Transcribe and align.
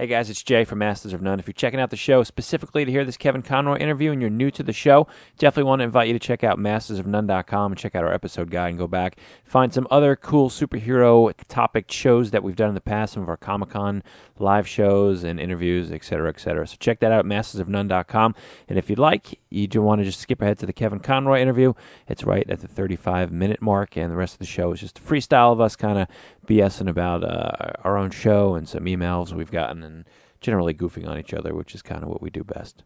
Hey 0.00 0.06
guys, 0.06 0.30
it's 0.30 0.42
Jay 0.42 0.64
from 0.64 0.78
Masters 0.78 1.12
of 1.12 1.20
None. 1.20 1.40
If 1.40 1.46
you're 1.46 1.52
checking 1.52 1.78
out 1.78 1.90
the 1.90 1.94
show 1.94 2.22
specifically 2.22 2.86
to 2.86 2.90
hear 2.90 3.04
this 3.04 3.18
Kevin 3.18 3.42
Conroy 3.42 3.76
interview 3.76 4.12
and 4.12 4.20
you're 4.22 4.30
new 4.30 4.50
to 4.52 4.62
the 4.62 4.72
show, 4.72 5.06
definitely 5.36 5.68
want 5.68 5.80
to 5.80 5.84
invite 5.84 6.06
you 6.06 6.14
to 6.14 6.18
check 6.18 6.42
out 6.42 6.58
mastersofnone.com 6.58 7.72
and 7.72 7.78
check 7.78 7.94
out 7.94 8.04
our 8.04 8.14
episode 8.14 8.50
guide 8.50 8.70
and 8.70 8.78
go 8.78 8.86
back. 8.86 9.18
Find 9.44 9.74
some 9.74 9.86
other 9.90 10.16
cool 10.16 10.48
superhero 10.48 11.30
topic 11.48 11.90
shows 11.90 12.30
that 12.30 12.42
we've 12.42 12.56
done 12.56 12.70
in 12.70 12.74
the 12.74 12.80
past, 12.80 13.12
some 13.12 13.22
of 13.22 13.28
our 13.28 13.36
Comic 13.36 13.68
Con 13.68 14.02
live 14.38 14.66
shows 14.66 15.22
and 15.22 15.38
interviews, 15.38 15.92
etc., 15.92 16.30
etc. 16.30 16.66
So 16.66 16.76
check 16.80 17.00
that 17.00 17.12
out 17.12 17.18
at 17.18 17.24
mastersofnone.com. 17.26 18.34
And 18.68 18.78
if 18.78 18.88
you'd 18.88 18.98
like, 18.98 19.38
you 19.50 19.66
do 19.66 19.82
want 19.82 20.00
to 20.00 20.04
just 20.04 20.20
skip 20.20 20.40
ahead 20.40 20.58
to 20.58 20.66
the 20.66 20.72
Kevin 20.72 21.00
Conroy 21.00 21.40
interview, 21.40 21.74
it's 22.08 22.24
right 22.24 22.48
at 22.48 22.60
the 22.60 22.68
35 22.68 23.32
minute 23.32 23.60
mark, 23.60 23.96
and 23.96 24.10
the 24.10 24.16
rest 24.16 24.34
of 24.34 24.38
the 24.38 24.46
show 24.46 24.72
is 24.72 24.80
just 24.80 24.98
a 24.98 25.02
freestyle 25.02 25.52
of 25.52 25.60
us 25.60 25.76
kind 25.76 25.98
of 25.98 26.08
BSing 26.46 26.88
about 26.88 27.24
uh, 27.24 27.72
our 27.84 27.98
own 27.98 28.10
show 28.10 28.54
and 28.54 28.68
some 28.68 28.84
emails 28.84 29.32
we've 29.32 29.50
gotten 29.50 29.82
and 29.82 30.04
generally 30.40 30.72
goofing 30.72 31.06
on 31.06 31.18
each 31.18 31.34
other, 31.34 31.54
which 31.54 31.74
is 31.74 31.82
kind 31.82 32.02
of 32.02 32.08
what 32.08 32.22
we 32.22 32.30
do 32.30 32.44
best. 32.44 32.84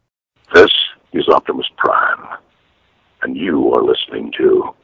This 0.54 0.70
is 1.12 1.28
Optimus 1.28 1.66
Prime, 1.76 2.38
and 3.22 3.36
you 3.36 3.72
are 3.74 3.84
listening 3.84 4.32
to 4.38 4.74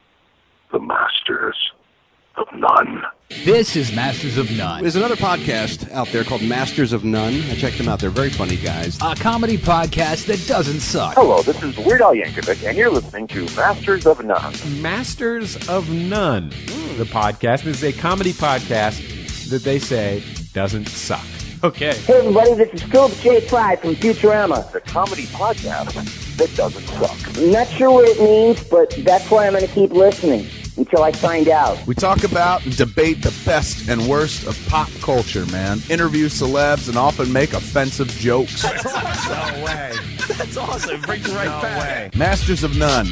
The 0.71 0.79
Masters 0.79 1.57
of 2.35 2.47
None. 2.53 3.03
This 3.45 3.75
is 3.75 3.93
Masters 3.95 4.37
of 4.37 4.51
None, 4.51 4.81
There's 4.81 4.95
another 4.95 5.15
podcast 5.15 5.89
out 5.91 6.07
there 6.09 6.23
called 6.23 6.41
Masters 6.41 6.93
of 6.93 7.03
None. 7.03 7.33
I 7.49 7.55
checked 7.55 7.77
them 7.77 7.87
out. 7.87 7.99
They're 7.99 8.09
very 8.09 8.29
funny 8.29 8.57
guys. 8.57 8.97
a 9.01 9.15
comedy 9.15 9.57
podcast 9.57 10.25
that 10.27 10.45
doesn't 10.47 10.81
suck. 10.81 11.15
Hello, 11.15 11.41
this 11.41 11.61
is 11.63 11.77
Weird 11.77 12.01
Al 12.01 12.13
Yankovic, 12.13 12.67
and 12.67 12.77
you're 12.77 12.89
listening 12.89 13.27
to 13.27 13.45
Masters 13.55 14.05
of 14.05 14.23
None. 14.23 14.81
Masters 14.81 15.67
of 15.69 15.89
None. 15.89 16.49
The 16.97 17.07
podcast 17.09 17.65
is 17.65 17.83
a 17.83 17.93
comedy 17.93 18.33
podcast 18.33 19.49
that 19.49 19.63
they 19.63 19.79
say 19.79 20.23
doesn't 20.53 20.87
suck. 20.87 21.25
Okay. 21.63 21.93
Hey 21.95 22.15
everybody, 22.15 22.53
this 22.55 22.73
is 22.73 22.83
Philip 22.83 23.13
J. 23.19 23.39
Fry 23.41 23.75
from 23.75 23.95
Futurama. 23.95 24.71
The 24.71 24.81
comedy 24.81 25.25
podcast 25.27 26.37
that 26.37 26.53
doesn't 26.55 26.83
suck. 26.87 27.37
I'm 27.37 27.51
not 27.51 27.67
sure 27.67 27.91
what 27.91 28.09
it 28.09 28.19
means, 28.19 28.63
but 28.63 28.89
that's 29.05 29.29
why 29.29 29.45
I'm 29.45 29.53
going 29.53 29.67
to 29.67 29.71
keep 29.73 29.91
listening 29.91 30.47
until 30.77 31.03
I 31.03 31.11
find 31.11 31.47
out. 31.49 31.85
We 31.85 31.95
talk 31.95 32.23
about 32.23 32.65
and 32.65 32.75
debate 32.75 33.21
the 33.21 33.33
best 33.45 33.89
and 33.89 34.07
worst 34.07 34.47
of 34.47 34.57
pop 34.67 34.89
culture, 35.01 35.45
man. 35.47 35.79
Interview 35.89 36.27
celebs 36.27 36.87
and 36.87 36.97
often 36.97 37.31
make 37.31 37.53
offensive 37.53 38.07
jokes. 38.09 38.61
That's 38.63 38.85
awesome. 38.85 39.57
No 39.57 39.65
way. 39.65 39.93
That's 40.37 40.57
awesome. 40.57 41.01
Bring 41.01 41.21
it 41.21 41.27
right 41.29 41.61
back. 41.61 42.15
Masters 42.15 42.63
of 42.63 42.77
None. 42.77 43.07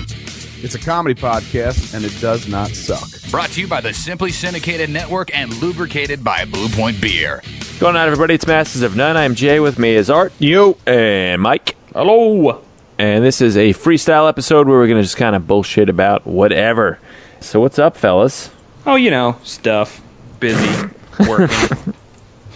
It's 0.61 0.75
a 0.75 0.79
comedy 0.79 1.19
podcast 1.19 1.93
and 1.93 2.03
it 2.03 2.13
does 2.19 2.47
not 2.47 2.69
suck. 2.71 3.07
Brought 3.31 3.49
to 3.51 3.61
you 3.61 3.67
by 3.67 3.79
the 3.81 3.93
Simply 3.93 4.31
Syndicated 4.31 4.89
Network 4.89 5.35
and 5.35 5.53
lubricated 5.61 6.23
by 6.23 6.45
Blue 6.45 6.67
Point 6.69 6.99
Beer. 6.99 7.41
Going 7.79 7.95
on, 7.95 8.05
everybody? 8.05 8.33
It's 8.33 8.45
Masters 8.45 8.81
of 8.81 8.95
None. 8.95 9.15
I'm 9.15 9.35
Jay. 9.35 9.61
With 9.61 9.79
me 9.79 9.95
is 9.95 10.09
Art. 10.09 10.33
You. 10.37 10.77
And 10.85 11.41
Mike. 11.41 11.77
Hello. 11.93 12.61
And 12.97 13.23
this 13.23 13.39
is 13.39 13.55
a 13.55 13.69
freestyle 13.69 14.27
episode 14.27 14.67
where 14.67 14.77
we're 14.77 14.87
going 14.87 14.97
to 14.97 15.03
just 15.03 15.15
kind 15.15 15.33
of 15.33 15.47
bullshit 15.47 15.87
about 15.87 16.27
whatever. 16.27 16.99
So, 17.41 17.59
what's 17.59 17.79
up, 17.79 17.95
fellas? 17.97 18.51
Oh, 18.85 18.95
you 18.95 19.11
know, 19.11 19.37
stuff. 19.43 20.01
Busy. 20.39 20.89
Working. 21.27 21.93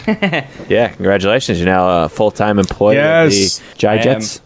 Yeah, 0.68 0.90
congratulations. 0.90 1.60
You're 1.60 1.66
now 1.68 2.04
a 2.04 2.10
full 2.10 2.30
time 2.32 2.60
employee 2.60 2.96
Yes. 2.96 3.60
of 3.60 3.72
the 3.72 3.78
Jai. 3.78 3.98
Jets. 4.00 4.42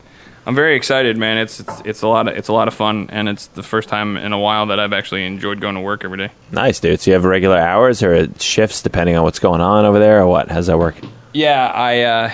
I'm 0.46 0.54
very 0.54 0.76
excited, 0.76 1.18
man. 1.18 1.40
It's, 1.40 1.60
it's 1.60 1.82
it's 1.84 2.02
a 2.04 2.08
lot 2.08 2.28
of 2.28 2.38
it's 2.38 2.48
a 2.48 2.54
lot 2.54 2.68
of 2.68 2.76
fun, 2.76 3.10
and 3.12 3.28
it's 3.28 3.48
the 3.48 3.64
first 3.64 3.90
time 3.90 4.18
in 4.18 4.34
a 4.34 4.40
while 4.40 4.68
that 4.68 4.80
I've 4.80 4.94
actually 4.94 5.26
enjoyed 5.26 5.60
going 5.60 5.74
to 5.74 5.82
work 5.82 6.06
every 6.06 6.20
day. 6.20 6.30
Nice, 6.52 6.80
dude. 6.80 7.00
So, 7.00 7.10
you 7.10 7.16
have 7.16 7.26
regular 7.26 7.58
hours 7.58 8.04
or 8.04 8.28
shifts 8.40 8.84
depending 8.84 9.16
on 9.18 9.24
what's 9.24 9.40
going 9.40 9.60
on 9.62 9.86
over 9.86 9.98
there, 9.98 10.22
or 10.22 10.28
what? 10.28 10.52
How's 10.52 10.68
that 10.68 10.78
work? 10.78 10.96
Yeah, 11.34 11.66
I 11.66 12.02
uh, 12.04 12.32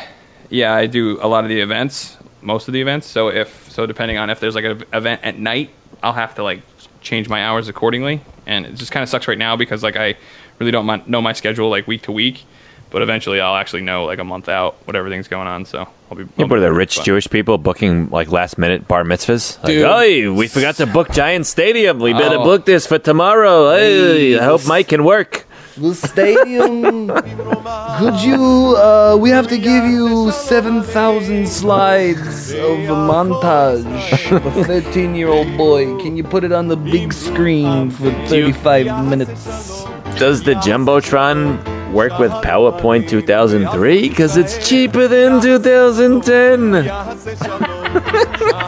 yeah 0.50 0.74
I 0.74 0.86
do 0.88 1.18
a 1.22 1.28
lot 1.30 1.46
of 1.46 1.50
the 1.50 1.62
events, 1.62 2.18
most 2.42 2.68
of 2.68 2.74
the 2.74 2.82
events. 2.82 3.08
So 3.08 3.30
if 3.30 3.72
so, 3.72 3.86
depending 3.86 4.18
on 4.18 4.30
if 4.30 4.42
there's 4.42 4.56
like 4.56 4.66
an 4.66 4.84
event 4.92 5.22
at 5.24 5.40
night, 5.40 5.70
I'll 6.04 6.12
have 6.14 6.36
to 6.36 6.44
like 6.44 6.62
change 7.04 7.30
my 7.30 7.44
hours 7.46 7.68
accordingly, 7.68 8.22
and 8.48 8.66
it 8.66 8.76
just 8.76 8.92
kind 8.92 9.04
of 9.04 9.10
sucks 9.10 9.28
right 9.28 9.38
now 9.38 9.56
because 9.56 9.84
like 9.84 9.96
I 9.96 10.16
really 10.60 10.72
don't 10.72 10.86
mon- 10.86 11.04
know 11.08 11.22
my 11.22 11.34
schedule 11.34 11.70
like 11.70 11.88
week 11.88 12.04
to 12.04 12.12
week. 12.12 12.46
But 12.90 13.02
eventually, 13.02 13.42
I'll 13.42 13.56
actually 13.56 13.82
know 13.82 14.06
like 14.06 14.20
a 14.20 14.24
month 14.24 14.48
out 14.48 14.76
what 14.86 14.96
everything's 14.96 15.28
going 15.28 15.48
on. 15.48 15.66
So 15.66 15.88
I'll 16.12 16.18
be. 16.18 16.26
Yeah, 16.26 16.44
I'll 16.44 16.48
what 16.48 16.60
are 16.60 16.62
the 16.62 16.72
rich 16.72 16.98
fun. 16.98 17.06
Jewish 17.06 17.28
people 17.28 17.58
booking 17.58 18.10
like 18.12 18.32
last 18.32 18.60
minute 18.60 18.88
bar 18.88 19.04
mitzvahs? 19.04 19.58
Like, 19.64 19.66
Dude. 19.74 19.86
hey, 19.88 20.28
we 20.28 20.48
forgot 20.48 20.76
to 20.76 20.86
book 20.86 21.10
Giant 21.12 21.48
Stadium. 21.48 21.98
We 22.00 22.14
better 22.14 22.36
Oh. 22.38 22.44
book 22.44 22.66
this 22.66 22.86
for 22.86 23.00
tomorrow. 23.00 23.72
Hey, 23.72 24.38
I 24.38 24.44
hope 24.44 24.68
Mike 24.68 24.90
can 24.90 25.04
work. 25.06 25.48
The 25.76 25.96
stadium. 25.96 27.08
Could 27.98 28.22
you? 28.22 28.76
Uh, 28.78 29.18
we 29.20 29.32
have 29.32 29.48
to 29.48 29.58
give 29.58 29.86
you 29.86 30.32
seven 30.32 30.84
thousand 30.84 31.48
slides 31.48 32.52
of 32.52 32.80
a 32.80 32.96
montage 33.10 34.32
of 34.32 34.46
a 34.46 34.64
thirteen-year-old 34.64 35.58
boy. 35.58 35.98
Can 35.98 36.16
you 36.16 36.24
put 36.24 36.44
it 36.44 36.52
on 36.52 36.68
the 36.68 36.76
big 36.78 37.12
screen 37.12 37.90
for 37.90 38.12
thirty-five 38.28 39.08
minutes? 39.08 39.86
Does 40.20 40.44
the 40.44 40.54
Jumbotron 40.54 41.92
work 41.92 42.20
with 42.20 42.32
PowerPoint 42.32 43.10
2003? 43.10 44.10
Because 44.10 44.38
it's 44.38 44.68
cheaper 44.70 45.08
than 45.08 45.42
2010. 45.42 46.90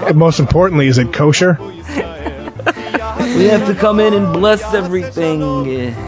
And 0.05 0.17
most 0.17 0.39
importantly, 0.39 0.85
is 0.87 0.99
it 0.99 1.11
kosher? 1.13 1.57
We 3.33 3.45
have 3.45 3.65
to 3.67 3.73
come 3.73 3.99
in 3.99 4.13
and 4.13 4.31
bless 4.31 4.61
everything. 4.73 5.41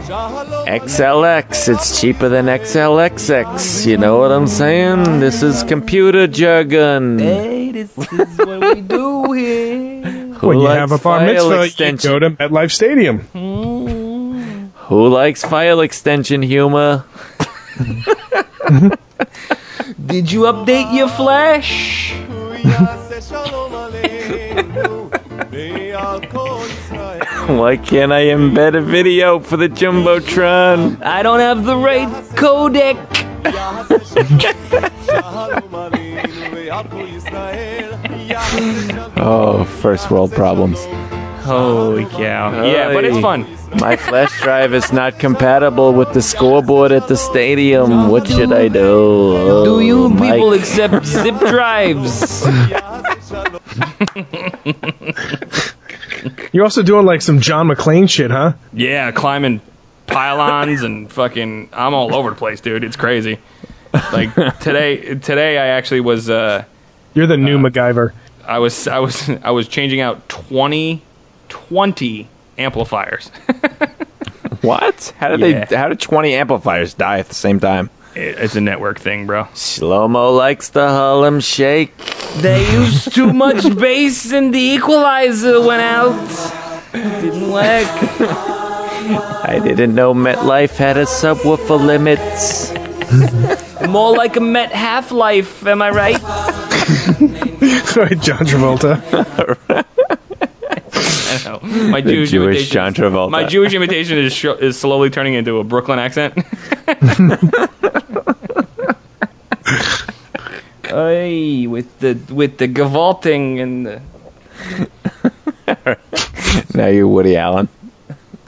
XLX, 0.06 1.68
it's 1.68 2.00
cheaper 2.00 2.28
than 2.28 2.46
XLXX. 2.46 3.86
You 3.86 3.98
know 3.98 4.18
what 4.18 4.30
I'm 4.30 4.46
saying? 4.46 5.18
This 5.18 5.42
is 5.42 5.64
computer 5.64 6.28
jargon. 6.28 7.18
Hey, 7.18 7.72
this 7.72 7.98
is 7.98 8.38
what 8.38 8.60
we 8.60 8.80
do 8.82 9.32
here. 9.32 10.02
Who 10.34 10.46
when 10.46 10.60
you 10.60 10.68
have 10.68 10.92
a 10.92 10.98
bar 10.98 11.18
file 11.18 11.26
mitzvah, 11.26 11.54
you 11.56 11.62
extension? 11.62 12.12
go 12.12 12.18
to 12.20 12.30
MetLife 12.30 12.70
Stadium. 12.72 13.18
Hmm. 13.34 14.68
Who 14.86 15.08
likes 15.08 15.42
file 15.44 15.80
extension 15.80 16.40
humor? 16.40 17.04
Did 20.06 20.30
you 20.30 20.42
update 20.42 20.94
your 20.94 21.08
flash? 21.08 22.14
Why 27.56 27.78
can't 27.78 28.12
I 28.12 28.24
embed 28.26 28.76
a 28.76 28.82
video 28.82 29.40
for 29.40 29.56
the 29.56 29.68
Jumbotron? 29.70 31.02
I 31.02 31.22
don't 31.22 31.40
have 31.40 31.64
the 31.64 31.76
right 31.76 32.08
codec. 32.36 32.96
Oh, 39.20 39.64
first 39.80 40.10
world 40.10 40.32
problems. 40.32 40.78
Holy 41.44 42.04
cow! 42.04 42.64
Yeah, 42.64 42.92
but 42.92 43.04
it's 43.04 43.18
fun. 43.20 43.46
My 43.80 43.96
flash 43.96 44.38
drive 44.42 44.74
is 44.74 44.92
not 44.92 45.18
compatible 45.18 45.94
with 45.94 46.12
the 46.12 46.20
scoreboard 46.20 46.92
at 46.92 47.08
the 47.08 47.16
stadium. 47.16 48.10
What 48.10 48.26
should 48.28 48.52
I 48.52 48.68
do? 48.68 49.64
Do 49.64 49.80
you 49.80 50.04
Oh, 50.04 50.08
Mike. 50.08 50.34
people 50.34 50.52
accept 50.52 51.06
zip 51.06 51.38
drives? 51.38 52.44
You're 56.58 56.64
also 56.64 56.82
doing 56.82 57.06
like 57.06 57.22
some 57.22 57.40
John 57.40 57.68
McClane 57.68 58.10
shit, 58.10 58.32
huh? 58.32 58.54
Yeah, 58.72 59.12
climbing 59.12 59.60
pylons 60.08 60.82
and 60.82 61.08
fucking 61.08 61.68
I'm 61.72 61.94
all 61.94 62.12
over 62.12 62.30
the 62.30 62.34
place, 62.34 62.60
dude. 62.60 62.82
It's 62.82 62.96
crazy. 62.96 63.38
Like 64.12 64.34
today 64.58 65.14
today 65.14 65.56
I 65.56 65.68
actually 65.68 66.00
was 66.00 66.28
uh 66.28 66.64
You're 67.14 67.28
the 67.28 67.36
new 67.36 67.58
MacGyver. 67.58 68.12
I 68.44 68.58
was 68.58 68.88
I 68.88 68.98
was 68.98 69.30
I 69.44 69.52
was 69.52 69.68
changing 69.68 70.00
out 70.00 70.28
20 70.28 71.00
20 71.48 72.28
amplifiers. 72.58 73.30
What? 74.62 75.14
How 75.18 75.28
did 75.28 75.40
Yeah. 75.48 75.64
they? 75.66 75.76
How 75.76 75.88
did 75.88 76.00
twenty 76.00 76.34
amplifiers 76.34 76.92
die 76.92 77.20
at 77.20 77.28
the 77.28 77.34
same 77.36 77.60
time? 77.60 77.90
It- 78.18 78.38
it's 78.38 78.56
a 78.56 78.60
network 78.60 78.98
thing, 78.98 79.26
bro. 79.26 79.44
Shlomo 79.54 80.36
likes 80.36 80.68
the 80.70 80.88
Harlem 80.88 81.40
Shake. 81.40 81.92
They 82.38 82.70
used 82.72 83.14
too 83.14 83.32
much 83.32 83.62
bass 83.78 84.32
and 84.32 84.52
the 84.52 84.58
equalizer 84.60 85.60
went 85.60 85.82
out. 85.82 86.14
Didn't 86.92 87.50
work. 87.50 87.88
I 89.50 89.60
didn't 89.62 89.94
know 89.94 90.12
MetLife 90.14 90.76
had 90.76 90.96
a 90.96 91.04
subwoofer 91.04 91.78
limit. 91.80 92.18
More 93.88 94.14
like 94.16 94.36
a 94.36 94.40
Met 94.40 94.72
Half 94.72 95.10
Life, 95.12 95.66
am 95.66 95.80
I 95.82 95.90
right? 95.90 96.20
Right, 97.96 98.20
John 98.20 98.46
Travolta. 98.46 99.02
I 100.94 101.44
know. 101.44 101.58
My 101.90 102.00
Jewish, 102.00 102.30
Jewish 102.30 102.68
John 102.70 102.94
Travolta. 102.94 103.30
My 103.30 103.44
Jewish 103.44 103.74
imitation 103.74 104.16
is 104.18 104.32
sh- 104.32 104.44
is 104.60 104.78
slowly 104.78 105.10
turning 105.10 105.34
into 105.34 105.58
a 105.58 105.64
Brooklyn 105.64 105.98
accent. 105.98 106.34
Hey, 110.84 111.66
with 111.66 111.98
the 112.00 112.18
with 112.32 112.56
the 112.58 112.66
gavalting 112.68 113.60
and 113.60 113.86
the 113.86 114.00
now 116.74 116.86
you're 116.86 117.06
Woody 117.06 117.36
Allen. 117.36 117.68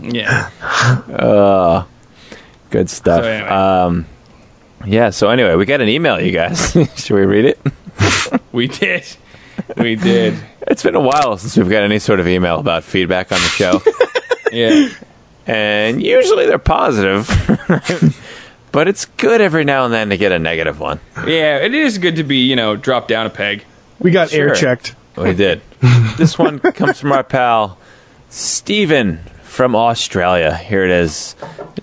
yeah. 0.01 0.49
Uh, 1.13 1.85
good 2.71 2.89
stuff. 2.89 3.23
So 3.25 3.29
anyway. 3.29 3.49
um, 3.51 4.07
Yeah. 4.87 5.11
So 5.11 5.29
anyway, 5.29 5.55
we 5.57 5.67
got 5.67 5.83
an 5.83 5.89
email, 5.89 6.19
you 6.21 6.33
guys. 6.33 6.73
Should 6.97 7.15
we 7.17 7.25
read 7.27 7.45
it? 7.45 7.61
We 8.53 8.67
did. 8.67 9.05
We 9.77 9.95
did. 9.95 10.35
It's 10.67 10.83
been 10.83 10.95
a 10.97 11.01
while 11.01 11.37
since 11.37 11.57
we've 11.57 11.69
got 11.71 11.83
any 11.83 11.99
sort 11.99 12.19
of 12.21 12.27
email 12.27 12.59
about 12.59 12.83
feedback 12.83 13.31
on 13.31 13.39
the 13.39 13.47
show. 13.49 13.81
Yeah. 14.51 14.89
and 15.47 16.03
usually 16.03 16.47
they're 16.47 16.59
positive. 16.59 17.29
But 18.73 18.89
it's 18.89 19.05
good 19.05 19.41
every 19.41 19.65
now 19.65 19.85
and 19.85 19.93
then 19.95 20.11
to 20.11 20.17
get 20.17 20.33
a 20.33 20.39
negative 20.39 20.79
one. 20.81 21.01
Yeah, 21.27 21.59
it 21.59 21.75
is 21.75 21.99
good 21.99 22.17
to 22.17 22.25
be, 22.25 22.39
you 22.49 22.57
know, 22.57 22.77
dropped 22.77 23.09
down 23.09 23.27
a 23.27 23.31
peg. 23.31 23.65
We 23.99 24.11
got 24.11 24.31
Sure. 24.31 24.49
air 24.49 24.55
checked. 24.55 24.95
We 25.17 25.35
did. 25.35 25.61
this 26.17 26.39
one 26.39 26.59
comes 26.61 26.99
from 27.01 27.13
our 27.13 27.23
pal 27.25 27.79
Steven 28.29 29.19
from 29.43 29.75
Australia. 29.75 30.55
Here 30.55 30.85
it 30.85 30.91
is 30.91 31.35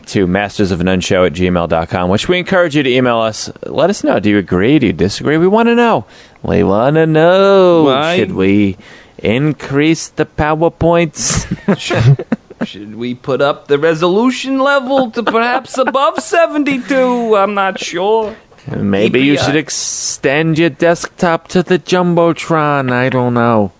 to 0.08 0.26
masters 0.26 0.72
of 0.72 0.82
none 0.82 1.02
show 1.02 1.26
at 1.26 1.34
gmail.com, 1.34 2.10
which 2.10 2.30
we 2.30 2.40
encourage 2.40 2.76
you 2.76 2.84
to 2.84 2.90
email 2.90 3.18
us. 3.18 3.52
Let 3.66 3.90
us 3.90 4.04
know. 4.04 4.20
Do 4.20 4.30
you 4.30 4.38
agree? 4.38 4.80
Do 4.80 4.88
you 4.88 4.94
disagree? 4.94 5.38
We 5.38 5.48
want 5.48 5.68
to 5.68 5.76
know. 5.76 6.06
We 6.44 6.64
want 6.64 6.96
to 6.96 7.06
know. 7.06 7.84
Why? 7.84 8.18
Should 8.18 8.32
we 8.32 8.78
increase 9.18 10.08
the 10.08 10.26
PowerPoints? 10.26 11.46
Should 12.64 12.96
we 12.96 13.16
put 13.16 13.42
up 13.42 13.68
the 13.68 13.78
resolution 13.78 14.60
level 14.60 15.12
to 15.12 15.24
perhaps 15.24 15.78
above 15.88 16.20
72? 16.20 17.36
I'm 17.36 17.54
not 17.54 17.80
sure. 17.80 18.36
Maybe 18.76 19.22
you 19.22 19.34
Maybe 19.34 19.38
should 19.38 19.56
extend 19.56 20.60
your 20.60 20.70
desktop 20.70 21.48
to 21.50 21.64
the 21.64 21.80
Jumbotron. 21.80 22.92
I 22.92 23.10
don't 23.10 23.34
know. 23.34 23.72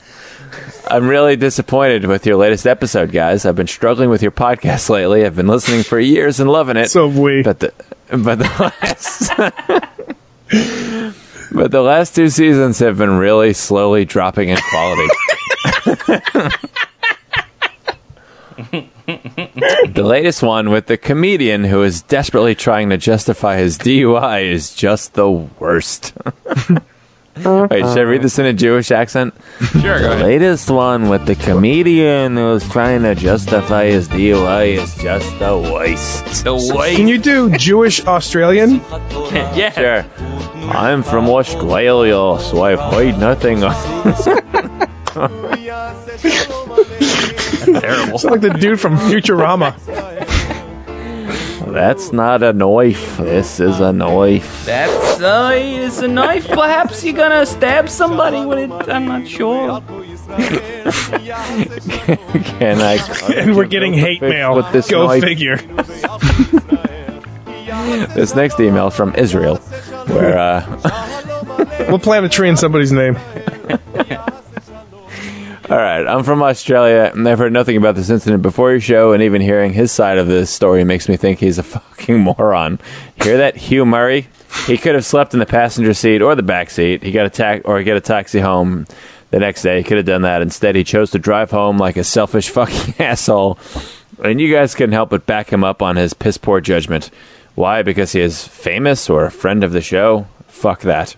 I'm 0.90 1.10
really 1.10 1.36
disappointed 1.36 2.06
with 2.06 2.26
your 2.26 2.38
latest 2.38 2.66
episode, 2.66 3.12
guys. 3.12 3.46
I've 3.46 3.58
been 3.58 3.68
struggling 3.68 4.10
with 4.10 4.22
your 4.22 4.32
podcast 4.32 4.90
lately. 4.90 5.26
I've 5.26 5.36
been 5.36 5.48
listening 5.48 5.84
for 5.84 6.00
years 6.00 6.40
and 6.40 6.50
loving 6.50 6.78
it. 6.78 6.90
So 6.90 7.10
have 7.10 7.20
we. 7.20 7.44
But 7.44 7.60
the 7.60 7.74
but 8.10 8.40
the 8.40 8.74
last 8.80 9.34
but 11.52 11.72
the 11.72 11.82
last 11.82 12.16
two 12.16 12.30
seasons 12.30 12.80
have 12.80 12.98
been 12.98 13.18
really 13.18 13.52
slowly 13.52 14.06
dropping 14.06 14.48
in 14.50 14.58
quality. 14.70 15.10
the 19.08 20.04
latest 20.04 20.42
one 20.42 20.70
with 20.72 20.88
the 20.88 20.98
comedian 20.98 21.64
who 21.64 21.84
is 21.84 22.02
desperately 22.02 22.56
trying 22.56 22.90
to 22.90 22.98
justify 22.98 23.58
his 23.58 23.78
DUI 23.78 24.46
is 24.52 24.74
just 24.74 25.14
the 25.14 25.30
worst. 25.30 26.14
Wait, 27.38 27.70
should 27.70 27.98
I 28.00 28.02
read 28.02 28.24
this 28.24 28.40
in 28.40 28.48
a 28.48 28.54
Jewish 28.54 28.90
accent? 28.90 29.32
Sure, 29.60 30.00
go 30.00 30.00
The 30.00 30.12
ahead. 30.14 30.26
latest 30.26 30.72
one 30.72 31.08
with 31.08 31.28
the 31.28 31.36
comedian 31.36 32.36
who's 32.36 32.68
trying 32.68 33.04
to 33.04 33.14
justify 33.14 33.86
his 33.86 34.08
DUI 34.10 34.82
is 34.82 34.96
just 34.96 35.38
the 35.38 35.56
worst. 35.56 36.44
The 36.44 36.56
white. 36.56 36.96
Can 36.96 37.08
you 37.08 37.20
do 37.20 37.52
Jewish 37.56 38.04
Australian? 38.08 38.76
yeah. 39.54 39.70
Sure. 39.70 40.06
I'm 40.74 41.04
from 41.04 41.30
Australia, 41.30 42.40
so 42.42 42.64
I've 42.64 42.80
heard 42.92 43.20
nothing. 43.20 43.62
Terrible. 47.74 48.18
Sound 48.20 48.32
like 48.32 48.42
the 48.42 48.58
dude 48.60 48.80
from 48.80 48.98
Futurama. 48.98 49.76
That's 51.74 52.12
not 52.12 52.42
a 52.44 52.54
knife. 52.54 53.18
This 53.18 53.60
is 53.60 53.80
a 53.80 53.92
knife. 53.92 54.66
That's, 54.66 55.22
uh, 55.22 55.52
it's 55.54 56.00
a 56.00 56.08
knife. 56.08 56.48
Perhaps 56.48 57.04
you're 57.04 57.14
gonna 57.16 57.46
stab 57.46 57.90
somebody 57.90 58.46
with 58.46 58.60
it. 58.60 58.72
I'm 58.90 59.06
not 59.06 59.28
sure. 59.28 59.82
Can 62.60 62.82
I? 62.82 62.98
And 63.36 63.56
we're 63.56 63.66
getting 63.66 63.94
hate 63.94 64.22
mail. 64.22 64.56
With 64.56 64.72
this 64.72 64.90
Go 64.90 65.08
knife? 65.08 65.24
figure. 65.24 65.58
This 68.16 68.34
next 68.34 68.60
email 68.60 68.90
from 68.90 69.14
Israel, 69.16 69.58
where 70.08 70.38
uh, 70.38 71.88
We'll 71.90 72.00
plant 72.00 72.26
a 72.26 72.30
tree 72.30 72.50
in 72.50 72.58
somebody's 72.58 72.92
name. 72.92 73.16
All 75.70 75.76
right, 75.76 76.08
I'm 76.08 76.24
from 76.24 76.42
Australia, 76.42 77.12
and 77.14 77.28
I've 77.28 77.40
heard 77.40 77.52
nothing 77.52 77.76
about 77.76 77.96
this 77.96 78.10
incident 78.10 78.42
before 78.42 78.72
your 78.72 78.80
show, 78.80 79.12
and 79.12 79.22
even 79.22 79.42
hearing 79.42 79.74
his 79.74 79.92
side 79.92 80.18
of 80.18 80.28
this 80.28 80.50
story 80.50 80.86
makes 80.86 81.10
me 81.10 81.18
think 81.18 81.40
he's 81.40 81.58
a 81.58 81.64
fucking 81.64 82.20
moron. 82.20 82.80
Hear 83.22 83.38
that, 83.40 83.58
Hugh 83.58 83.86
Murray? 83.86 84.30
He 84.66 84.78
could 84.78 84.96
have 84.96 85.04
slept 85.06 85.34
in 85.34 85.42
the 85.42 85.46
passenger 85.46 85.94
seat 85.94 86.22
or 86.22 86.36
the 86.36 86.42
back 86.42 86.70
seat. 86.70 87.04
He 87.04 87.12
got 87.12 87.26
a 87.26 87.30
ta- 87.30 87.70
or 87.70 87.84
get 87.84 87.98
a 87.98 88.02
taxi 88.02 88.40
home 88.40 88.86
the 89.32 89.40
next 89.40 89.62
day. 89.62 89.80
He 89.80 89.84
could 89.84 89.98
have 89.98 90.06
done 90.06 90.22
that. 90.22 90.42
Instead, 90.42 90.76
he 90.76 90.86
chose 90.86 91.12
to 91.12 91.20
drive 91.20 91.52
home 91.52 91.78
like 91.78 91.98
a 91.98 92.04
selfish 92.06 92.48
fucking 92.58 92.94
asshole. 93.06 93.60
And 94.24 94.40
you 94.40 94.54
guys 94.54 94.74
couldn't 94.74 94.94
help 94.94 95.10
but 95.10 95.26
back 95.26 95.52
him 95.52 95.66
up 95.66 95.82
on 95.82 95.98
his 95.98 96.14
piss 96.14 96.38
poor 96.38 96.62
judgment. 96.62 97.12
Why? 97.56 97.82
Because 97.82 98.14
he 98.14 98.22
is 98.22 98.48
famous 98.48 99.10
or 99.10 99.26
a 99.26 99.32
friend 99.32 99.66
of 99.66 99.74
the 99.74 99.82
show? 99.82 100.28
Fuck 100.48 100.82
that. 100.84 101.18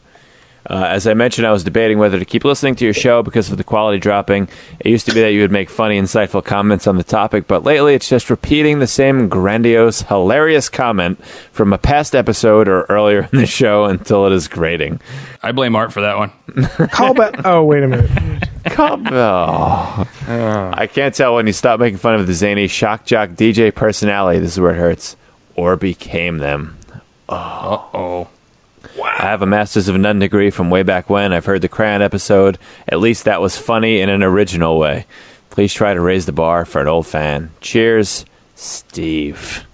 Uh, 0.70 0.84
as 0.86 1.08
I 1.08 1.14
mentioned, 1.14 1.48
I 1.48 1.52
was 1.52 1.64
debating 1.64 1.98
whether 1.98 2.20
to 2.20 2.26
keep 2.26 2.44
listening 2.44 2.76
to 2.76 2.86
your 2.86 2.94
show 2.94 3.24
because 3.24 3.50
of 3.52 3.58
the 3.58 3.64
quality 3.64 3.98
dropping. 3.98 4.50
It 4.80 4.90
used 4.90 5.06
to 5.08 5.14
be 5.14 5.22
that 5.22 5.32
you 5.32 5.42
would 5.42 5.52
make 5.52 5.70
funny, 5.70 6.00
insightful 6.00 6.44
comments 6.44 6.86
on 6.88 6.98
the 6.98 7.04
topic, 7.04 7.48
but 7.48 7.64
lately 7.64 7.96
it's 7.96 8.10
just 8.10 8.30
repeating 8.30 8.80
the 8.80 8.88
same 8.88 9.30
grandiose, 9.30 10.02
hilarious 10.04 10.70
comment 10.70 11.24
from 11.52 11.74
a 11.74 11.78
past 11.78 12.16
episode 12.16 12.68
or 12.68 12.84
earlier 12.84 13.28
in 13.32 13.40
the 13.40 13.46
show 13.46 13.86
until 13.86 14.26
it 14.28 14.34
is 14.34 14.48
grating. 14.48 15.00
I 15.42 15.52
blame 15.54 15.76
Art 15.76 15.94
for 15.94 16.02
that 16.02 16.18
one. 16.18 16.32
Call 16.90 17.14
back. 17.14 17.46
Oh, 17.46 17.64
wait 17.64 17.84
a 17.84 17.88
minute. 17.88 18.50
Come 18.66 19.08
on. 19.08 20.08
I 20.28 20.88
can't 20.88 21.16
tell 21.16 21.36
when 21.36 21.48
you 21.48 21.54
stop 21.54 21.80
making 21.80 21.98
fun 22.00 22.16
of 22.16 22.28
the 22.28 22.34
zany 22.34 22.68
shock 22.68 23.06
jock 23.06 23.30
DJ 23.32 23.74
personality. 23.74 24.40
This 24.40 24.54
is 24.54 24.60
where 24.60 24.72
it 24.72 24.78
hurts. 24.78 25.16
Or 25.56 25.76
became 25.76 26.38
them. 26.38 26.78
Uh 27.28 28.26
oh. 28.98 29.04
I 29.04 29.24
have 29.24 29.42
a 29.42 29.46
Masters 29.46 29.88
of 29.88 29.98
None 29.98 30.20
degree 30.20 30.50
from 30.50 30.70
way 30.70 30.84
back 30.84 31.10
when. 31.10 31.34
I've 31.34 31.46
heard 31.46 31.62
the 31.62 31.70
Crayon 31.70 32.02
episode. 32.02 32.58
At 32.88 33.00
least 33.00 33.26
that 33.26 33.42
was 33.42 33.58
funny 33.58 34.00
in 34.02 34.10
an 34.10 34.24
original 34.24 34.78
way. 34.80 35.06
Please 35.50 35.74
try 35.74 35.94
to 35.94 36.02
raise 36.02 36.26
the 36.26 36.32
bar 36.32 36.66
for 36.66 36.80
an 36.82 36.88
old 36.88 37.08
fan. 37.08 37.52
Cheers, 37.62 38.26
Steve. 38.56 39.66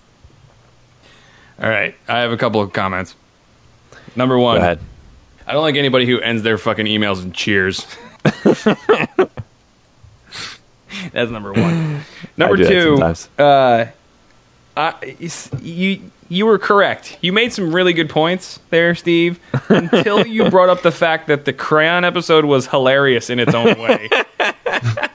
All 1.62 1.70
right. 1.70 1.96
I 2.08 2.20
have 2.20 2.32
a 2.32 2.38
couple 2.38 2.62
of 2.62 2.74
comments. 2.74 3.16
Number 4.16 4.38
one. 4.38 4.58
Go 4.58 4.62
ahead. 4.62 4.80
I 5.48 5.54
don't 5.54 5.62
like 5.62 5.76
anybody 5.76 6.06
who 6.06 6.20
ends 6.20 6.42
their 6.44 6.58
fucking 6.58 6.86
emails 6.88 7.24
in 7.24 7.32
cheers. 7.32 7.86
That's 11.12 11.30
number 11.32 11.54
one. 11.54 12.02
Number 12.38 12.58
do 12.58 12.64
that 12.64 12.70
two, 12.70 12.98
sometimes. 12.98 13.30
uh, 13.38 13.86
I, 14.78 15.16
you 15.62 16.12
you 16.30 16.46
were 16.46 16.58
correct. 16.58 17.18
You 17.22 17.32
made 17.34 17.54
some 17.54 17.74
really 17.74 17.94
good 17.94 18.10
points 18.10 18.60
there, 18.70 18.96
Steve. 18.96 19.40
Until 19.70 20.26
you 20.26 20.50
brought 20.50 20.70
up 20.70 20.82
the 20.82 20.92
fact 20.92 21.28
that 21.28 21.46
the 21.46 21.54
crayon 21.54 22.04
episode 22.04 22.46
was 22.46 22.68
hilarious 22.68 23.30
in 23.30 23.40
its 23.40 23.54
own 23.54 23.78
way. 23.80 24.10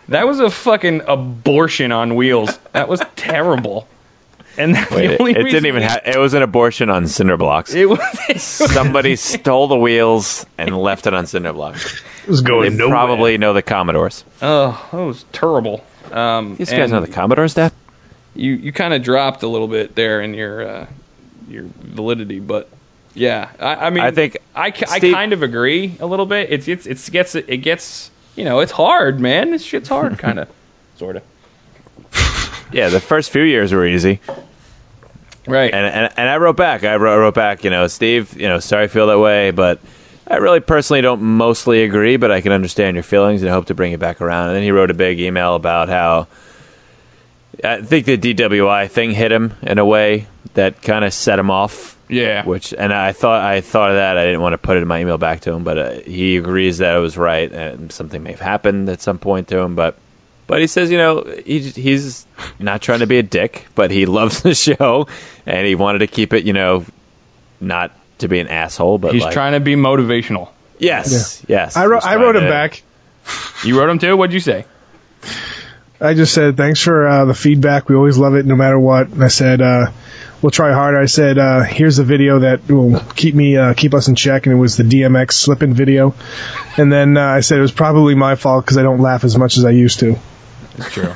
that 0.08 0.26
was 0.26 0.40
a 0.40 0.50
fucking 0.50 1.02
abortion 1.06 1.92
on 1.92 2.14
wheels. 2.14 2.58
That 2.72 2.88
was 2.88 3.02
terrible. 3.16 3.88
And 4.58 4.74
that's 4.74 4.90
Wait, 4.90 5.06
the 5.06 5.14
it, 5.14 5.20
only 5.20 5.32
it 5.32 5.44
didn't 5.44 5.66
even 5.66 5.80
we- 5.82 5.88
have. 5.88 6.00
It 6.04 6.18
was 6.18 6.34
an 6.34 6.42
abortion 6.42 6.90
on 6.90 7.06
cinder 7.06 7.36
blocks. 7.36 7.72
It 7.74 7.88
was. 7.88 8.42
Somebody 8.42 9.16
stole 9.16 9.68
the 9.68 9.76
wheels 9.78 10.44
and 10.58 10.76
left 10.76 11.06
it 11.06 11.14
on 11.14 11.26
cinder 11.26 11.52
blocks. 11.52 12.02
It 12.24 12.28
was 12.30 12.42
They 12.42 12.48
going 12.50 12.76
nowhere. 12.76 12.92
probably 12.94 13.38
know 13.38 13.52
the 13.52 13.62
Commodores. 13.62 14.24
Oh, 14.42 14.88
that 14.92 14.98
was 14.98 15.24
terrible. 15.32 15.84
Um, 16.12 16.56
These 16.56 16.70
guys 16.70 16.90
know 16.90 17.00
the 17.00 17.06
Commodores, 17.08 17.54
Dad? 17.54 17.72
You 18.34 18.52
you 18.54 18.72
kind 18.72 18.92
of 18.94 19.02
dropped 19.02 19.42
a 19.42 19.48
little 19.48 19.68
bit 19.68 19.94
there 19.96 20.20
in 20.20 20.34
your 20.34 20.66
uh, 20.68 20.86
your 21.50 21.64
validity, 21.78 22.40
but 22.40 22.68
yeah, 23.14 23.50
I, 23.58 23.86
I 23.86 23.90
mean, 23.90 24.04
I 24.04 24.10
think 24.10 24.38
I, 24.54 24.66
I 24.66 24.98
Steve- 24.98 25.14
kind 25.14 25.32
of 25.32 25.42
agree 25.42 25.96
a 26.00 26.06
little 26.06 26.26
bit. 26.26 26.50
It's 26.50 26.68
it's 26.68 26.86
it's 26.86 27.08
gets 27.08 27.34
it 27.34 27.58
gets 27.58 28.10
you 28.36 28.44
know 28.44 28.60
it's 28.60 28.72
hard, 28.72 29.20
man. 29.20 29.50
This 29.50 29.64
shit's 29.64 29.88
hard, 29.88 30.18
kind 30.18 30.38
of, 30.38 30.48
sort 30.96 31.16
of. 31.16 31.22
Yeah, 32.72 32.88
the 32.88 33.00
first 33.00 33.30
few 33.30 33.42
years 33.42 33.72
were 33.72 33.86
easy. 33.86 34.20
Right. 35.46 35.72
And, 35.72 35.86
and 35.86 36.12
and 36.16 36.28
I 36.28 36.36
wrote 36.36 36.56
back. 36.56 36.84
I 36.84 36.96
wrote, 36.96 37.14
I 37.14 37.16
wrote 37.18 37.34
back. 37.34 37.64
You 37.64 37.70
know, 37.70 37.86
Steve. 37.88 38.38
You 38.40 38.48
know, 38.48 38.60
sorry 38.60 38.84
I 38.84 38.88
feel 38.88 39.08
that 39.08 39.18
way, 39.18 39.50
but 39.50 39.80
I 40.28 40.36
really 40.36 40.60
personally 40.60 41.00
don't 41.00 41.22
mostly 41.22 41.82
agree. 41.82 42.16
But 42.16 42.30
I 42.30 42.40
can 42.40 42.52
understand 42.52 42.94
your 42.94 43.02
feelings 43.02 43.42
and 43.42 43.50
I 43.50 43.52
hope 43.54 43.66
to 43.66 43.74
bring 43.74 43.92
it 43.92 43.98
back 43.98 44.20
around. 44.20 44.48
And 44.48 44.56
then 44.56 44.62
he 44.62 44.70
wrote 44.70 44.90
a 44.90 44.94
big 44.94 45.18
email 45.18 45.56
about 45.56 45.88
how 45.88 46.28
I 47.64 47.82
think 47.82 48.06
the 48.06 48.16
DWI 48.18 48.90
thing 48.90 49.10
hit 49.12 49.32
him 49.32 49.54
in 49.62 49.78
a 49.78 49.84
way 49.84 50.26
that 50.54 50.82
kind 50.82 51.04
of 51.04 51.12
set 51.12 51.38
him 51.38 51.50
off. 51.50 51.96
Yeah. 52.08 52.44
Which 52.44 52.74
and 52.76 52.92
I 52.92 53.12
thought 53.12 53.42
I 53.42 53.60
thought 53.60 53.90
of 53.90 53.96
that. 53.96 54.16
I 54.18 54.24
didn't 54.24 54.40
want 54.40 54.54
to 54.54 54.58
put 54.58 54.76
it 54.76 54.82
in 54.82 54.88
my 54.88 55.00
email 55.00 55.18
back 55.18 55.40
to 55.42 55.52
him, 55.52 55.62
but 55.62 55.78
uh, 55.78 55.90
he 56.00 56.36
agrees 56.36 56.78
that 56.78 56.96
it 56.96 56.98
was 57.00 57.16
right 57.16 57.50
and 57.52 57.92
something 57.92 58.22
may 58.22 58.30
have 58.32 58.40
happened 58.40 58.88
at 58.88 59.00
some 59.00 59.18
point 59.18 59.48
to 59.48 59.58
him. 59.58 59.76
But 59.76 59.96
but 60.48 60.60
he 60.60 60.66
says, 60.66 60.90
you 60.90 60.98
know, 60.98 61.22
he, 61.46 61.60
he's 61.60 62.26
not 62.58 62.82
trying 62.82 62.98
to 63.00 63.06
be 63.06 63.18
a 63.18 63.22
dick, 63.22 63.68
but 63.76 63.92
he 63.92 64.06
loves 64.20 64.42
the 64.42 64.54
show 64.54 65.06
and 65.46 65.66
he 65.66 65.76
wanted 65.76 66.00
to 66.00 66.08
keep 66.08 66.32
it, 66.32 66.44
you 66.44 66.52
know, 66.52 66.84
not 67.60 67.92
to 68.18 68.26
be 68.26 68.40
an 68.40 68.48
asshole, 68.48 68.98
but 68.98 69.14
He's 69.14 69.22
like, 69.22 69.32
trying 69.32 69.52
to 69.52 69.60
be 69.60 69.76
motivational. 69.76 70.48
Yes, 70.80 71.44
yes. 71.46 71.76
I 71.76 71.86
wrote. 71.86 72.04
I 72.04 72.16
wrote 72.16 72.32
trying 72.32 72.36
him 72.36 72.42
to- 72.44 72.50
back. 72.50 72.82
You 73.64 73.78
wrote 73.78 73.90
him 73.90 73.98
too. 73.98 74.16
What'd 74.16 74.32
you 74.32 74.40
say? 74.40 74.64
I 76.00 76.14
just 76.14 76.32
said 76.32 76.56
thanks 76.56 76.80
for 76.80 77.06
uh, 77.06 77.24
the 77.26 77.34
feedback. 77.34 77.88
We 77.88 77.94
always 77.96 78.16
love 78.16 78.34
it, 78.34 78.46
no 78.46 78.56
matter 78.56 78.78
what. 78.78 79.08
And 79.08 79.22
I 79.22 79.28
said 79.28 79.60
uh, 79.60 79.90
we'll 80.40 80.50
try 80.50 80.72
harder. 80.72 80.98
I 80.98 81.06
said 81.06 81.36
uh, 81.38 81.62
here's 81.62 81.98
a 81.98 82.04
video 82.04 82.38
that 82.40 82.66
will 82.68 83.00
keep 83.14 83.34
me 83.34 83.56
uh, 83.56 83.74
keep 83.74 83.92
us 83.94 84.08
in 84.08 84.14
check, 84.14 84.46
and 84.46 84.54
it 84.54 84.58
was 84.58 84.76
the 84.76 84.82
DMX 84.84 85.32
slipping 85.32 85.74
video. 85.74 86.14
And 86.78 86.90
then 86.92 87.16
uh, 87.16 87.22
I 87.26 87.40
said 87.40 87.58
it 87.58 87.62
was 87.62 87.72
probably 87.72 88.14
my 88.14 88.34
fault 88.34 88.64
because 88.64 88.78
I 88.78 88.82
don't 88.82 89.00
laugh 89.00 89.24
as 89.24 89.36
much 89.36 89.58
as 89.58 89.64
I 89.64 89.70
used 89.70 90.00
to. 90.00 90.16
It's 90.78 90.90
true. 90.92 91.12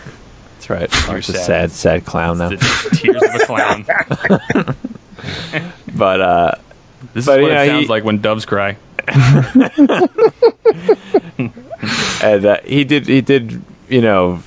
That's 0.57 0.71
right. 0.71 0.93
You're 0.93 1.11
You're 1.13 1.19
a 1.19 1.23
sad. 1.23 1.45
sad, 1.47 1.71
sad 1.73 2.05
clown 2.05 2.39
now. 2.39 2.51
The 2.51 2.57
tears 2.93 3.23
of 3.23 3.35
a 3.35 3.47
clown. 3.47 4.77
But 5.97 6.21
uh, 6.21 6.53
This 7.15 7.25
But, 7.25 7.39
is 7.39 7.43
what 7.45 7.53
yeah, 7.53 7.63
it 7.63 7.69
sounds 7.69 7.83
he- 7.85 7.89
like 7.89 8.05
when 8.05 8.21
doves 8.21 8.45
cry. 8.45 8.77
and 12.23 12.45
uh, 12.47 12.59
he 12.65 12.85
did 12.85 13.07
he 13.07 13.21
did 13.21 13.63
you 13.89 14.01
know 14.01 14.43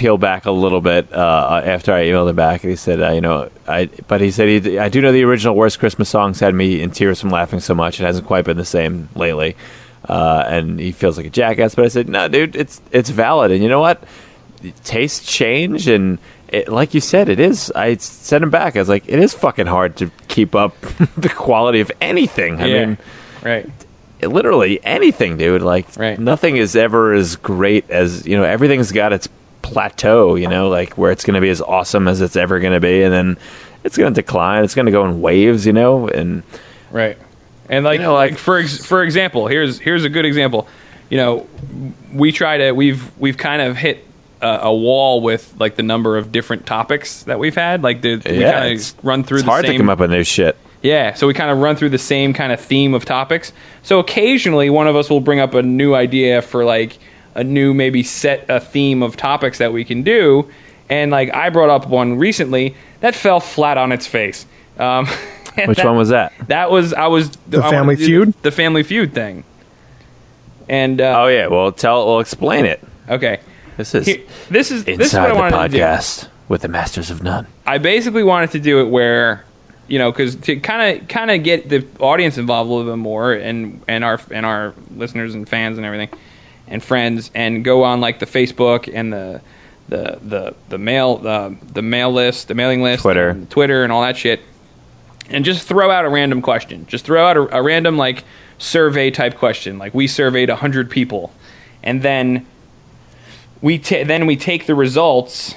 peel 0.00 0.16
back 0.16 0.46
a 0.46 0.50
little 0.50 0.80
bit 0.80 1.12
uh, 1.12 1.60
after 1.62 1.92
I 1.92 2.04
emailed 2.04 2.30
him 2.30 2.36
back, 2.36 2.62
and 2.64 2.70
he 2.70 2.76
said, 2.76 3.02
uh, 3.02 3.10
you 3.12 3.20
know, 3.20 3.50
I 3.68 3.84
but 4.08 4.22
he 4.22 4.30
said 4.30 4.48
he, 4.64 4.78
I 4.78 4.88
do 4.88 5.02
know 5.02 5.12
the 5.12 5.24
original 5.24 5.54
worst 5.54 5.78
Christmas 5.78 6.08
songs 6.08 6.40
had 6.40 6.54
me 6.54 6.80
in 6.80 6.90
tears 6.90 7.20
from 7.20 7.28
laughing 7.28 7.60
so 7.60 7.74
much. 7.74 8.00
It 8.00 8.04
hasn't 8.04 8.26
quite 8.26 8.46
been 8.46 8.56
the 8.56 8.64
same 8.64 9.10
lately, 9.14 9.56
uh, 10.08 10.44
and 10.48 10.80
he 10.80 10.90
feels 10.92 11.18
like 11.18 11.26
a 11.26 11.30
jackass. 11.30 11.74
But 11.74 11.84
I 11.84 11.88
said, 11.88 12.08
no, 12.08 12.28
dude, 12.28 12.56
it's 12.56 12.80
it's 12.92 13.10
valid, 13.10 13.50
and 13.50 13.62
you 13.62 13.68
know 13.68 13.80
what? 13.80 14.02
Tastes 14.84 15.30
change, 15.30 15.86
and 15.86 16.18
it, 16.48 16.68
like 16.68 16.94
you 16.94 17.00
said, 17.00 17.28
it 17.28 17.38
is. 17.38 17.70
I 17.76 17.96
sent 17.96 18.42
him 18.42 18.50
back. 18.50 18.76
I 18.76 18.78
was 18.78 18.88
like, 18.88 19.04
it 19.06 19.18
is 19.18 19.34
fucking 19.34 19.66
hard 19.66 19.96
to 19.98 20.10
keep 20.28 20.54
up 20.54 20.80
the 21.18 21.28
quality 21.28 21.80
of 21.80 21.92
anything. 22.00 22.60
I 22.60 22.66
Yeah. 22.66 22.84
mean 22.86 22.98
Right. 23.42 23.68
literally 24.22 24.80
anything, 24.84 25.36
dude. 25.36 25.60
Like 25.62 25.86
Right. 25.96 26.18
nothing 26.18 26.56
is 26.56 26.74
ever 26.74 27.12
as 27.12 27.36
great 27.36 27.88
as 27.90 28.26
you 28.26 28.36
know. 28.36 28.44
Everything's 28.44 28.92
got 28.92 29.12
its 29.12 29.28
plateau, 29.62 30.34
you 30.34 30.48
know, 30.48 30.68
like 30.68 30.96
where 30.98 31.10
it's 31.10 31.24
going 31.24 31.34
to 31.34 31.40
be 31.40 31.50
as 31.50 31.60
awesome 31.60 32.08
as 32.08 32.20
it's 32.20 32.36
ever 32.36 32.60
going 32.60 32.72
to 32.72 32.80
be, 32.80 33.02
and 33.02 33.12
then 33.12 33.38
it's 33.84 33.96
going 33.96 34.12
to 34.12 34.20
decline. 34.20 34.64
It's 34.64 34.74
going 34.74 34.86
to 34.86 34.92
go 34.92 35.04
in 35.06 35.20
waves, 35.20 35.66
you 35.66 35.72
know. 35.72 36.08
And 36.08 36.42
Right. 36.90 37.16
And 37.68 37.84
like, 37.84 38.00
You 38.00 38.06
know, 38.06 38.14
like- 38.14 38.36
for 38.36 38.58
ex- 38.58 38.84
for 38.84 39.02
example, 39.02 39.46
here's 39.46 39.78
here's 39.78 40.04
a 40.04 40.08
good 40.08 40.24
example. 40.24 40.66
You 41.08 41.16
know, 41.16 41.46
we 42.12 42.32
try 42.32 42.58
to 42.58 42.72
we've 42.72 43.10
we've 43.18 43.36
kind 43.36 43.62
of 43.62 43.76
hit 43.76 44.06
a, 44.40 44.60
a 44.62 44.74
wall 44.74 45.20
with 45.20 45.54
like 45.58 45.76
the 45.76 45.82
number 45.82 46.16
of 46.16 46.32
different 46.32 46.66
topics 46.66 47.22
that 47.24 47.38
we've 47.38 47.54
had. 47.54 47.82
Like 47.82 48.02
the 48.02 48.16
we 48.24 48.40
yeah, 48.40 48.60
kind 48.60 48.78
of 48.78 49.04
run 49.04 49.24
through 49.24 49.38
it's 49.38 49.44
the 49.44 49.50
hard 49.50 49.64
same 49.64 49.72
to 49.72 49.78
come 49.78 49.88
up 49.88 49.98
with 49.98 50.10
new 50.10 50.24
shit. 50.24 50.56
Yeah, 50.82 51.12
so 51.12 51.26
we 51.26 51.34
kind 51.34 51.50
of 51.50 51.58
run 51.58 51.76
through 51.76 51.90
the 51.90 51.98
same 51.98 52.32
kind 52.32 52.52
of 52.52 52.60
theme 52.60 52.94
of 52.94 53.04
topics. 53.04 53.52
So 53.82 53.98
occasionally 53.98 54.70
one 54.70 54.86
of 54.86 54.96
us 54.96 55.10
will 55.10 55.20
bring 55.20 55.38
up 55.38 55.52
a 55.52 55.62
new 55.62 55.94
idea 55.94 56.40
for 56.40 56.64
like 56.64 56.98
a 57.34 57.44
new 57.44 57.72
maybe 57.74 58.02
set 58.02 58.44
a 58.48 58.60
theme 58.60 59.02
of 59.02 59.16
topics 59.16 59.58
that 59.58 59.72
we 59.72 59.84
can 59.84 60.02
do. 60.02 60.48
And 60.88 61.10
like 61.10 61.32
I 61.34 61.50
brought 61.50 61.70
up 61.70 61.88
one 61.88 62.18
recently 62.18 62.74
that 63.00 63.14
fell 63.14 63.40
flat 63.40 63.78
on 63.78 63.92
its 63.92 64.06
face. 64.06 64.46
Um, 64.78 65.06
Which 65.66 65.76
that- 65.78 65.86
one 65.86 65.96
was 65.96 66.08
that? 66.10 66.32
That 66.48 66.70
was 66.70 66.92
I 66.94 67.06
was 67.08 67.30
The 67.48 67.62
I 67.62 67.70
Family 67.70 67.96
Feud? 67.96 68.34
the 68.42 68.50
Family 68.50 68.82
Feud 68.82 69.12
thing. 69.14 69.44
And 70.68 71.00
uh, 71.00 71.22
Oh 71.22 71.26
yeah, 71.26 71.46
well 71.48 71.72
tell, 71.72 72.06
we'll 72.06 72.20
explain 72.20 72.64
it. 72.64 72.80
okay, 73.08 73.40
This 73.76 73.94
is 73.94 74.06
Here- 74.06 74.22
this 74.50 74.70
is 74.70 74.84
this 74.84 74.98
is 74.98 75.14
inside 75.14 75.22
what 75.22 75.30
I 75.30 75.50
the 75.50 75.56
wanted 75.56 75.70
to 75.72 75.76
do. 75.78 75.82
podcast 75.84 76.28
with 76.48 76.62
the 76.62 76.68
Masters 76.68 77.10
of 77.10 77.22
None. 77.22 77.46
I 77.66 77.78
basically 77.78 78.22
wanted 78.24 78.50
to 78.52 78.58
do 78.60 78.80
it 78.80 78.84
where, 78.88 79.44
you 79.88 79.98
know, 79.98 80.10
because 80.12 80.36
to 80.36 80.56
kind 80.60 81.00
of 81.00 81.08
kind 81.08 81.30
of 81.30 81.42
get 81.42 81.68
the 81.68 81.84
audience 81.98 82.38
involved 82.38 82.70
a 82.70 82.72
little 82.72 82.90
bit 82.92 82.98
more, 82.98 83.32
and 83.32 83.80
and 83.88 84.04
our 84.04 84.20
and 84.30 84.46
our 84.46 84.74
listeners 84.96 85.34
and 85.34 85.48
fans 85.48 85.76
and 85.76 85.84
everything, 85.86 86.08
and 86.70 86.82
friends, 86.82 87.30
and 87.34 87.64
go 87.64 87.82
on 87.84 88.00
like 88.00 88.18
the 88.18 88.26
Facebook 88.26 88.90
and 88.92 89.12
the 89.12 89.40
the 89.88 90.18
the 90.22 90.54
the 90.68 90.78
mail 90.78 91.18
the 91.18 91.56
the 91.72 91.82
mail 91.82 92.12
list, 92.12 92.48
the 92.48 92.54
mailing 92.54 92.82
list, 92.82 93.02
Twitter. 93.02 93.28
and 93.28 93.50
Twitter, 93.50 93.82
and 93.82 93.92
all 93.92 94.02
that 94.02 94.16
shit, 94.16 94.40
and 95.28 95.44
just 95.44 95.66
throw 95.66 95.90
out 95.90 96.04
a 96.04 96.08
random 96.08 96.40
question. 96.40 96.86
Just 96.86 97.04
throw 97.04 97.26
out 97.26 97.36
a, 97.36 97.58
a 97.58 97.62
random 97.62 97.96
like 97.96 98.24
survey 98.58 99.10
type 99.10 99.36
question. 99.36 99.78
Like 99.78 99.92
we 99.92 100.06
surveyed 100.06 100.48
hundred 100.48 100.90
people, 100.90 101.32
and 101.82 102.02
then 102.02 102.46
we 103.60 103.78
ta- 103.78 104.04
then 104.04 104.26
we 104.26 104.36
take 104.36 104.66
the 104.66 104.74
results 104.74 105.54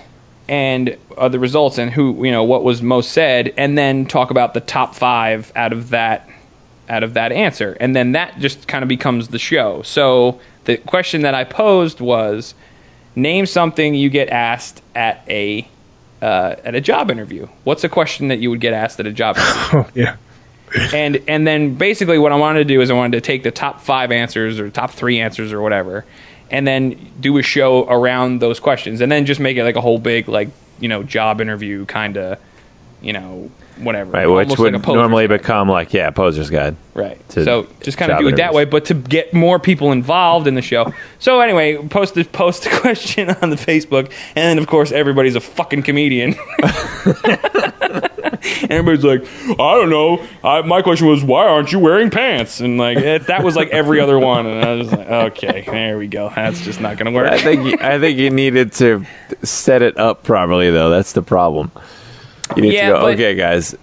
and 0.49 0.97
uh, 1.17 1.29
the 1.29 1.39
results 1.39 1.77
and 1.77 1.91
who 1.91 2.25
you 2.25 2.31
know 2.31 2.43
what 2.43 2.63
was 2.63 2.81
most 2.81 3.11
said, 3.11 3.53
and 3.55 3.77
then 3.77 4.05
talk 4.05 4.31
about 4.31 4.53
the 4.53 4.61
top 4.61 4.95
five 4.95 5.51
out 5.55 5.73
of 5.73 5.89
that 5.91 6.27
out 6.89 7.03
of 7.03 7.13
that 7.13 7.31
answer, 7.31 7.77
and 7.79 7.95
then 7.95 8.11
that 8.13 8.39
just 8.39 8.67
kind 8.67 8.83
of 8.83 8.89
becomes 8.89 9.29
the 9.29 9.39
show. 9.39 9.81
So 9.83 10.39
the 10.65 10.77
question 10.77 11.21
that 11.21 11.33
I 11.33 11.43
posed 11.43 12.01
was, 12.01 12.53
name 13.15 13.45
something 13.45 13.93
you 13.93 14.09
get 14.09 14.29
asked 14.29 14.81
at 14.95 15.23
a 15.27 15.67
uh, 16.21 16.55
at 16.63 16.73
a 16.75 16.81
job 16.81 17.11
interview. 17.11 17.47
What's 17.65 17.83
a 17.83 17.89
question 17.89 18.29
that 18.29 18.39
you 18.39 18.49
would 18.49 18.61
get 18.61 18.73
asked 18.73 18.99
at 18.99 19.07
a 19.07 19.11
job 19.11 19.37
interview? 19.37 19.53
Oh, 19.73 19.89
yeah. 19.93 20.17
and 20.93 21.21
and 21.27 21.45
then 21.45 21.75
basically 21.75 22.17
what 22.17 22.31
I 22.31 22.35
wanted 22.35 22.59
to 22.59 22.65
do 22.65 22.81
is 22.81 22.89
I 22.89 22.93
wanted 22.93 23.17
to 23.17 23.21
take 23.21 23.43
the 23.43 23.51
top 23.51 23.81
five 23.81 24.11
answers 24.11 24.59
or 24.59 24.69
top 24.69 24.91
three 24.91 25.19
answers 25.19 25.53
or 25.53 25.61
whatever, 25.61 26.05
and 26.49 26.65
then 26.65 27.11
do 27.19 27.37
a 27.37 27.43
show 27.43 27.87
around 27.87 28.39
those 28.39 28.59
questions, 28.59 29.01
and 29.01 29.11
then 29.11 29.25
just 29.25 29.39
make 29.39 29.57
it 29.57 29.63
like 29.63 29.75
a 29.75 29.81
whole 29.81 29.99
big 29.99 30.27
like 30.27 30.49
you 30.79 30.87
know 30.87 31.03
job 31.03 31.41
interview 31.41 31.85
kind 31.85 32.17
of 32.17 32.39
you 33.01 33.13
know 33.13 33.51
whatever 33.77 34.11
Right, 34.11 34.27
which 34.27 34.45
Almost 34.49 34.59
would 34.59 34.73
like 34.73 34.87
normally 34.87 35.27
guide. 35.27 35.41
become 35.41 35.69
like 35.69 35.93
yeah, 35.93 36.09
poser's 36.11 36.49
guide. 36.49 36.75
Right. 36.93 37.19
So 37.31 37.67
just 37.81 37.97
kind 37.97 38.11
of 38.11 38.19
do 38.19 38.27
it 38.27 38.35
that 38.37 38.53
way, 38.53 38.65
but 38.65 38.85
to 38.85 38.93
get 38.93 39.33
more 39.33 39.57
people 39.59 39.91
involved 39.91 40.45
in 40.47 40.53
the 40.53 40.61
show. 40.61 40.93
So 41.19 41.39
anyway, 41.39 41.77
post 41.87 42.13
the 42.13 42.23
post 42.23 42.65
a 42.67 42.69
question 42.79 43.29
on 43.41 43.49
the 43.49 43.55
Facebook, 43.55 44.11
and 44.35 44.45
then 44.45 44.57
of 44.59 44.67
course 44.67 44.91
everybody's 44.91 45.35
a 45.35 45.41
fucking 45.41 45.81
comedian. 45.83 46.35
everybody's 48.69 49.03
like, 49.03 49.23
I 49.59 49.73
don't 49.75 49.89
know. 49.89 50.25
I, 50.43 50.61
my 50.61 50.81
question 50.81 51.07
was, 51.07 51.23
why 51.23 51.47
aren't 51.47 51.71
you 51.71 51.79
wearing 51.79 52.09
pants? 52.09 52.59
And 52.59 52.77
like 52.77 52.97
it, 52.97 53.27
that 53.27 53.43
was 53.43 53.55
like 53.55 53.69
every 53.69 53.99
other 53.99 54.19
one, 54.19 54.45
and 54.45 54.63
I 54.63 54.73
was 54.75 54.91
like, 54.91 55.07
okay, 55.07 55.63
there 55.65 55.97
we 55.97 56.07
go. 56.07 56.31
That's 56.35 56.61
just 56.61 56.79
not 56.79 56.97
going 56.97 57.11
to 57.11 57.11
work. 57.11 57.31
I 57.31 57.39
think 57.39 57.65
you- 57.65 57.77
I 57.81 57.99
think 57.99 58.17
you 58.19 58.29
needed 58.29 58.73
to 58.73 59.05
set 59.43 59.81
it 59.81 59.97
up 59.97 60.23
properly 60.23 60.69
though. 60.71 60.89
That's 60.89 61.13
the 61.13 61.21
problem. 61.23 61.71
You 62.55 62.61
need 62.63 62.73
Yeah, 62.73 62.87
to 62.89 62.93
go, 62.95 63.01
but- 63.01 63.13
okay, 63.13 63.35
guys. 63.35 63.75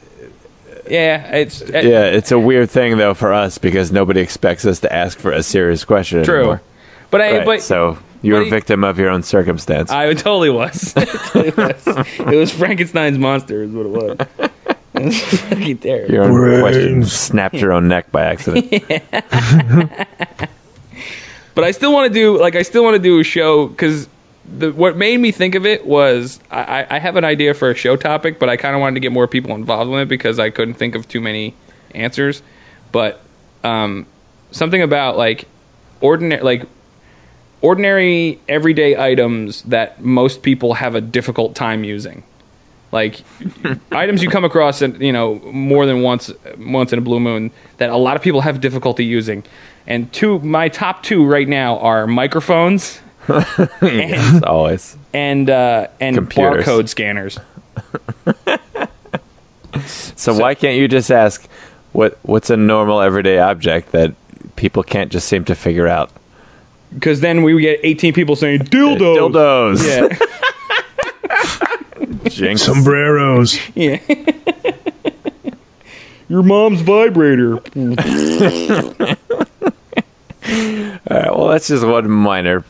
yeah, 0.89 1.35
it's 1.37 1.63
uh, 1.63 1.67
Yeah, 1.83 2.05
it's 2.05 2.31
a 2.33 2.39
weird 2.39 2.71
thing 2.71 2.97
though 2.99 3.15
for 3.15 3.33
us 3.33 3.59
because 3.59 3.91
nobody 3.93 4.21
expects 4.21 4.65
us 4.67 4.81
to 4.81 4.93
ask 4.93 5.19
for 5.19 5.33
a 5.33 5.43
serious 5.43 5.85
question 5.85 6.25
true. 6.25 6.37
anymore. 6.39 6.63
But 7.11 7.21
I 7.23 7.39
Right, 7.39 7.45
but 7.47 7.63
so 7.63 7.99
you're 8.23 8.41
but 8.41 8.47
a 8.49 8.51
victim 8.51 8.85
of 8.85 8.99
your 8.99 9.11
own 9.11 9.23
circumstance. 9.23 9.91
I 9.91 10.13
totally 10.15 10.51
was. 10.51 10.93
it 10.97 11.57
was. 11.57 11.87
It 12.21 12.37
was 12.37 12.53
Frankenstein's 12.53 13.19
monster, 13.19 13.63
is 13.65 13.71
what 13.73 13.87
it 13.87 13.89
was. 13.89 14.17
Fucking 15.49 15.79
terrible. 15.79 16.13
your 16.15 16.25
own 16.25 16.33
Brains. 16.35 16.61
question 16.61 17.05
snapped 17.07 17.55
your 17.57 17.73
own 17.73 17.89
neck 17.89 18.13
by 18.13 18.25
accident. 18.25 18.71
But 21.55 21.65
I 21.65 21.73
still 21.73 21.93
want 21.93 22.13
to 22.13 22.15
do 22.15 22.39
like 22.39 22.55
I 22.55 22.63
still 22.63 22.85
want 22.85 22.95
to 22.95 23.03
do 23.03 23.19
a 23.19 23.25
show 23.25 23.67
because 23.67 24.09
the 24.59 24.73
what 24.73 24.97
made 24.97 25.19
me 25.19 25.31
think 25.31 25.55
of 25.55 25.65
it 25.65 25.87
was 25.87 26.41
I, 26.51 26.87
I 26.89 26.99
have 26.99 27.17
an 27.17 27.25
idea 27.25 27.55
for 27.55 27.71
a 27.71 27.75
show 27.75 27.97
topic, 27.97 28.39
but 28.39 28.49
I 28.49 28.57
kind 28.57 28.75
of 28.75 28.81
wanted 28.81 28.95
to 28.95 29.01
get 29.01 29.13
more 29.13 29.29
people 29.29 29.55
involved 29.55 29.91
in 29.91 29.99
it 29.99 30.07
because 30.07 30.39
I 30.39 30.51
couldn't 30.51 30.75
think 30.75 30.95
of 30.95 31.09
too 31.09 31.21
many 31.21 31.55
answers. 31.95 32.43
But 32.93 33.21
um, 33.63 34.07
something 34.51 34.83
about 34.83 35.17
like 35.17 35.47
ordinary 36.01 36.43
like 36.43 36.67
ordinary 37.61 38.41
everyday 38.49 38.97
items 38.97 39.63
that 39.63 40.03
most 40.03 40.43
people 40.43 40.75
have 40.75 40.95
a 40.95 41.01
difficult 41.01 41.55
time 41.55 41.85
using. 41.85 42.23
Like 42.93 43.21
items 43.93 44.23
you 44.23 44.31
come 44.31 44.45
across 44.45 44.83
in, 44.83 45.01
you 45.01 45.13
know 45.13 45.37
more 45.37 45.87
than 45.87 46.03
once 46.03 46.33
once 46.59 46.93
in 46.93 46.99
a 46.99 47.03
blue 47.03 47.21
moon 47.21 47.53
that 47.77 47.91
a 47.91 47.97
lot 47.97 48.17
of 48.17 48.23
people 48.23 48.41
have 48.41 48.61
difficulty 48.61 49.05
using. 49.05 49.45
And 49.87 50.13
two 50.13 50.41
my 50.41 50.69
top 50.69 51.03
two 51.03 51.25
right 51.25 51.49
now 51.49 51.79
are 51.79 52.07
microphones 52.07 53.01
yes, 53.83 54.43
always. 54.43 54.97
and 55.13 55.49
uh, 55.51 55.87
and 56.01 56.17
Computers. 56.17 56.65
barcode 56.65 56.89
scanners 56.89 57.39
So, 60.17 60.35
why 60.39 60.55
can't 60.55 60.77
you 60.77 60.89
just 60.89 61.11
ask 61.11 61.47
what 61.93 62.19
what's 62.23 62.51
a 62.51 62.57
normal 62.57 63.01
everyday 63.01 63.39
object 63.39 63.93
that 63.93 64.15
people 64.57 64.83
can't 64.83 65.11
just 65.13 65.29
seem 65.29 65.45
to 65.47 65.55
figure 65.55 65.87
out? 65.89 66.11
because 66.93 67.21
then 67.21 67.45
we 67.45 67.55
would 67.55 67.61
get 67.61 67.79
18 67.85 68.13
people 68.13 68.35
saying 68.35 68.59
dildos 68.63 69.31
Dildos. 69.79 69.87
yeah 69.87 70.09
Jinx. 72.29 72.63
Sombreros. 72.63 73.61
yeah 73.77 73.99
your 76.29 76.43
mom's 76.43 76.81
vibrator 76.81 77.59
All 81.09 81.17
right, 81.17 81.37
well, 81.37 81.49
that's 81.49 81.69
just 81.69 81.85
one 81.87 82.11
minor 82.11 82.65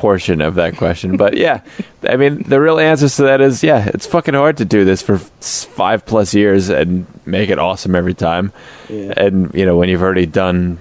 portion 0.00 0.40
of 0.40 0.54
that 0.54 0.78
question. 0.78 1.18
But 1.18 1.36
yeah, 1.36 1.60
I 2.08 2.16
mean, 2.16 2.42
the 2.42 2.58
real 2.58 2.78
answer 2.80 3.08
to 3.08 3.22
that 3.24 3.42
is 3.42 3.62
yeah, 3.62 3.90
it's 3.92 4.06
fucking 4.06 4.32
hard 4.32 4.56
to 4.56 4.64
do 4.64 4.86
this 4.86 5.02
for 5.02 5.18
five 5.18 6.06
plus 6.06 6.32
years 6.32 6.70
and 6.70 7.06
make 7.26 7.50
it 7.50 7.58
awesome 7.58 7.94
every 7.94 8.14
time. 8.14 8.50
And, 8.88 9.54
you 9.54 9.66
know, 9.66 9.76
when 9.76 9.90
you've 9.90 10.02
already 10.02 10.24
done 10.24 10.78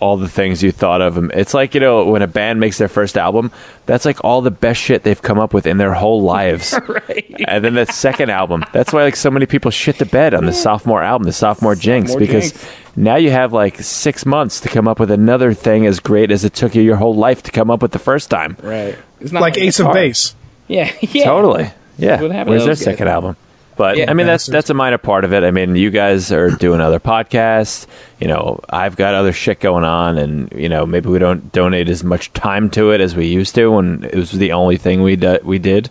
all 0.00 0.16
the 0.16 0.28
things 0.28 0.62
you 0.62 0.72
thought 0.72 1.00
of 1.00 1.14
them. 1.14 1.30
It's 1.34 1.54
like 1.54 1.74
you 1.74 1.80
know 1.80 2.04
when 2.06 2.22
a 2.22 2.26
band 2.26 2.58
makes 2.58 2.78
their 2.78 2.88
first 2.88 3.16
album, 3.16 3.52
that's 3.86 4.04
like 4.04 4.24
all 4.24 4.40
the 4.40 4.50
best 4.50 4.80
shit 4.80 5.02
they've 5.02 5.20
come 5.20 5.38
up 5.38 5.54
with 5.54 5.66
in 5.66 5.76
their 5.78 5.94
whole 5.94 6.22
lives. 6.22 6.74
right. 6.88 7.34
And 7.46 7.64
then 7.64 7.74
that 7.74 7.92
second 7.92 8.30
album, 8.30 8.64
that's 8.72 8.92
why 8.92 9.02
like 9.02 9.16
so 9.16 9.30
many 9.30 9.46
people 9.46 9.70
shit 9.70 9.98
the 9.98 10.06
bed 10.06 10.34
on 10.34 10.46
the 10.46 10.52
sophomore 10.52 11.02
album, 11.02 11.24
the 11.24 11.32
sophomore 11.32 11.74
jinx, 11.74 12.10
Sophomore 12.12 12.26
because 12.26 12.52
jinx. 12.52 12.96
now 12.96 13.16
you 13.16 13.30
have 13.30 13.52
like 13.52 13.76
six 13.80 14.24
months 14.26 14.60
to 14.60 14.68
come 14.68 14.88
up 14.88 14.98
with 14.98 15.10
another 15.10 15.54
thing 15.54 15.86
as 15.86 16.00
great 16.00 16.30
as 16.30 16.44
it 16.44 16.54
took 16.54 16.74
you 16.74 16.82
your 16.82 16.96
whole 16.96 17.14
life 17.14 17.42
to 17.44 17.50
come 17.50 17.70
up 17.70 17.82
with 17.82 17.92
the 17.92 17.98
first 17.98 18.30
time. 18.30 18.56
Right. 18.62 18.96
It's 19.20 19.32
not 19.32 19.42
like 19.42 19.58
Ace 19.58 19.78
of 19.80 19.92
Base. 19.92 20.34
Yeah. 20.68 20.92
yeah. 21.00 21.24
Totally. 21.24 21.70
Yeah. 21.98 22.22
What 22.22 22.30
happened 22.30 22.46
to 22.46 22.50
Where's 22.50 22.64
their 22.64 22.74
guys? 22.74 22.84
second 22.84 23.08
album? 23.08 23.36
But 23.80 23.96
Yeah. 23.96 24.10
I 24.10 24.12
mean 24.12 24.26
that's 24.26 24.44
that's 24.44 24.68
a 24.68 24.74
minor 24.74 24.98
part 24.98 25.24
of 25.24 25.32
it. 25.32 25.42
I 25.42 25.50
mean, 25.50 25.74
you 25.74 25.88
guys 25.88 26.30
are 26.32 26.50
doing 26.50 26.82
other 26.82 27.00
podcasts. 27.00 27.86
You 28.18 28.28
know, 28.28 28.60
I've 28.68 28.94
got 28.94 29.14
other 29.14 29.32
shit 29.32 29.58
going 29.58 29.84
on, 29.84 30.18
and 30.18 30.52
you 30.52 30.68
know, 30.68 30.84
maybe 30.84 31.08
we 31.08 31.18
don't 31.18 31.50
donate 31.50 31.88
as 31.88 32.04
much 32.04 32.30
time 32.34 32.68
to 32.72 32.90
it 32.90 33.00
as 33.00 33.16
we 33.16 33.28
used 33.28 33.54
to 33.54 33.68
when 33.68 34.04
it 34.04 34.14
was 34.14 34.32
the 34.32 34.52
only 34.52 34.76
thing 34.76 35.00
we 35.00 35.16
do, 35.16 35.38
we 35.42 35.58
did 35.58 35.88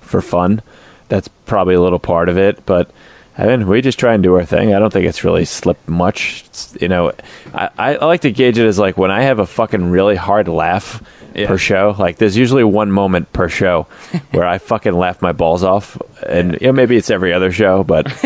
for 0.00 0.22
fun. 0.22 0.62
That's 1.10 1.28
probably 1.44 1.74
a 1.74 1.80
little 1.82 1.98
part 1.98 2.30
of 2.30 2.38
it, 2.38 2.64
but. 2.64 2.90
I 3.38 3.48
mean, 3.48 3.66
we 3.68 3.82
just 3.82 3.98
try 3.98 4.14
and 4.14 4.22
do 4.22 4.34
our 4.36 4.46
thing. 4.46 4.72
I 4.72 4.78
don't 4.78 4.90
think 4.90 5.04
it's 5.04 5.22
really 5.22 5.44
slipped 5.44 5.86
much. 5.86 6.44
It's, 6.46 6.74
you 6.80 6.88
know, 6.88 7.12
I, 7.52 7.68
I 7.76 7.96
like 8.06 8.22
to 8.22 8.30
gauge 8.32 8.56
it 8.56 8.66
as 8.66 8.78
like 8.78 8.96
when 8.96 9.10
I 9.10 9.24
have 9.24 9.40
a 9.40 9.46
fucking 9.46 9.90
really 9.90 10.16
hard 10.16 10.48
laugh 10.48 11.02
Yeah. 11.36 11.48
per 11.48 11.58
show. 11.58 11.94
Like, 11.98 12.16
there's 12.16 12.36
usually 12.36 12.64
one 12.64 12.90
moment 12.90 13.32
per 13.32 13.48
show 13.48 13.82
where 14.30 14.46
I 14.46 14.58
fucking 14.58 14.94
laugh 14.94 15.20
my 15.22 15.32
balls 15.32 15.62
off, 15.62 16.00
and 16.26 16.52
you 16.60 16.68
know, 16.68 16.72
maybe 16.72 16.96
it's 16.96 17.10
every 17.10 17.32
other 17.32 17.52
show, 17.52 17.84
but 17.84 18.06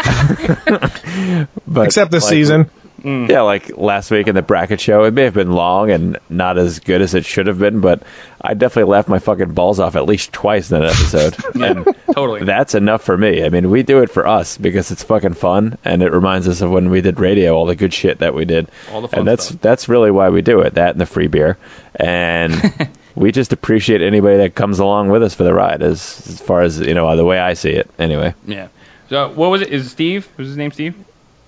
but 1.66 1.86
Except 1.86 2.10
this 2.10 2.24
like, 2.24 2.30
season. 2.30 2.70
Mm. 3.02 3.28
Yeah, 3.30 3.40
like 3.42 3.76
last 3.78 4.10
week 4.10 4.28
in 4.28 4.34
the 4.34 4.42
bracket 4.42 4.80
show, 4.80 5.04
it 5.04 5.14
may 5.14 5.22
have 5.24 5.34
been 5.34 5.52
long 5.52 5.90
and 5.90 6.18
not 6.28 6.58
as 6.58 6.78
good 6.80 7.00
as 7.00 7.14
it 7.14 7.24
should 7.24 7.46
have 7.46 7.58
been, 7.58 7.80
but 7.80 8.02
I 8.42 8.54
definitely 8.54 8.90
laughed 8.90 9.08
my 9.08 9.18
fucking 9.18 9.52
balls 9.54 9.80
off 9.80 9.96
at 9.96 10.04
least 10.06 10.32
twice 10.32 10.70
in 10.70 10.80
that 10.80 10.90
episode, 10.90 11.36
and 11.62 11.86
Totally. 12.14 12.44
that's 12.44 12.74
enough 12.74 13.02
for 13.02 13.16
me. 13.16 13.44
I 13.44 13.48
mean, 13.48 13.70
we 13.70 13.82
do 13.82 14.02
it 14.02 14.10
for 14.10 14.26
us 14.26 14.56
because 14.58 14.90
it's 14.90 15.02
fucking 15.02 15.34
fun, 15.34 15.78
and 15.84 16.02
it 16.02 16.12
reminds 16.12 16.46
us 16.48 16.60
of 16.60 16.70
when 16.70 16.90
we 16.90 17.00
did 17.00 17.18
radio, 17.18 17.54
all 17.54 17.66
the 17.66 17.76
good 17.76 17.92
shit 17.94 18.18
that 18.18 18.34
we 18.34 18.44
did, 18.44 18.68
All 18.92 19.00
the 19.00 19.08
fun 19.08 19.20
and 19.20 19.28
that's 19.28 19.46
stuff. 19.46 19.60
that's 19.60 19.88
really 19.88 20.10
why 20.10 20.28
we 20.28 20.42
do 20.42 20.60
it. 20.60 20.74
That 20.74 20.92
and 20.92 21.00
the 21.00 21.06
free 21.06 21.26
beer, 21.26 21.58
and 21.96 22.90
we 23.14 23.32
just 23.32 23.52
appreciate 23.52 24.02
anybody 24.02 24.36
that 24.38 24.54
comes 24.54 24.78
along 24.78 25.08
with 25.10 25.22
us 25.22 25.34
for 25.34 25.44
the 25.44 25.54
ride. 25.54 25.82
As 25.82 26.22
as 26.28 26.40
far 26.40 26.62
as 26.62 26.80
you 26.80 26.94
know, 26.94 27.14
the 27.16 27.24
way 27.24 27.38
I 27.38 27.54
see 27.54 27.72
it, 27.72 27.90
anyway. 27.98 28.34
Yeah. 28.46 28.68
So 29.08 29.28
what 29.30 29.50
was 29.50 29.62
it? 29.62 29.68
Is 29.68 29.86
it 29.86 29.90
Steve? 29.90 30.28
Was 30.36 30.48
his 30.48 30.56
name 30.56 30.70
Steve? 30.70 30.94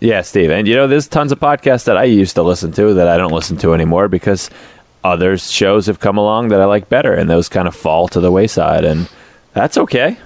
Yeah, 0.02 0.22
Steve. 0.22 0.50
And 0.50 0.66
you 0.66 0.74
know, 0.74 0.88
there's 0.88 1.06
tons 1.06 1.30
of 1.30 1.38
podcasts 1.38 1.84
that 1.84 1.96
I 1.96 2.04
used 2.04 2.34
to 2.34 2.42
listen 2.42 2.72
to 2.72 2.94
that 2.94 3.06
I 3.06 3.16
don't 3.16 3.30
listen 3.30 3.56
to 3.58 3.72
anymore 3.72 4.08
because 4.08 4.50
other 5.04 5.38
shows 5.38 5.86
have 5.86 6.00
come 6.00 6.18
along 6.18 6.48
that 6.48 6.60
I 6.60 6.64
like 6.64 6.88
better, 6.88 7.14
and 7.14 7.30
those 7.30 7.48
kind 7.48 7.68
of 7.68 7.76
fall 7.76 8.08
to 8.08 8.18
the 8.18 8.32
wayside, 8.32 8.84
and 8.84 9.08
that's 9.52 9.78
okay. 9.78 10.16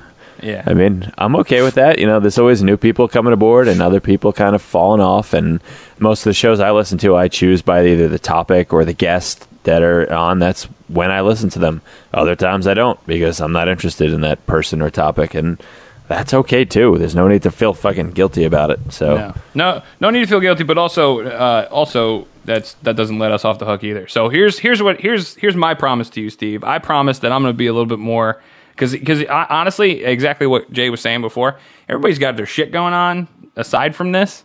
Yeah. 0.42 0.62
I 0.66 0.72
mean, 0.72 1.12
I'm 1.18 1.36
okay 1.36 1.60
with 1.60 1.74
that. 1.74 1.98
You 1.98 2.06
know, 2.06 2.20
there's 2.20 2.38
always 2.38 2.62
new 2.62 2.78
people 2.78 3.06
coming 3.06 3.34
aboard 3.34 3.68
and 3.68 3.82
other 3.82 4.00
people 4.00 4.32
kind 4.32 4.54
of 4.54 4.62
falling 4.62 5.00
off. 5.00 5.32
And 5.32 5.60
most 5.98 6.20
of 6.20 6.24
the 6.24 6.34
shows 6.34 6.60
I 6.60 6.70
listen 6.72 6.98
to, 6.98 7.16
I 7.16 7.28
choose 7.28 7.62
by 7.62 7.86
either 7.86 8.08
the 8.08 8.18
topic 8.18 8.72
or 8.72 8.84
the 8.84 8.92
guest 8.92 9.46
that 9.64 9.82
are 9.82 10.12
on. 10.12 10.38
That's 10.38 10.64
when 10.88 11.10
I 11.10 11.22
listen 11.22 11.48
to 11.50 11.58
them. 11.58 11.80
Other 12.12 12.36
times 12.36 12.66
I 12.66 12.74
don't 12.74 13.04
because 13.06 13.40
I'm 13.40 13.52
not 13.52 13.68
interested 13.68 14.12
in 14.12 14.20
that 14.22 14.46
person 14.46 14.82
or 14.82 14.90
topic. 14.90 15.34
And 15.34 15.58
that's 16.08 16.32
okay 16.34 16.64
too. 16.64 16.96
There's 16.98 17.14
no 17.14 17.28
need 17.28 17.42
to 17.42 17.50
feel 17.50 17.74
fucking 17.74 18.12
guilty 18.12 18.44
about 18.44 18.70
it. 18.70 18.80
So, 18.92 19.16
No, 19.16 19.34
no, 19.54 19.82
no 20.00 20.10
need 20.10 20.20
to 20.20 20.26
feel 20.26 20.40
guilty, 20.40 20.64
but 20.64 20.78
also, 20.78 21.26
uh, 21.26 21.68
also 21.70 22.26
that's 22.44 22.74
that 22.82 22.96
doesn't 22.96 23.18
let 23.18 23.32
us 23.32 23.44
off 23.44 23.58
the 23.58 23.66
hook 23.66 23.84
either. 23.84 24.06
So 24.08 24.28
here's 24.28 24.58
here's 24.58 24.82
what 24.82 25.00
here's 25.00 25.34
here's 25.34 25.56
my 25.56 25.74
promise 25.74 26.08
to 26.10 26.20
you, 26.20 26.30
Steve. 26.30 26.64
I 26.64 26.78
promise 26.78 27.18
that 27.20 27.32
I'm 27.32 27.42
going 27.42 27.52
to 27.52 27.56
be 27.56 27.66
a 27.66 27.72
little 27.72 27.86
bit 27.86 27.98
more 27.98 28.40
because 28.70 28.92
because 28.92 29.24
honestly, 29.24 30.04
exactly 30.04 30.46
what 30.46 30.72
Jay 30.72 30.90
was 30.90 31.00
saying 31.00 31.20
before. 31.20 31.58
Everybody's 31.88 32.18
got 32.18 32.36
their 32.36 32.46
shit 32.46 32.72
going 32.72 32.94
on 32.94 33.28
aside 33.56 33.96
from 33.96 34.12
this. 34.12 34.44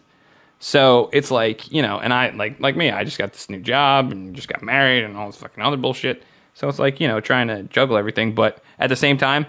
So 0.59 1.09
it's 1.13 1.31
like 1.31 1.71
you 1.71 1.81
know, 1.81 1.99
and 1.99 2.13
I 2.13 2.31
like 2.31 2.59
like 2.59 2.75
me, 2.75 2.89
I 2.89 3.03
just 3.03 3.17
got 3.17 3.33
this 3.33 3.49
new 3.49 3.59
job 3.59 4.11
and 4.11 4.35
just 4.35 4.47
got 4.47 4.61
married 4.63 5.03
and 5.03 5.15
all 5.15 5.27
this 5.27 5.37
fucking 5.37 5.63
other 5.63 5.77
bullshit. 5.77 6.23
So 6.53 6.67
it's 6.67 6.79
like 6.79 6.99
you 6.99 7.07
know, 7.07 7.19
trying 7.19 7.47
to 7.47 7.63
juggle 7.63 7.97
everything, 7.97 8.33
but 8.33 8.63
at 8.79 8.89
the 8.89 8.95
same 8.95 9.17
time, 9.17 9.45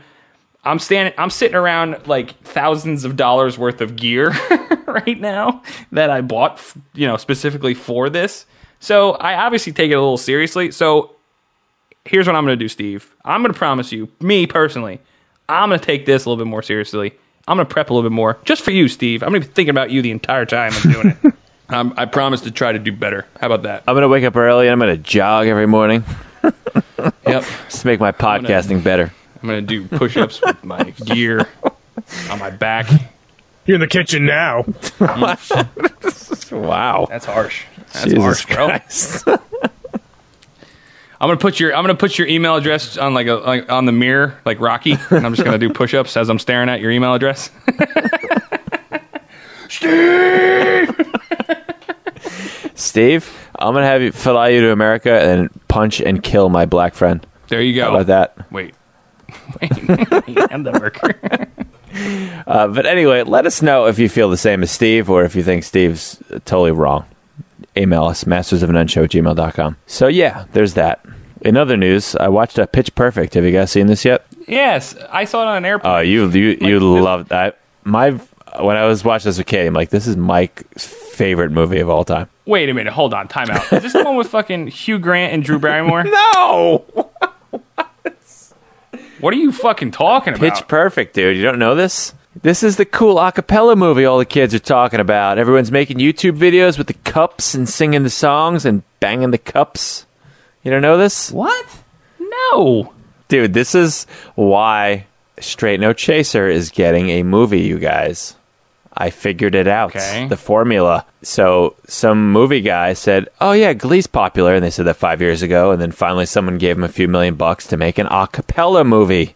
I'm 0.65 0.79
standing, 0.79 1.13
I'm 1.19 1.31
sitting 1.31 1.57
around 1.57 2.07
like 2.07 2.37
thousands 2.45 3.05
of 3.05 3.17
dollars 3.17 3.59
worth 3.59 3.81
of 3.81 3.97
gear 3.97 4.31
right 4.87 5.21
now 5.21 5.63
that 5.91 6.09
I 6.11 6.21
bought, 6.21 6.61
you 6.95 7.07
know, 7.07 7.17
specifically 7.17 7.75
for 7.75 8.09
this. 8.09 8.47
So 8.79 9.13
I 9.13 9.35
obviously 9.45 9.73
take 9.73 9.91
it 9.91 9.95
a 9.95 10.01
little 10.01 10.19
seriously. 10.19 10.71
So 10.71 11.17
here's 12.05 12.27
what 12.27 12.37
I'm 12.37 12.45
going 12.45 12.57
to 12.59 12.65
do, 12.65 12.69
Steve. 12.69 13.13
I'm 13.25 13.43
going 13.43 13.53
to 13.53 13.59
promise 13.59 13.91
you, 13.93 14.09
me 14.21 14.47
personally, 14.47 15.01
I'm 15.49 15.69
going 15.69 15.81
to 15.81 15.85
take 15.87 16.07
this 16.07 16.25
a 16.25 16.29
little 16.31 16.43
bit 16.45 16.49
more 16.49 16.63
seriously. 16.63 17.13
I'm 17.49 17.57
going 17.57 17.67
to 17.67 17.73
prep 17.73 17.91
a 17.91 17.95
little 17.95 18.09
bit 18.09 18.15
more 18.15 18.39
just 18.45 18.63
for 18.63 18.71
you, 18.71 18.87
Steve. 18.87 19.23
I'm 19.25 19.31
going 19.31 19.43
to 19.43 19.49
be 19.49 19.53
thinking 19.55 19.71
about 19.71 19.91
you 19.91 20.01
the 20.01 20.13
entire 20.13 20.47
time 20.47 20.73
I'm 20.75 20.93
doing 20.93 21.17
it. 21.25 21.35
um, 21.71 21.93
I 21.97 22.05
promise 22.07 22.41
to 22.43 22.53
try 22.53 22.71
to 22.71 22.79
do 22.79 22.93
better. 22.93 23.27
How 23.41 23.49
about 23.49 23.63
that? 23.63 23.83
I'm 23.89 23.95
going 23.95 24.03
to 24.03 24.09
wake 24.09 24.25
up 24.25 24.37
early 24.37 24.69
and 24.69 24.73
I'm 24.73 24.79
going 24.79 24.97
to 24.97 25.03
jog 25.03 25.49
every 25.49 25.67
morning 25.67 26.05
Yep. 27.27 27.45
just 27.65 27.81
to 27.81 27.87
make 27.87 27.99
my 27.99 28.13
podcasting 28.13 28.85
better. 28.85 29.13
I'm 29.43 29.49
going 29.49 29.67
to 29.67 29.81
do 29.89 29.97
push 29.99 30.17
ups 30.17 30.41
with 30.41 30.63
my 30.65 30.83
gear 31.05 31.49
on 32.31 32.39
my 32.39 32.51
back. 32.51 32.89
You're 33.67 33.77
in 33.77 33.81
the 33.81 33.87
kitchen 33.89 34.27
now. 34.27 34.65
Wow. 36.51 37.07
That's 37.09 37.25
harsh. 37.25 37.65
That's 37.79 38.05
Jesus 38.05 38.19
harsh, 38.23 38.45
bro. 38.47 38.67
Christ. 38.67 39.27
I'm 39.27 39.39
gonna 41.29 41.39
put 41.39 41.59
your 41.59 41.75
I'm 41.75 41.83
gonna 41.83 41.95
put 41.95 42.19
your 42.19 42.29
email 42.29 42.57
address 42.57 42.99
on 42.99 43.15
like 43.15 43.27
a 43.27 43.37
like 43.37 43.73
on 43.73 43.87
the 43.87 43.93
mirror 43.93 44.39
like 44.45 44.61
Rocky, 44.61 44.99
and 45.09 45.25
I'm 45.25 45.33
just 45.35 45.47
gonna 45.47 45.57
do 45.57 45.71
push-ups 45.71 46.15
as 46.19 46.29
I'm 46.29 46.39
staring 46.39 46.69
at 46.69 46.81
your 46.81 46.91
email 46.91 47.15
address. 47.15 47.49
Steve, 49.69 50.91
Steve, 52.75 53.49
I'm 53.59 53.73
going 53.73 53.83
to 53.83 53.89
have 53.89 54.03
you 54.03 54.13
fly 54.13 54.49
you 54.49 54.61
to 54.61 54.73
America 54.73 55.11
and 55.11 55.49
punch 55.69 56.01
and 56.01 56.23
kill 56.23 56.49
my 56.51 56.67
black 56.67 56.95
friend. 56.95 57.27
There 57.49 57.63
you 57.63 57.75
go. 57.75 57.85
How 57.85 57.97
about 57.97 58.07
that? 58.09 58.53
Wait, 58.53 58.75
and 60.51 60.67
the 60.67 60.73
worker. 60.73 61.47
Uh, 62.47 62.67
but 62.69 62.87
anyway, 62.87 63.23
let 63.23 63.45
us 63.45 63.61
know 63.61 63.85
if 63.87 63.99
you 63.99 64.09
feel 64.09 64.31
the 64.31 64.37
same 64.39 64.63
as 64.63 64.71
Steve 64.71 65.11
or 65.11 65.25
if 65.25 65.37
you 65.37 65.43
think 65.43 65.63
Steve's 65.63 66.19
totally 66.47 66.71
wrong. 66.73 67.05
Email 67.77 68.05
us, 68.05 68.25
mastersofnoneshow 68.25 69.05
at 69.05 69.11
gmail.com. 69.11 69.77
So, 69.87 70.07
yeah, 70.07 70.47
there's 70.53 70.73
that. 70.73 71.05
In 71.43 71.59
other 71.59 71.77
news, 71.77 72.17
I 72.17 72.29
watched 72.29 72.59
uh, 72.59 72.65
Pitch 72.65 72.95
Perfect. 72.95 73.35
Have 73.35 73.45
you 73.45 73.53
guys 73.53 73.71
seen 73.71 73.89
this 73.89 74.07
yet? 74.07 74.25
yes, 74.49 74.97
I 75.11 75.27
saw 75.27 75.43
it 75.43 75.49
on 75.49 75.57
an 75.59 75.65
airplane. 75.67 75.93
Oh, 75.95 75.99
you 75.99 76.29
you 76.31 76.57
you 76.63 76.79
this- 76.81 77.05
loved 77.05 77.29
that. 77.29 77.59
My 77.85 78.13
when 78.59 78.77
I 78.79 78.87
was 78.87 79.05
watching 79.05 79.29
this 79.29 79.37
with 79.39 79.47
Katie, 79.47 79.67
I'm 79.67 79.75
like, 79.75 79.91
this 79.91 80.07
is 80.07 80.17
Mike's 80.17 80.87
favorite 80.87 81.51
movie 81.53 81.81
of 81.81 81.91
all 81.91 82.05
time. 82.05 82.29
Wait 82.47 82.71
a 82.71 82.75
minute, 82.75 82.93
hold 82.95 83.13
on, 83.13 83.29
time 83.29 83.51
out. 83.51 83.71
Is 83.73 83.83
this 83.83 83.93
the 83.93 84.03
one 84.03 84.17
with 84.17 84.29
fucking 84.29 84.69
Hugh 84.69 84.99
Grant 84.99 85.35
and 85.35 85.43
Drew 85.45 85.59
Barrymore? 85.59 86.05
No, 86.35 86.87
What 89.23 89.33
are 89.35 89.37
you 89.37 89.53
fucking 89.53 89.93
talking 89.93 90.35
about? 90.35 90.57
Pitch 90.57 90.67
Perfect, 90.67 91.15
dude. 91.15 91.37
You 91.37 91.45
don't 91.45 91.61
know 91.61 91.77
this? 91.77 92.13
This 92.43 92.65
is 92.65 92.77
the 92.77 92.85
cool 92.85 93.17
acapella 93.17 93.77
movie 93.77 94.05
all 94.05 94.19
the 94.19 94.25
kids 94.25 94.53
are 94.53 94.59
talking 94.59 94.99
about. 94.99 95.39
Everyone's 95.39 95.71
making 95.71 95.99
YouTube 95.99 96.37
videos 96.37 96.77
with 96.77 96.89
the 96.89 96.95
cups 96.95 97.55
and 97.55 97.69
singing 97.69 98.03
the 98.03 98.11
songs 98.11 98.65
and 98.65 98.83
banging 98.99 99.31
the 99.31 99.39
cups. 99.39 100.07
You 100.65 100.73
don't 100.73 100.83
know 100.83 100.99
this? 100.99 101.31
what? 101.31 101.67
No. 102.19 102.93
Dude, 103.29 103.55
this 103.55 103.77
is 103.77 104.09
why 104.35 105.07
Straight 105.39 105.79
No 105.79 105.93
Chaser 105.93 106.49
is 106.49 106.71
getting 106.71 107.11
a 107.11 107.23
movie, 107.23 107.61
you 107.61 107.79
guys. 107.79 108.35
I 108.95 109.11
figured 109.11 109.55
it 109.55 109.67
out. 109.67 109.97
Okay. 109.97 110.27
The 110.29 110.37
formula. 110.37 111.07
So 111.23 111.77
some 111.87 112.33
movie 112.33 112.61
guy 112.61 112.93
said, 112.93 113.29
"Oh 113.41 113.53
yeah, 113.53 113.73
Glee's 113.73 114.07
popular," 114.07 114.55
and 114.55 114.65
they 114.65 114.71
said 114.71 114.87
that 114.87 114.97
five 114.97 115.21
years 115.21 115.43
ago. 115.43 115.71
And 115.71 115.81
then 115.81 115.93
finally, 115.93 116.27
someone 116.27 116.59
gave 116.59 116.77
him 116.77 116.85
a 116.85 116.89
few 116.89 117.09
million 117.09 117.35
bucks 117.37 117.67
to 117.69 117.77
make 117.77 117.99
an 117.99 118.07
a 118.11 118.27
cappella 118.27 118.85
movie. 118.85 119.35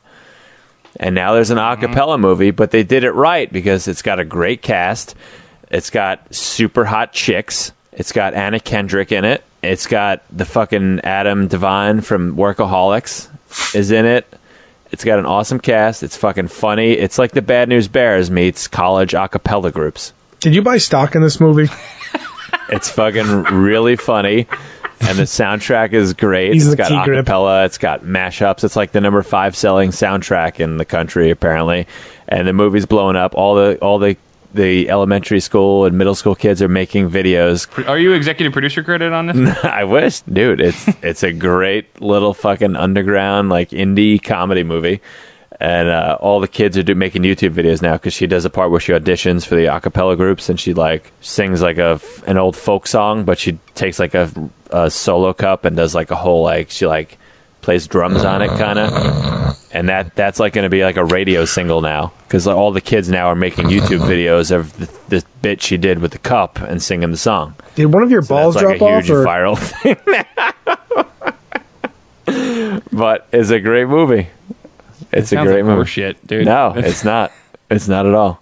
And 0.99 1.14
now 1.14 1.35
there's 1.35 1.51
an 1.51 1.59
a 1.59 1.61
mm-hmm. 1.61 1.83
cappella 1.83 2.19
movie, 2.19 2.51
but 2.51 2.71
they 2.71 2.83
did 2.83 3.05
it 3.05 3.12
right 3.12 3.51
because 3.53 3.88
it's 3.88 4.03
got 4.03 4.21
a 4.21 4.25
great 4.25 4.62
cast. 4.62 5.14
It's 5.71 5.90
got 5.90 6.35
super 6.35 6.85
hot 6.85 7.12
chicks. 7.12 7.73
It's 7.92 8.12
got 8.12 8.35
Anna 8.35 8.61
Kendrick 8.61 9.12
in 9.12 9.25
it. 9.25 9.42
It's 9.62 9.87
got 9.87 10.23
the 10.31 10.45
fucking 10.45 11.01
Adam 11.01 11.49
Devine 11.49 12.03
from 12.03 12.37
Workaholics 12.37 13.29
is 13.75 13.90
in 13.90 14.05
it. 14.05 14.27
It's 14.92 15.05
got 15.05 15.18
an 15.18 15.27
awesome 15.27 15.61
cast. 15.61 16.03
It's 16.03 16.16
fucking 16.16 16.49
funny. 16.49 16.92
It's 16.92 17.18
like 17.18 17.33
the 17.33 17.42
Bad 17.42 17.68
News 17.68 17.88
Bears 17.88 18.31
meets 18.31 18.68
college 18.68 19.14
a 19.14 19.29
cappella 19.29 19.72
groups. 19.72 20.12
Did 20.40 20.55
you 20.55 20.62
buy 20.62 20.79
stock 20.79 21.14
in 21.14 21.22
this 21.22 21.40
movie? 21.40 21.68
It's 22.68 22.90
fucking 22.90 23.44
really 23.44 23.96
funny. 23.96 24.46
And 25.01 25.18
the 25.18 25.25
soundtrack 25.25 25.92
is 25.92 26.14
great. 26.14 26.55
He's 26.55 26.66
it's 26.66 26.75
got 26.75 26.90
acapella. 26.90 27.66
It's 27.66 27.79
got 27.79 28.03
mashups. 28.03 28.64
It's 28.64 28.77
like 28.77 28.92
the 28.92 29.01
number 29.01 29.22
five 29.22 29.55
selling 29.55 29.90
soundtrack 29.90 30.59
in 30.59 30.79
the 30.79 30.85
country, 30.85 31.31
apparently. 31.31 31.87
And 32.27 32.49
the 32.49 32.53
movie's 32.53 32.87
blowing 32.87 33.14
up. 33.14 33.35
All 33.35 33.55
the 33.55 33.77
all 33.79 33.99
the 33.99 34.16
the 34.57 34.90
elementary 34.90 35.40
school 35.40 35.85
and 35.85 35.97
middle 35.97 36.14
school 36.14 36.35
kids 36.35 36.61
are 36.61 36.69
making 36.69 37.11
videos. 37.11 37.66
Are 37.88 37.99
you 37.99 38.12
executive 38.12 38.53
producer 38.53 38.83
credit 38.83 39.12
on 39.12 39.27
this? 39.27 39.57
I 39.64 39.85
wish, 39.85 40.21
dude. 40.23 40.61
It's 40.61 40.88
it's 41.03 41.23
a 41.23 41.33
great 41.33 42.01
little 42.01 42.35
fucking 42.35 42.75
underground 42.75 43.49
like 43.51 43.71
indie 43.71 44.23
comedy 44.23 44.64
movie, 44.64 45.01
and 45.61 45.88
uh, 45.88 46.19
all 46.21 46.40
the 46.40 46.49
kids 46.49 46.77
are 46.77 46.83
do, 46.83 46.95
making 46.95 47.23
YouTube 47.23 47.53
videos 47.55 47.83
now 47.83 47.92
because 47.95 48.14
she 48.14 48.27
does 48.27 48.45
a 48.45 48.51
part 48.51 48.71
where 48.71 48.81
she 48.81 48.92
auditions 48.92 49.47
for 49.47 49.55
the 49.55 49.66
acapella 49.66 50.16
groups 50.16 50.49
and 50.49 50.59
she 50.59 50.75
like 50.75 51.12
sings 51.21 51.62
like 51.62 51.79
a 51.79 52.01
f- 52.01 52.27
an 52.27 52.38
old 52.38 52.57
folk 52.57 52.87
song, 52.87 53.25
but 53.25 53.38
she 53.38 53.59
takes 53.75 53.99
like 53.99 54.14
a, 54.14 54.31
a 54.71 54.90
solo 54.90 55.33
cup 55.33 55.64
and 55.64 55.77
does 55.77 55.95
like 55.95 56.11
a 56.11 56.16
whole 56.16 56.42
like 56.42 56.71
she 56.71 56.87
like 56.87 57.19
plays 57.67 57.89
drums 57.89 58.25
on 58.25 58.43
it 58.43 58.49
kind 58.51 58.79
of 58.79 58.93
and 59.73 59.89
that 59.89 60.15
that's 60.15 60.39
like 60.39 60.53
going 60.53 60.63
to 60.63 60.69
be 60.69 60.85
like 60.85 60.97
a 60.97 61.05
radio 61.05 61.45
single 61.45 61.81
now 61.81 62.13
because 62.23 62.47
all 62.47 62.71
the 62.71 62.81
kids 62.81 63.09
now 63.11 63.27
are 63.27 63.35
making 63.35 63.65
YouTube 63.67 64.07
videos 64.07 64.53
of 64.55 64.73
the, 64.79 64.87
the 65.09 65.25
bit 65.43 65.61
she 65.61 65.77
did 65.77 65.99
with 65.99 66.13
the 66.13 66.19
cup 66.19 66.61
and 66.61 66.81
singing 66.81 67.11
the 67.11 67.17
song. 67.17 67.57
Did 67.75 67.87
one 67.87 68.05
of 68.05 68.11
your 68.13 68.23
balls 68.23 68.55
That's 68.55 68.67
like 68.67 68.79
drop 68.79 68.89
a 68.89 68.95
off? 68.95 69.05
huge 69.05 69.11
Or? 69.11 69.25
viral 69.27 69.59
thing. 69.59 69.97
but 72.93 73.27
it's 73.33 73.51
a 73.51 73.59
great 73.59 73.89
movie. 73.89 74.29
It's 75.11 75.33
a 75.33 75.43
great 75.43 75.65
like 75.65 75.77
movie. 75.77 75.89
Shit, 75.91 76.25
dude. 76.25 76.45
No, 76.47 76.73
it's 76.77 77.03
not. 77.05 77.33
It's 77.69 77.89
not 77.89 78.07
at 78.07 78.15
all. 78.15 78.41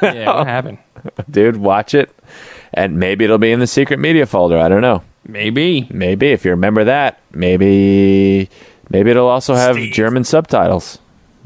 yeah, 0.00 0.34
what 0.34 0.46
happened? 0.46 0.78
Dude, 1.30 1.58
watch 1.58 1.92
it. 1.94 2.10
And 2.72 2.98
maybe 2.98 3.24
it'll 3.24 3.36
be 3.36 3.52
in 3.52 3.60
the 3.60 3.66
secret 3.66 3.98
media 3.98 4.24
folder. 4.24 4.58
I 4.58 4.68
don't 4.70 4.80
know. 4.80 5.02
Maybe. 5.26 5.86
Maybe 5.90 6.32
if 6.32 6.44
you 6.44 6.50
remember 6.52 6.84
that. 6.84 7.20
Maybe 7.32 8.48
maybe 8.90 9.10
it'll 9.10 9.28
also 9.28 9.54
have 9.54 9.76
German 9.76 10.24
subtitles. 10.24 10.98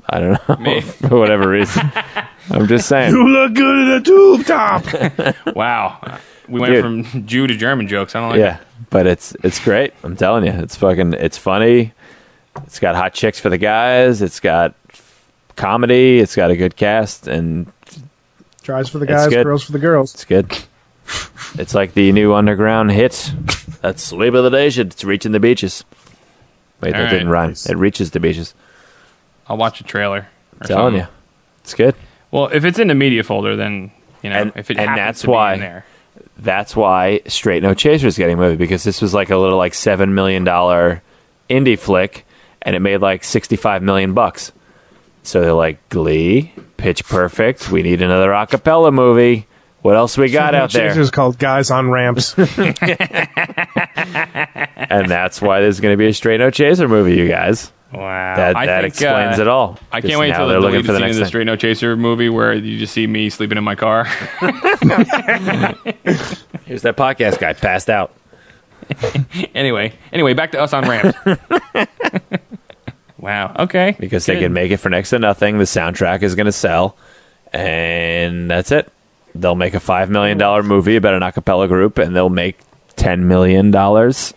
I 0.09 0.21
don't 0.21 0.49
know. 0.49 0.57
Maybe. 0.61 0.81
For 1.09 1.19
whatever 1.19 1.49
reason. 1.49 1.91
I'm 2.51 2.67
just 2.69 2.89
saying. 2.89 3.13
You 3.13 3.29
look 3.29 3.55
good 3.55 3.87
in 3.87 3.91
a 3.93 4.01
tube 4.01 4.47
top. 4.47 4.85
Wow. 5.57 6.19
We 6.49 6.61
went 6.61 6.73
Dude. 6.75 6.83
from 7.11 7.27
Jew 7.27 7.47
to 7.49 7.57
German 7.57 7.89
jokes. 7.89 8.15
I 8.15 8.21
don't 8.21 8.31
like 8.31 8.39
Yeah, 8.39 8.61
but 8.91 9.07
it's 9.09 9.35
it's 9.43 9.59
great. 9.63 9.93
I'm 10.05 10.17
telling 10.17 10.45
you, 10.47 10.53
it's 10.53 10.77
fucking 10.77 11.15
it's 11.15 11.37
funny. 11.37 11.93
It's 12.67 12.79
got 12.79 12.95
hot 12.95 13.15
chicks 13.15 13.41
for 13.41 13.49
the 13.51 13.59
guys. 13.59 14.23
It's 14.23 14.39
got 14.39 14.75
comedy. 15.57 16.21
It's 16.21 16.37
got 16.37 16.51
a 16.53 16.57
good 16.57 16.77
cast, 16.77 17.27
and 17.27 17.71
Tries 18.63 18.89
for 18.89 18.99
the 18.99 19.07
guys, 19.07 19.29
good. 19.29 19.45
girls 19.45 19.65
for 19.65 19.73
the 19.73 19.79
girls. 19.81 20.15
it's 20.15 20.25
good. 20.25 20.57
It's 21.59 21.75
like 21.75 21.95
the 21.95 22.13
new 22.13 22.33
underground 22.35 22.93
hit. 22.93 23.33
That's 23.87 24.03
sleep 24.03 24.35
of 24.35 24.43
the 24.45 24.51
day. 24.51 24.69
shit. 24.71 24.89
It's 24.89 25.05
reaching 25.05 25.33
the 25.33 25.41
beaches. 25.41 25.85
Wait, 26.81 26.91
that 26.93 27.05
All 27.05 27.11
didn't 27.11 27.29
right. 27.29 27.47
rhyme. 27.47 27.55
It 27.69 27.77
reaches 27.77 28.11
the 28.11 28.21
beaches. 28.21 28.53
I'll 29.49 29.57
watch 29.57 29.81
a 29.81 29.85
trailer. 29.85 30.27
Or 30.61 30.67
telling 30.67 30.95
something. 30.95 31.01
you, 31.03 31.09
it's 31.63 31.75
good. 31.75 31.95
Well, 32.31 32.49
if 32.49 32.65
it's 32.65 32.79
in 32.79 32.89
the 32.89 32.95
media 32.95 33.23
folder, 33.23 33.55
then 33.57 33.93
you 34.23 34.31
know 34.31 34.37
And- 34.37 34.53
if 34.57 34.71
it 34.71 34.77
and 34.79 34.89
happens 34.89 34.97
that's 35.07 35.21
to 35.23 35.27
be 35.29 35.33
why- 35.33 35.55
in 35.55 35.61
there. 35.61 35.85
That's 36.39 36.75
why 36.77 37.21
Straight 37.27 37.63
No 37.63 37.73
Chaser 37.75 38.07
is 38.07 38.19
getting 38.19 38.35
a 38.35 38.41
movie 38.41 38.57
because 38.57 38.85
this 38.85 39.01
was 39.01 39.15
like 39.15 39.31
a 39.31 39.37
little 39.37 39.57
like 39.57 39.73
seven 39.75 40.15
million 40.15 40.45
dollar 40.45 41.03
indie 41.49 41.79
flick, 41.79 42.27
and 42.63 42.75
it 42.77 42.81
made 42.81 42.99
like 42.99 43.23
sixty 43.25 43.57
five 43.57 43.83
million 43.83 44.13
bucks. 44.15 44.53
So 45.23 45.41
they're 45.41 45.53
like 45.53 45.87
Glee, 45.91 46.53
Pitch 46.77 47.05
Perfect. 47.07 47.71
We 47.71 47.83
need 47.83 48.03
another 48.03 48.33
a 48.33 48.47
cappella 48.47 48.91
movie. 48.93 49.47
What 49.87 49.95
else 49.95 50.19
we 50.19 50.31
got 50.33 50.57
out 50.57 50.73
there? 50.73 50.89
Chasers 50.89 51.13
called 51.13 51.39
Guys 51.39 51.71
on 51.71 51.89
Ramps. 51.91 52.35
And 54.89 55.09
that's 55.11 55.41
why 55.43 55.61
there's 55.61 55.79
going 55.81 55.93
to 55.93 55.97
be 55.97 56.07
a 56.09 56.13
Straight 56.15 56.39
No 56.39 56.51
Chaser 56.51 56.89
movie, 56.89 57.15
you 57.17 57.29
guys. 57.29 57.71
Wow, 57.93 58.35
That 58.37 58.57
I 58.57 58.67
that 58.67 58.81
think, 58.83 58.95
explains 58.95 59.39
uh, 59.39 59.43
it 59.43 59.49
all. 59.49 59.79
I 59.93 60.01
'Cause 60.01 60.11
can't 60.11 60.19
wait 60.21 60.31
until 60.31 60.49
they're 60.49 60.59
looking 60.61 60.83
for 60.83 60.91
the 60.93 60.99
next 61.01 61.17
of 61.17 61.21
the. 61.21 61.27
Straight 61.27 61.47
No 61.47 61.55
Chaser 61.57 61.97
movie 61.97 62.29
where 62.29 62.53
you 62.53 62.79
just 62.79 62.93
see 62.95 63.07
me 63.07 63.31
sleeping 63.31 63.59
in 63.59 63.65
my 63.65 63.75
car. 63.77 64.05
Here's 66.65 66.83
that 66.83 66.97
podcast 66.97 67.39
guy 67.39 67.53
passed 67.53 67.89
out. 67.91 68.13
anyway, 69.55 69.93
anyway, 70.13 70.35
back 70.35 70.51
to 70.53 70.61
us 70.61 70.73
on 70.73 70.89
ramps. 70.89 71.17
wow. 73.19 73.55
Okay. 73.61 73.97
because 74.01 74.27
they 74.27 74.39
can 74.41 74.53
make 74.53 74.73
it 74.73 74.79
for 74.79 74.89
next 74.89 75.11
to 75.11 75.19
nothing. 75.21 75.59
The 75.59 75.65
soundtrack 75.65 76.23
is 76.23 76.35
going 76.35 76.47
to 76.47 76.53
sell, 76.53 76.97
and 77.53 78.51
that's 78.51 78.73
it. 78.73 78.93
They'll 79.41 79.55
make 79.55 79.75
a 79.75 79.81
five 79.81 80.11
million 80.11 80.39
dollar 80.39 80.63
movie 80.63 80.97
about 80.97 81.15
an 81.15 81.23
a 81.23 81.33
cappella 81.33 81.69
group, 81.69 81.99
and 81.99 82.15
they'll 82.15 82.29
make 82.29 82.59
ten 82.97 83.29
million 83.29 83.71
dollars, 83.71 84.35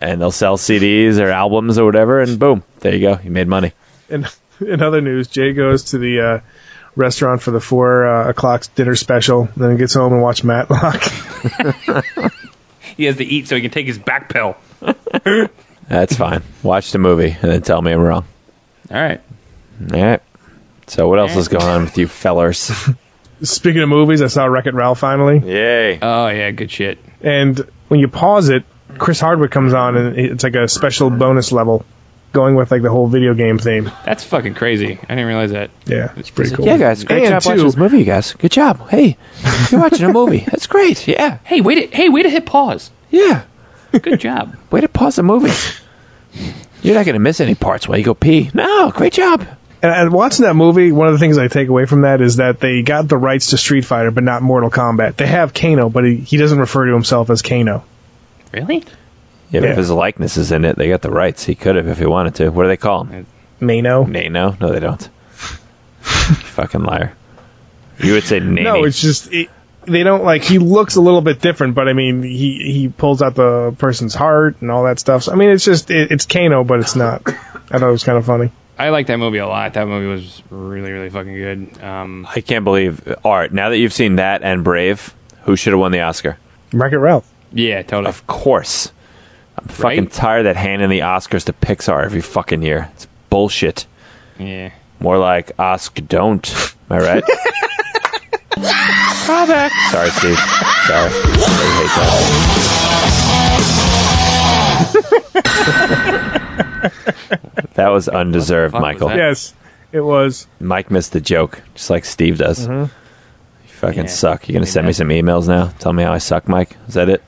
and 0.00 0.20
they'll 0.20 0.30
sell 0.30 0.56
CDs 0.56 1.18
or 1.20 1.28
albums 1.30 1.78
or 1.78 1.84
whatever, 1.84 2.20
and 2.20 2.38
boom, 2.38 2.62
there 2.80 2.94
you 2.94 3.00
go, 3.00 3.20
you 3.22 3.30
made 3.30 3.48
money. 3.48 3.72
in, 4.08 4.26
in 4.60 4.82
other 4.82 5.00
news, 5.00 5.28
Jay 5.28 5.52
goes 5.52 5.84
to 5.84 5.98
the 5.98 6.20
uh, 6.20 6.40
restaurant 6.94 7.42
for 7.42 7.50
the 7.50 7.60
four 7.60 8.06
uh, 8.06 8.30
o'clock 8.30 8.66
dinner 8.74 8.96
special. 8.96 9.48
Then 9.56 9.72
he 9.72 9.76
gets 9.76 9.94
home 9.94 10.12
and 10.12 10.22
watch 10.22 10.42
Matlock. 10.44 11.02
He 12.96 13.04
has 13.04 13.16
to 13.16 13.24
eat 13.24 13.46
so 13.46 13.56
he 13.56 13.60
can 13.62 13.70
take 13.70 13.86
his 13.86 13.98
back 13.98 14.30
pill. 14.30 14.56
That's 15.88 16.16
fine. 16.16 16.42
Watch 16.62 16.92
the 16.92 16.98
movie 16.98 17.36
and 17.42 17.52
then 17.52 17.62
tell 17.62 17.82
me 17.82 17.92
I'm 17.92 18.00
wrong. 18.00 18.24
All 18.90 18.96
right. 18.96 19.20
All 19.92 20.02
right. 20.02 20.22
So 20.86 21.06
what 21.08 21.18
else 21.18 21.36
is 21.36 21.48
going 21.48 21.64
on 21.64 21.82
with 21.82 21.98
you 21.98 22.08
fellers? 22.08 22.72
Speaking 23.42 23.82
of 23.82 23.88
movies, 23.88 24.22
I 24.22 24.28
saw 24.28 24.46
Wreck 24.46 24.66
It 24.66 24.74
Ralph 24.74 24.98
finally. 24.98 25.38
Yay! 25.38 25.98
Oh 26.00 26.28
yeah, 26.28 26.50
good 26.52 26.70
shit. 26.70 26.98
And 27.20 27.58
when 27.88 28.00
you 28.00 28.08
pause 28.08 28.48
it, 28.48 28.64
Chris 28.98 29.20
Hardwick 29.20 29.50
comes 29.50 29.74
on, 29.74 29.96
and 29.96 30.18
it's 30.18 30.42
like 30.44 30.54
a 30.54 30.68
special 30.68 31.10
bonus 31.10 31.52
level, 31.52 31.84
going 32.32 32.54
with 32.54 32.70
like 32.70 32.82
the 32.82 32.90
whole 32.90 33.06
video 33.08 33.34
game 33.34 33.58
theme. 33.58 33.90
That's 34.04 34.24
fucking 34.24 34.54
crazy. 34.54 34.92
I 35.02 35.14
didn't 35.14 35.26
realize 35.26 35.50
that. 35.52 35.70
Yeah, 35.84 36.12
it's 36.16 36.30
pretty 36.30 36.54
cool. 36.56 36.64
Yeah, 36.64 36.78
guys, 36.78 37.04
great 37.04 37.18
And 37.24 37.28
job 37.28 37.34
watching 37.44 37.56
two- 37.58 37.64
this 37.64 37.76
movie, 37.76 37.98
you 37.98 38.04
guys. 38.04 38.32
Good 38.34 38.52
job. 38.52 38.88
Hey, 38.88 39.16
you're 39.70 39.80
watching 39.82 40.06
a 40.08 40.12
movie. 40.12 40.46
That's 40.50 40.66
great. 40.66 41.06
Yeah, 41.06 41.38
Hey, 41.44 41.60
wait! 41.60 41.90
To, 41.90 41.96
hey, 41.96 42.08
way 42.08 42.22
to 42.22 42.30
hit 42.30 42.46
pause. 42.46 42.90
yeah. 43.10 43.42
Good 43.92 44.20
job. 44.20 44.56
Way 44.70 44.80
to 44.82 44.88
pause 44.88 45.16
the 45.16 45.22
movie. 45.22 45.52
You're 46.82 46.94
not 46.94 47.06
going 47.06 47.14
to 47.14 47.18
miss 47.20 47.40
any 47.40 47.54
parts 47.54 47.88
while 47.88 47.96
you 47.96 48.04
go 48.04 48.12
pee. 48.14 48.50
No, 48.52 48.90
great 48.90 49.14
job. 49.14 49.46
And, 49.82 49.92
and 49.92 50.12
watching 50.12 50.44
that 50.44 50.54
movie, 50.54 50.90
one 50.92 51.06
of 51.08 51.12
the 51.12 51.18
things 51.18 51.38
I 51.38 51.48
take 51.48 51.68
away 51.68 51.84
from 51.86 52.02
that 52.02 52.20
is 52.20 52.36
that 52.36 52.60
they 52.60 52.82
got 52.82 53.08
the 53.08 53.16
rights 53.18 53.48
to 53.50 53.58
Street 53.58 53.84
Fighter, 53.84 54.10
but 54.10 54.24
not 54.24 54.42
Mortal 54.42 54.70
Kombat. 54.70 55.16
They 55.16 55.26
have 55.26 55.52
Kano, 55.54 55.88
but 55.90 56.04
he, 56.04 56.16
he 56.16 56.36
doesn't 56.38 56.58
refer 56.58 56.86
to 56.86 56.92
himself 56.92 57.28
as 57.30 57.42
Kano. 57.42 57.84
Really? 58.52 58.78
Yeah, 59.50 59.60
but 59.60 59.62
Yeah. 59.64 59.70
if 59.72 59.76
his 59.76 59.90
likeness 59.90 60.36
is 60.38 60.50
in 60.52 60.64
it, 60.64 60.76
they 60.76 60.88
got 60.88 61.02
the 61.02 61.10
rights. 61.10 61.44
He 61.44 61.54
could 61.54 61.76
have 61.76 61.86
if 61.88 61.98
he 61.98 62.06
wanted 62.06 62.36
to. 62.36 62.48
What 62.50 62.62
do 62.64 62.68
they 62.68 62.76
call 62.76 63.04
him? 63.04 63.26
Mano. 63.60 64.04
Nano? 64.04 64.56
No, 64.60 64.72
they 64.72 64.80
don't. 64.80 65.02
You 65.02 65.06
fucking 66.34 66.82
liar. 66.82 67.14
You 67.98 68.14
would 68.14 68.24
say 68.24 68.40
Nany. 68.40 68.62
No, 68.62 68.84
it's 68.84 69.00
just 69.00 69.32
it, 69.32 69.48
they 69.84 70.02
don't 70.02 70.24
like. 70.24 70.42
He 70.42 70.58
looks 70.58 70.96
a 70.96 71.00
little 71.00 71.20
bit 71.22 71.40
different, 71.40 71.74
but 71.74 71.88
I 71.88 71.92
mean, 71.92 72.22
he 72.22 72.58
he 72.72 72.88
pulls 72.88 73.22
out 73.22 73.34
the 73.34 73.74
person's 73.78 74.14
heart 74.14 74.56
and 74.60 74.70
all 74.70 74.84
that 74.84 74.98
stuff. 74.98 75.22
So 75.22 75.32
I 75.32 75.36
mean, 75.36 75.50
it's 75.50 75.64
just 75.64 75.90
it, 75.90 76.10
it's 76.12 76.26
Kano, 76.26 76.64
but 76.64 76.80
it's 76.80 76.96
not. 76.96 77.22
I 77.26 77.78
thought 77.78 77.82
it 77.88 77.92
was 77.92 78.04
kind 78.04 78.18
of 78.18 78.26
funny. 78.26 78.50
I 78.78 78.90
like 78.90 79.06
that 79.06 79.16
movie 79.18 79.38
a 79.38 79.46
lot. 79.48 79.72
That 79.74 79.88
movie 79.88 80.06
was 80.06 80.42
really, 80.50 80.92
really 80.92 81.08
fucking 81.10 81.32
good. 81.34 81.82
Um, 81.82 82.26
I 82.34 82.40
can't 82.42 82.64
believe. 82.64 83.00
Art. 83.24 83.52
Now 83.52 83.70
that 83.70 83.78
you've 83.78 83.92
seen 83.92 84.16
that 84.16 84.42
and 84.42 84.62
Brave, 84.62 85.14
who 85.44 85.56
should 85.56 85.72
have 85.72 85.80
won 85.80 85.92
the 85.92 86.00
Oscar? 86.02 86.36
Wreck 86.72 86.92
It 86.92 86.98
Ralph. 86.98 87.26
yeah, 87.52 87.80
totally. 87.82 88.08
Of 88.08 88.26
course. 88.26 88.92
I'm 89.58 89.68
fucking 89.68 90.04
Right? 90.04 90.12
tired 90.12 90.40
of 90.40 90.44
that 90.54 90.56
handing 90.56 90.90
the 90.90 90.98
Oscars 91.00 91.44
to 91.44 91.54
Pixar 91.54 92.04
every 92.04 92.20
fucking 92.20 92.60
year. 92.62 92.90
It's 92.94 93.06
bullshit. 93.30 93.86
Yeah. 94.38 94.70
More 95.00 95.16
like 95.16 95.52
ask 95.58 95.98
don't. 96.08 96.46
Am 96.90 96.96
I 96.96 96.98
right? 96.98 97.24
Callback. 99.26 99.70
Sorry, 99.90 100.10
Steve. 100.10 100.38
Sorry. 100.86 101.10
I 101.10 101.72
hate 105.32 105.42
that. 105.42 106.42
that 107.74 107.88
was 107.88 108.08
undeserved, 108.08 108.72
fuck 108.72 108.82
was 108.82 108.94
Michael. 109.00 109.10
Yes, 109.16 109.54
it 109.92 110.00
was. 110.00 110.46
Mike 110.60 110.90
missed 110.90 111.12
the 111.12 111.20
joke, 111.20 111.62
just 111.74 111.90
like 111.90 112.04
Steve 112.04 112.38
does. 112.38 112.66
Mm-hmm. 112.66 112.82
You 112.82 113.68
fucking 113.68 114.04
Yeah. 114.04 114.06
suck. 114.06 114.48
You're 114.48 114.54
gonna 114.54 114.66
send 114.66 114.86
me 114.86 114.92
some 114.92 115.08
emails 115.08 115.46
now? 115.48 115.68
Tell 115.78 115.92
me 115.92 116.02
how 116.02 116.12
I 116.12 116.18
suck, 116.18 116.48
Mike. 116.48 116.76
Is 116.88 116.94
that 116.94 117.08
it? 117.08 117.22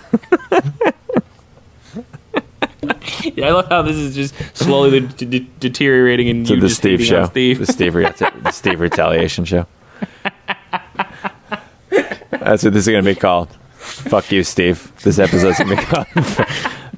Yeah, 3.34 3.48
I 3.48 3.50
love 3.50 3.68
how 3.68 3.82
this 3.82 3.96
is 3.96 4.14
just 4.14 4.34
slowly 4.56 5.00
de- 5.00 5.26
de- 5.26 5.48
deteriorating 5.60 6.28
and 6.30 6.46
To 6.46 6.54
the 6.56 6.62
just 6.68 6.76
Steve 6.78 7.04
show. 7.04 7.26
Steve. 7.26 7.58
The 7.58 7.66
Steve, 7.66 7.92
reta- 7.92 8.42
the 8.42 8.50
Steve 8.52 8.80
retaliation 8.80 9.44
show. 9.44 9.66
That's 12.30 12.64
what 12.64 12.72
this 12.72 12.86
is 12.86 12.88
gonna 12.88 13.02
be 13.02 13.14
called. 13.14 13.48
Fuck 13.78 14.32
you, 14.32 14.42
Steve. 14.42 14.90
This 15.02 15.18
episode's 15.18 15.58
gonna 15.58 15.76
be 15.76 15.82
called 15.82 16.06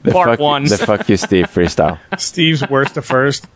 the 0.03 0.13
Part 0.13 0.31
fuck, 0.31 0.39
one. 0.41 0.65
The 0.65 0.79
fuck 0.79 1.09
you, 1.09 1.17
Steve 1.17 1.47
freestyle. 1.47 1.99
Steve's 2.19 2.69
worst 2.69 2.95
to 2.95 3.03
first. 3.03 3.47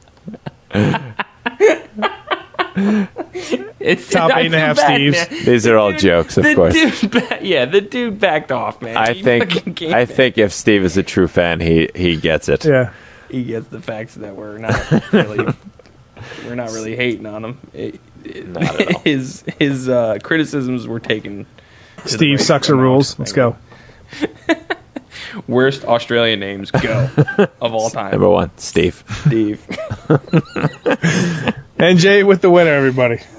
It's 3.78 4.10
Top 4.10 4.36
eight 4.36 4.46
and 4.46 4.54
a 4.54 4.58
half 4.58 4.78
eight 4.78 4.84
and 4.84 5.08
a 5.08 5.12
feel 5.12 5.14
half 5.14 5.28
bad, 5.28 5.30
Steves. 5.30 5.30
man. 5.32 5.44
These 5.44 5.66
are 5.66 5.76
all 5.76 5.92
jokes, 5.92 6.36
of 6.36 6.44
the 6.44 6.54
course. 6.54 6.74
Dude 7.00 7.10
ba- 7.10 7.38
yeah, 7.42 7.64
the 7.66 7.80
dude 7.80 8.18
backed 8.18 8.50
off, 8.52 8.82
man. 8.82 8.96
I 8.96 9.12
He 9.12 9.22
think 9.22 9.82
I 9.82 10.04
back. 10.04 10.08
think 10.08 10.38
if 10.38 10.52
Steve 10.52 10.82
is 10.84 10.96
a 10.96 11.02
true 11.02 11.28
fan, 11.28 11.60
he 11.60 11.88
he 11.94 12.16
gets 12.16 12.48
it. 12.48 12.64
Yeah. 12.64 12.92
he 13.30 13.44
gets 13.44 13.68
the 13.68 13.80
facts 13.80 14.14
that 14.16 14.34
we're 14.36 14.58
not 14.58 15.12
really 15.12 15.54
we're 16.44 16.54
not 16.56 16.70
really 16.70 16.96
hating 16.96 17.26
on 17.26 17.44
him. 17.44 17.60
It- 17.72 18.00
his 19.04 19.44
his 19.60 19.88
uh, 19.88 20.18
criticisms 20.22 20.86
were 20.88 20.98
taken. 20.98 21.46
Steve 22.06 22.40
sucks 22.40 22.68
or 22.68 22.74
rules. 22.76 23.16
Let's 23.18 23.32
go. 23.32 23.56
Worst 25.46 25.84
Australian 25.84 26.40
names 26.40 26.70
go 26.70 27.10
of 27.60 27.74
all 27.74 27.90
time. 27.90 28.12
Number 28.12 28.28
one, 28.28 28.50
Steve. 28.56 29.04
Steve. 29.26 29.64
and 31.78 31.98
Jay 31.98 32.22
with 32.22 32.40
the 32.42 32.50
winner, 32.50 32.72
everybody. 32.72 33.18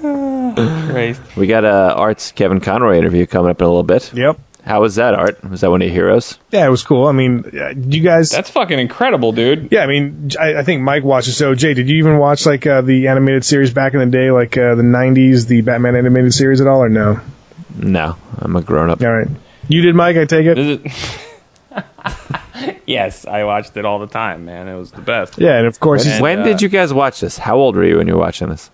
Christ. 0.90 1.20
We 1.36 1.46
got 1.46 1.64
a 1.64 1.94
Art's 1.94 2.32
Kevin 2.32 2.60
Conroy 2.60 2.98
interview 2.98 3.26
coming 3.26 3.50
up 3.50 3.60
in 3.60 3.64
a 3.64 3.68
little 3.68 3.82
bit. 3.82 4.12
Yep. 4.14 4.38
How 4.64 4.82
was 4.82 4.96
that, 4.96 5.14
Art? 5.14 5.42
Was 5.48 5.62
that 5.62 5.70
one 5.70 5.80
of 5.80 5.86
your 5.88 5.94
heroes? 5.94 6.38
Yeah, 6.50 6.66
it 6.66 6.68
was 6.68 6.82
cool. 6.82 7.06
I 7.06 7.12
mean, 7.12 7.58
uh, 7.58 7.72
you 7.74 8.02
guys. 8.02 8.28
That's 8.28 8.50
fucking 8.50 8.78
incredible, 8.78 9.32
dude. 9.32 9.72
Yeah, 9.72 9.82
I 9.82 9.86
mean, 9.86 10.30
I, 10.38 10.56
I 10.56 10.62
think 10.62 10.82
Mike 10.82 11.04
watches. 11.04 11.38
So, 11.38 11.54
Jay, 11.54 11.72
did 11.72 11.88
you 11.88 11.96
even 11.98 12.18
watch 12.18 12.44
like 12.44 12.66
uh, 12.66 12.82
the 12.82 13.08
animated 13.08 13.46
series 13.46 13.72
back 13.72 13.94
in 13.94 14.00
the 14.00 14.06
day, 14.06 14.30
like 14.30 14.58
uh, 14.58 14.74
the 14.74 14.82
'90s, 14.82 15.46
the 15.46 15.62
Batman 15.62 15.96
animated 15.96 16.34
series 16.34 16.60
at 16.60 16.66
all, 16.66 16.82
or 16.82 16.90
no? 16.90 17.18
No, 17.76 18.16
I'm 18.36 18.56
a 18.56 18.60
grown 18.60 18.90
up. 18.90 19.00
All 19.00 19.10
right, 19.10 19.28
you 19.68 19.80
did, 19.80 19.94
Mike. 19.94 20.18
I 20.18 20.26
take 20.26 20.44
it? 20.44 20.58
Is 20.58 20.80
it. 20.80 21.27
Is 22.06 22.14
it? 22.68 22.82
yes, 22.86 23.26
I 23.26 23.44
watched 23.44 23.76
it 23.76 23.84
all 23.84 23.98
the 23.98 24.06
time, 24.06 24.44
man. 24.44 24.68
It 24.68 24.76
was 24.76 24.90
the 24.92 25.00
best. 25.00 25.38
Yeah, 25.38 25.58
and 25.58 25.66
of 25.66 25.78
course, 25.80 26.06
And, 26.06 26.22
when 26.22 26.40
uh, 26.40 26.44
did 26.44 26.62
you 26.62 26.68
guys 26.68 26.92
watch 26.92 27.20
this? 27.20 27.38
How 27.38 27.56
old 27.56 27.76
were 27.76 27.84
you 27.84 27.98
when 27.98 28.06
you 28.06 28.14
were 28.14 28.20
watching 28.20 28.48
this? 28.48 28.70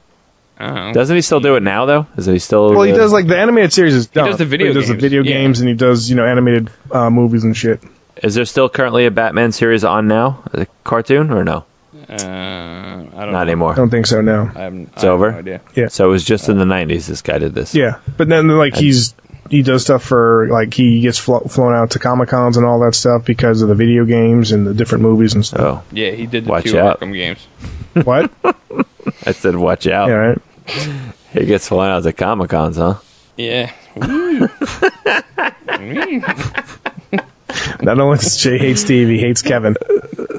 I 0.58 0.66
don't 0.66 0.74
know. 0.74 0.92
Doesn't 0.92 1.16
he 1.16 1.22
still 1.22 1.40
do 1.40 1.56
it 1.56 1.62
now, 1.62 1.84
though? 1.84 2.06
Is 2.16 2.26
he 2.26 2.38
still? 2.38 2.70
well, 2.70 2.82
he 2.82 2.92
uh, 2.92 2.96
does 2.96 3.12
like 3.12 3.26
the 3.26 3.36
animated 3.36 3.72
series 3.72 3.94
is 3.94 4.06
done. 4.06 4.26
does 4.28 4.38
the 4.38 4.44
video 4.44 4.68
He 4.68 4.74
does 4.74 4.86
the 4.88 4.94
games, 4.94 5.02
video 5.02 5.22
yeah. 5.22 5.32
games, 5.32 5.60
and 5.60 5.68
he 5.68 5.74
does 5.74 6.08
you 6.08 6.16
know 6.16 6.24
animated 6.24 6.70
uh, 6.92 7.10
movies 7.10 7.42
and 7.44 7.56
shit. 7.56 7.82
Is 8.22 8.36
there 8.36 8.44
still 8.44 8.68
currently 8.68 9.06
a 9.06 9.10
Batman 9.10 9.50
series 9.52 9.82
on 9.84 10.06
now, 10.06 10.42
a 10.52 10.66
cartoon, 10.84 11.30
or 11.32 11.42
no? 11.44 11.64
Uh, 12.08 12.12
I 12.14 12.16
don't 12.16 13.10
Not 13.12 13.30
know. 13.32 13.38
I 13.38 13.42
anymore. 13.42 13.74
don't 13.74 13.90
think 13.90 14.06
so. 14.06 14.20
No. 14.20 14.50
I 14.54 14.60
haven't, 14.60 14.88
It's 14.92 15.02
I 15.02 15.06
have 15.06 15.14
over? 15.14 15.32
No 15.32 15.38
idea. 15.38 15.60
Yeah. 15.74 15.88
So 15.88 16.06
it 16.06 16.10
was 16.10 16.24
just 16.24 16.48
in 16.48 16.58
the 16.58 16.64
'90s. 16.64 17.06
This 17.08 17.22
guy 17.22 17.38
did 17.38 17.54
this. 17.54 17.74
Yeah, 17.74 17.98
but 18.16 18.28
then 18.28 18.46
like 18.48 18.76
he's 18.76 19.14
he 19.50 19.62
does 19.62 19.82
stuff 19.82 20.02
for 20.02 20.48
like 20.50 20.72
he 20.74 21.00
gets 21.00 21.18
flo- 21.18 21.40
flown 21.40 21.74
out 21.74 21.90
to 21.92 21.98
comic 21.98 22.28
cons 22.30 22.56
and 22.56 22.64
all 22.66 22.80
that 22.80 22.94
stuff 22.94 23.24
because 23.24 23.62
of 23.62 23.68
the 23.68 23.74
video 23.74 24.04
games 24.04 24.52
and 24.52 24.66
the 24.66 24.74
different 24.74 25.02
movies 25.02 25.34
and 25.34 25.44
stuff. 25.44 25.60
Oh, 25.60 25.82
Yeah, 25.92 26.10
he 26.12 26.26
did 26.26 26.44
the 26.46 26.50
Watch 26.50 26.64
two 26.64 26.78
out. 26.78 27.00
Arkham 27.00 27.12
games. 27.12 27.46
What? 28.04 28.32
I 29.26 29.30
said, 29.32 29.54
watch 29.54 29.86
out. 29.86 30.08
yeah, 30.08 30.14
right. 30.14 30.38
He 31.32 31.46
gets 31.46 31.68
flown 31.68 31.88
out 31.90 32.02
to 32.02 32.12
Comic 32.12 32.50
Cons, 32.50 32.76
huh? 32.76 32.94
Yeah. 33.36 33.70
Not 37.80 38.00
only 38.00 38.18
does 38.18 38.36
Jay 38.36 38.58
hate 38.58 38.78
Steve, 38.78 39.08
he 39.08 39.18
hates 39.18 39.42
Kevin. 39.42 39.76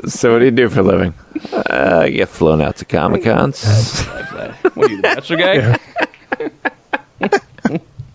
So 0.08 0.34
what 0.34 0.40
do 0.40 0.46
you 0.46 0.52
do 0.52 0.68
for 0.70 0.82
a 0.82 0.84
living? 0.84 1.14
Uh, 1.54 2.00
I 2.04 2.10
get 2.10 2.28
flown 2.30 2.62
out 2.62 2.76
to 2.78 2.86
Comic 2.86 3.24
Cons. 3.24 3.64
what 4.04 4.78
are 4.78 4.90
you, 4.90 4.98
the 4.98 5.02
Bachelor 5.02 5.38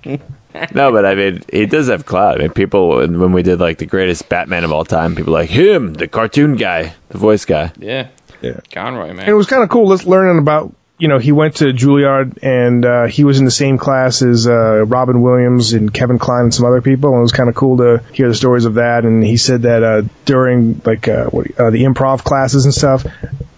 guy? 0.05 0.18
no, 0.74 0.92
but 0.92 1.04
I 1.04 1.14
mean, 1.14 1.42
he 1.52 1.66
does 1.66 1.88
have 1.88 2.06
clout. 2.06 2.38
I 2.38 2.42
mean, 2.42 2.50
people 2.50 2.88
when 2.96 3.18
when 3.20 3.32
we 3.32 3.42
did 3.42 3.60
like 3.60 3.78
the 3.78 3.86
greatest 3.86 4.28
Batman 4.28 4.64
of 4.64 4.72
all 4.72 4.84
time, 4.84 5.14
people 5.14 5.32
like 5.32 5.50
him, 5.50 5.94
the 5.94 6.08
cartoon 6.08 6.56
guy, 6.56 6.94
the 7.08 7.18
voice 7.18 7.44
guy. 7.44 7.72
Yeah. 7.78 8.08
Yeah. 8.42 8.60
Conroy, 8.72 9.08
man. 9.08 9.20
And 9.20 9.28
it 9.28 9.34
was 9.34 9.46
kind 9.46 9.62
of 9.62 9.68
cool 9.68 9.90
just 9.90 10.06
learning 10.06 10.38
about, 10.38 10.74
you 10.98 11.08
know, 11.08 11.18
he 11.18 11.32
went 11.32 11.56
to 11.56 11.66
Juilliard 11.66 12.38
and 12.42 12.84
uh, 12.84 13.06
he 13.06 13.24
was 13.24 13.38
in 13.38 13.44
the 13.44 13.50
same 13.50 13.78
class 13.78 14.22
as 14.22 14.46
uh, 14.46 14.84
Robin 14.86 15.20
Williams 15.22 15.72
and 15.72 15.92
Kevin 15.92 16.18
Kline 16.18 16.44
and 16.44 16.54
some 16.54 16.66
other 16.66 16.80
people. 16.80 17.10
And 17.10 17.18
it 17.18 17.22
was 17.22 17.32
kind 17.32 17.48
of 17.48 17.54
cool 17.54 17.78
to 17.78 18.02
hear 18.12 18.28
the 18.28 18.34
stories 18.34 18.64
of 18.64 18.74
that. 18.74 19.04
And 19.04 19.22
he 19.22 19.36
said 19.36 19.62
that 19.62 19.82
uh, 19.82 20.02
during 20.24 20.80
like 20.84 21.06
uh, 21.06 21.26
what, 21.26 21.46
uh, 21.58 21.70
the 21.70 21.84
improv 21.84 22.24
classes 22.24 22.64
and 22.64 22.74
stuff, 22.74 23.06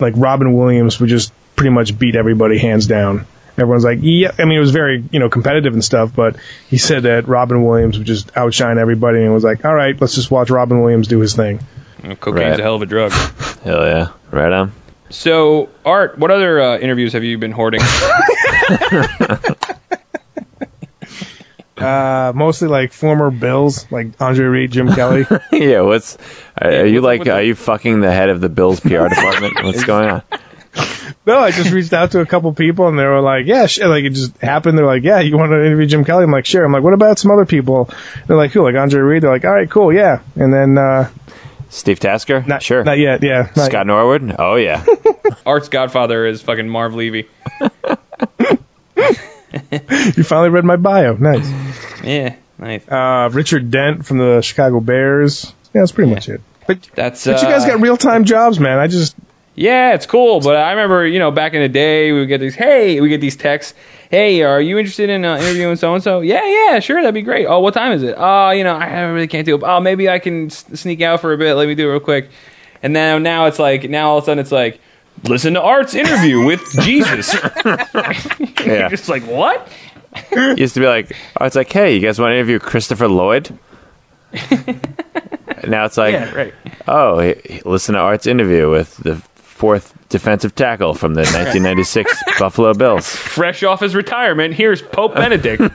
like 0.00 0.14
Robin 0.16 0.52
Williams 0.52 0.98
would 1.00 1.09
just 1.09 1.33
pretty 1.55 1.70
much 1.70 1.96
beat 1.96 2.16
everybody 2.16 2.59
hands 2.59 2.87
down. 2.87 3.26
Everyone's 3.62 3.85
like, 3.85 4.01
yeah. 4.03 4.33
I 4.38 4.44
mean, 4.44 4.59
it 4.59 4.61
was 4.61 4.72
very, 4.72 5.03
you 5.11 5.18
know, 5.20 5.31
competitive 5.31 5.72
and 5.72 5.83
stuff, 5.85 6.14
but 6.14 6.37
he 6.68 6.77
said 6.77 7.05
that 7.05 7.27
Robin 7.29 7.64
Williams 7.64 7.96
would 7.96 8.07
just 8.07 8.37
outshine 8.37 8.77
everybody 8.79 9.22
and 9.22 9.33
was 9.33 9.44
like, 9.44 9.64
all 9.64 9.75
right, 9.75 9.98
let's 10.01 10.14
just 10.14 10.31
watch 10.31 10.51
Robin 10.51 10.81
Williams 10.83 11.09
do 11.09 11.20
his 11.20 11.35
thing. 11.35 11.61
Well, 12.03 12.16
Cocaine's 12.16 12.51
Right. 12.51 12.61
a 12.61 12.62
hell 12.62 12.75
of 12.75 12.83
a 12.83 12.87
drug. 12.87 13.12
Hell 13.64 13.85
yeah, 13.87 14.09
right 14.33 14.53
on. 14.53 14.72
So, 15.11 15.68
Art, 15.85 16.18
what 16.18 16.31
other 16.33 16.61
uh, 16.61 16.79
interviews 16.79 17.12
have 17.12 17.22
you 17.22 17.38
been 17.38 17.53
hoarding? 17.53 17.81
Uh, 21.77 22.33
mostly 22.35 22.68
like 22.68 22.92
former 22.92 23.31
Bills, 23.33 23.90
like 23.90 24.09
Andre 24.20 24.44
Reed, 24.46 24.70
Jim 24.70 24.92
Kelly. 24.94 25.27
yeah, 25.51 25.81
what's 25.81 26.16
are, 26.57 26.70
are 26.70 26.87
you 26.87 27.01
like? 27.01 27.27
Are 27.27 27.42
you 27.42 27.57
fucking 27.57 28.01
the 28.01 28.12
head 28.12 28.29
of 28.29 28.40
the 28.40 28.48
Bills 28.48 28.79
PR 28.79 29.09
department? 29.09 29.64
What's 29.64 29.83
going 29.83 30.09
on? 30.11 30.22
No, 31.27 31.39
I 31.39 31.51
just 31.51 31.71
reached 31.71 31.93
out 31.93 32.13
to 32.13 32.21
a 32.21 32.27
couple 32.27 32.53
people 32.53 32.89
and 32.89 32.99
they 32.99 33.05
were 33.05 33.21
like, 33.21 33.47
yeah, 33.47 33.67
sure. 33.67 33.89
Like 33.89 34.05
it 34.05 34.11
just 34.11 34.37
happened. 34.39 34.77
They're 34.77 34.87
like, 34.87 35.03
yeah, 35.03 35.21
you 35.21 35.37
want 35.37 35.51
to 35.51 35.65
interview 35.65 35.87
Jim 35.87 36.05
Kelly? 36.05 36.25
I'm 36.25 36.31
like, 36.31 36.47
sure. 36.47 36.65
I'm 36.65 36.73
like, 36.73 36.83
what 36.83 36.95
about 36.95 37.19
some 37.19 37.31
other 37.31 37.47
people? 37.47 37.91
They're 38.27 38.37
like, 38.37 38.53
who? 38.53 38.63
Like 38.63 38.75
Andre 38.75 39.01
Reed? 39.01 39.23
They're 39.23 39.31
like, 39.31 39.45
all 39.45 39.53
right, 39.53 39.71
cool, 39.71 39.93
yeah. 39.93 40.21
And 40.35 40.53
then, 40.53 40.79
uh, 40.79 41.11
Steve 41.71 42.01
Tasker? 42.01 42.43
not, 42.43 42.63
sure. 42.63 42.85
not 42.85 42.99
yet, 42.99 43.23
yeah. 43.23 43.51
Not 43.57 43.71
Scott 43.71 43.87
Norwood? 43.87 44.37
Oh 44.39 44.57
yeah. 44.57 44.85
Art's 45.47 45.69
godfather 45.69 46.27
is 46.27 46.43
fucking 46.43 46.69
Marv 46.69 46.95
Levy. 46.95 47.29
You 50.17 50.25
finally 50.25 50.49
read 50.49 50.65
my 50.65 50.77
bio. 50.77 51.15
Nice. 51.15 51.51
Yeah, 52.03 52.37
nice. 52.59 52.87
Uh, 52.89 53.29
Richard 53.33 53.71
Dent 53.71 54.07
from 54.07 54.19
the 54.19 54.41
Chicago 54.41 54.81
Bears. 54.81 55.53
Yeah, 55.75 55.83
that's 55.83 55.93
pretty 55.93 56.13
much 56.13 56.29
it. 56.29 56.41
But, 56.67 56.89
That's 56.95 57.25
but 57.27 57.43
you 57.43 57.49
guys 57.49 57.65
uh, 57.65 57.69
got 57.69 57.81
real 57.81 57.97
time 57.97 58.25
jobs, 58.25 58.61
man. 58.61 58.79
I 58.79 58.87
just, 58.87 59.17
Yeah, 59.55 59.93
it's 59.93 60.07
cool, 60.07 60.41
but 60.41 60.57
I 60.57 60.71
remember, 60.71 61.07
you 61.07 61.19
know, 61.19 61.31
back 61.31 61.53
in 61.53 61.61
the 61.61 61.69
day, 61.69 62.11
we 62.11 62.21
would 62.21 62.29
get 62.29 62.41
these, 62.41 62.55
hey, 62.55 63.01
we 63.03 63.11
get 63.11 63.21
these 63.21 63.37
texts, 63.37 63.75
hey, 64.11 64.43
are 64.43 64.61
you 64.61 64.79
interested 64.79 65.11
in 65.11 65.25
uh, 65.27 65.37
interviewing 65.37 65.77
so 65.77 65.95
and 65.95 66.03
so? 66.03 66.21
Yeah, 66.21 66.45
yeah, 66.47 66.81
sure, 66.81 67.03
that'd 67.03 67.12
be 67.12 67.23
great. 67.23 67.47
Oh, 67.47 67.61
what 67.61 67.75
time 67.75 67.93
is 67.93 68.03
it? 68.03 68.15
Oh, 68.17 68.51
you 68.51 68.65
know, 68.65 68.77
I 68.77 69.03
really 69.03 69.27
can't 69.27 69.45
do 69.45 69.57
it. 69.57 69.62
Oh, 69.62 69.81
maybe 69.81 70.09
I 70.09 70.19
can 70.19 70.49
sneak 70.49 71.03
out 71.03 71.21
for 71.21 71.35
a 71.35 71.38
bit. 71.38 71.55
Let 71.55 71.69
me 71.69 71.75
do 71.75 71.88
it 71.88 71.93
real 71.93 72.01
quick. 72.01 72.31
And 72.83 72.93
now, 72.93 73.19
now 73.19 73.47
it's 73.47 73.59
like, 73.59 73.88
now 73.88 74.11
all 74.11 74.19
of 74.19 74.25
a 74.25 74.27
sudden 74.27 74.38
it's 74.38 74.53
like, 74.53 74.81
listen 75.25 75.55
to 75.55 75.62
Art's 75.62 75.95
interview 75.95 76.45
with 76.45 76.62
Jesus. 76.83 77.35
Yeah. 78.62 78.83
You're 78.83 78.91
just 78.91 79.09
like, 79.09 79.25
what? 79.25 79.69
used 80.57 80.75
to 80.75 80.81
be 80.81 80.87
like, 80.87 81.17
oh, 81.41 81.47
it's 81.47 81.57
like, 81.57 81.73
hey, 81.73 81.97
you 81.97 82.01
guys 82.01 82.21
want 82.21 82.31
to 82.31 82.37
interview 82.37 82.61
Christopher 82.61 83.09
Lloyd? 83.09 83.59
now 85.67 85.85
it's 85.85 85.97
like, 85.97 86.12
yeah, 86.12 86.33
right. 86.33 86.55
oh, 86.87 87.35
listen 87.65 87.95
to 87.95 88.01
Art's 88.01 88.29
interview 88.29 88.71
with 88.71 88.99
the 88.99 89.21
fourth 89.62 89.94
defensive 90.09 90.57
tackle 90.57 90.92
from 90.92 91.14
the 91.14 91.20
1996 91.20 92.20
Buffalo 92.37 92.75
Bills. 92.75 93.07
Fresh 93.09 93.62
off 93.62 93.79
his 93.79 93.94
retirement, 93.94 94.55
here's 94.55 94.83
Pope 94.83 95.14
Benedict. 95.14 95.62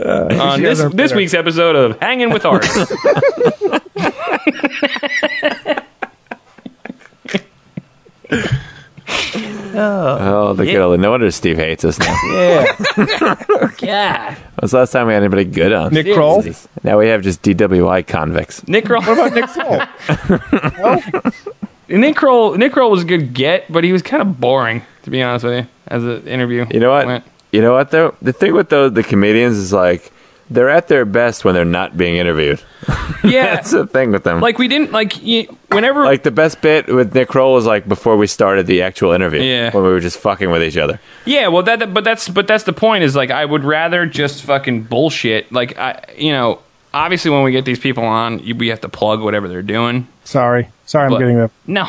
On 0.00 0.60
this, 0.60 0.82
this 0.92 1.14
week's 1.14 1.34
episode 1.34 1.76
of 1.76 2.00
Hanging 2.00 2.30
with 2.30 2.44
Art. 2.44 2.66
Oh, 9.70 10.48
oh, 10.50 10.54
the 10.54 10.64
good 10.64 10.76
old. 10.76 10.98
No 10.98 11.10
wonder 11.10 11.30
Steve 11.30 11.58
hates 11.58 11.84
us 11.84 11.98
now. 11.98 12.16
yeah. 12.32 12.64
God. 13.76 14.34
When's 14.56 14.70
the 14.72 14.78
last 14.78 14.92
time 14.92 15.06
we 15.06 15.12
had 15.12 15.22
anybody 15.22 15.44
good 15.44 15.72
on? 15.72 15.92
Nick 15.92 16.06
Kroll. 16.06 16.42
Now 16.82 16.98
we 16.98 17.08
have 17.08 17.20
just 17.22 17.42
DWI 17.42 18.06
convicts. 18.06 18.66
Nick 18.66 18.86
Kroll. 18.86 19.02
What 19.02 19.18
about 19.18 19.34
Nick 19.34 19.50
Kroll? 19.50 19.82
Nick 21.88 22.16
Kroll. 22.16 22.56
Nick 22.56 22.72
Kroll 22.72 22.90
was 22.90 23.02
a 23.02 23.06
good 23.06 23.34
get, 23.34 23.70
but 23.70 23.84
he 23.84 23.92
was 23.92 24.00
kind 24.02 24.22
of 24.22 24.40
boring, 24.40 24.80
to 25.02 25.10
be 25.10 25.22
honest 25.22 25.44
with 25.44 25.58
you, 25.58 25.66
as 25.86 26.02
an 26.02 26.26
interview. 26.26 26.64
You 26.70 26.80
know 26.80 26.90
what? 26.90 27.06
went. 27.06 27.24
You 27.52 27.60
know 27.60 27.74
what 27.74 27.90
though? 27.90 28.14
The 28.22 28.32
thing 28.32 28.54
with 28.54 28.70
those 28.70 28.94
the 28.94 29.02
comedians 29.02 29.58
is 29.58 29.70
like 29.72 30.10
they're 30.50 30.70
at 30.70 30.88
their 30.88 31.04
best 31.04 31.44
when 31.44 31.54
they're 31.54 31.64
not 31.64 31.96
being 31.96 32.16
interviewed. 32.16 32.60
Yeah. 33.24 33.56
That's 33.56 33.72
the 33.72 33.86
thing 33.86 34.12
with 34.12 34.22
them. 34.22 34.40
like 34.40 34.58
we 34.58 34.68
didn't 34.68 34.92
like 34.92 35.20
you, 35.22 35.44
whenever 35.70 36.04
like 36.04 36.22
the 36.22 36.30
best 36.30 36.60
bit 36.62 36.86
with 36.86 37.14
Nick 37.14 37.28
Kroll 37.28 37.52
was 37.52 37.66
like 37.66 37.86
before 37.88 38.16
we 38.16 38.26
started 38.28 38.66
the 38.66 38.82
actual 38.82 39.10
interview. 39.12 39.42
Yeah. 39.42 39.70
When 39.74 39.82
we 39.82 39.90
were 39.90 39.98
just 40.00 40.18
fucking 40.20 40.50
with 40.50 40.62
each 40.62 40.76
other. 40.76 41.00
Yeah, 41.26 41.48
well, 41.48 41.64
that, 41.64 41.80
that- 41.80 41.92
but 41.92 42.04
that's 42.04 42.28
but 42.28 42.46
that's 42.46 42.62
the 42.64 42.72
point. 42.72 43.02
Is 43.04 43.16
like 43.16 43.30
I 43.30 43.44
would 43.44 43.64
rather 43.64 44.06
just 44.06 44.44
fucking 44.44 44.84
bullshit. 44.84 45.50
Like 45.52 45.76
I, 45.78 46.04
you 46.16 46.30
know, 46.32 46.60
obviously 46.94 47.32
when 47.32 47.42
we 47.42 47.50
get 47.50 47.64
these 47.64 47.80
people 47.80 48.04
on, 48.04 48.38
you, 48.38 48.54
we 48.54 48.68
have 48.68 48.80
to 48.82 48.88
plug 48.88 49.20
whatever 49.20 49.48
they're 49.48 49.62
doing. 49.62 50.06
Sorry. 50.24 50.68
Sorry, 50.86 51.06
I'm 51.06 51.10
But- 51.10 51.18
getting 51.18 51.40
up. 51.40 51.50
No, 51.66 51.84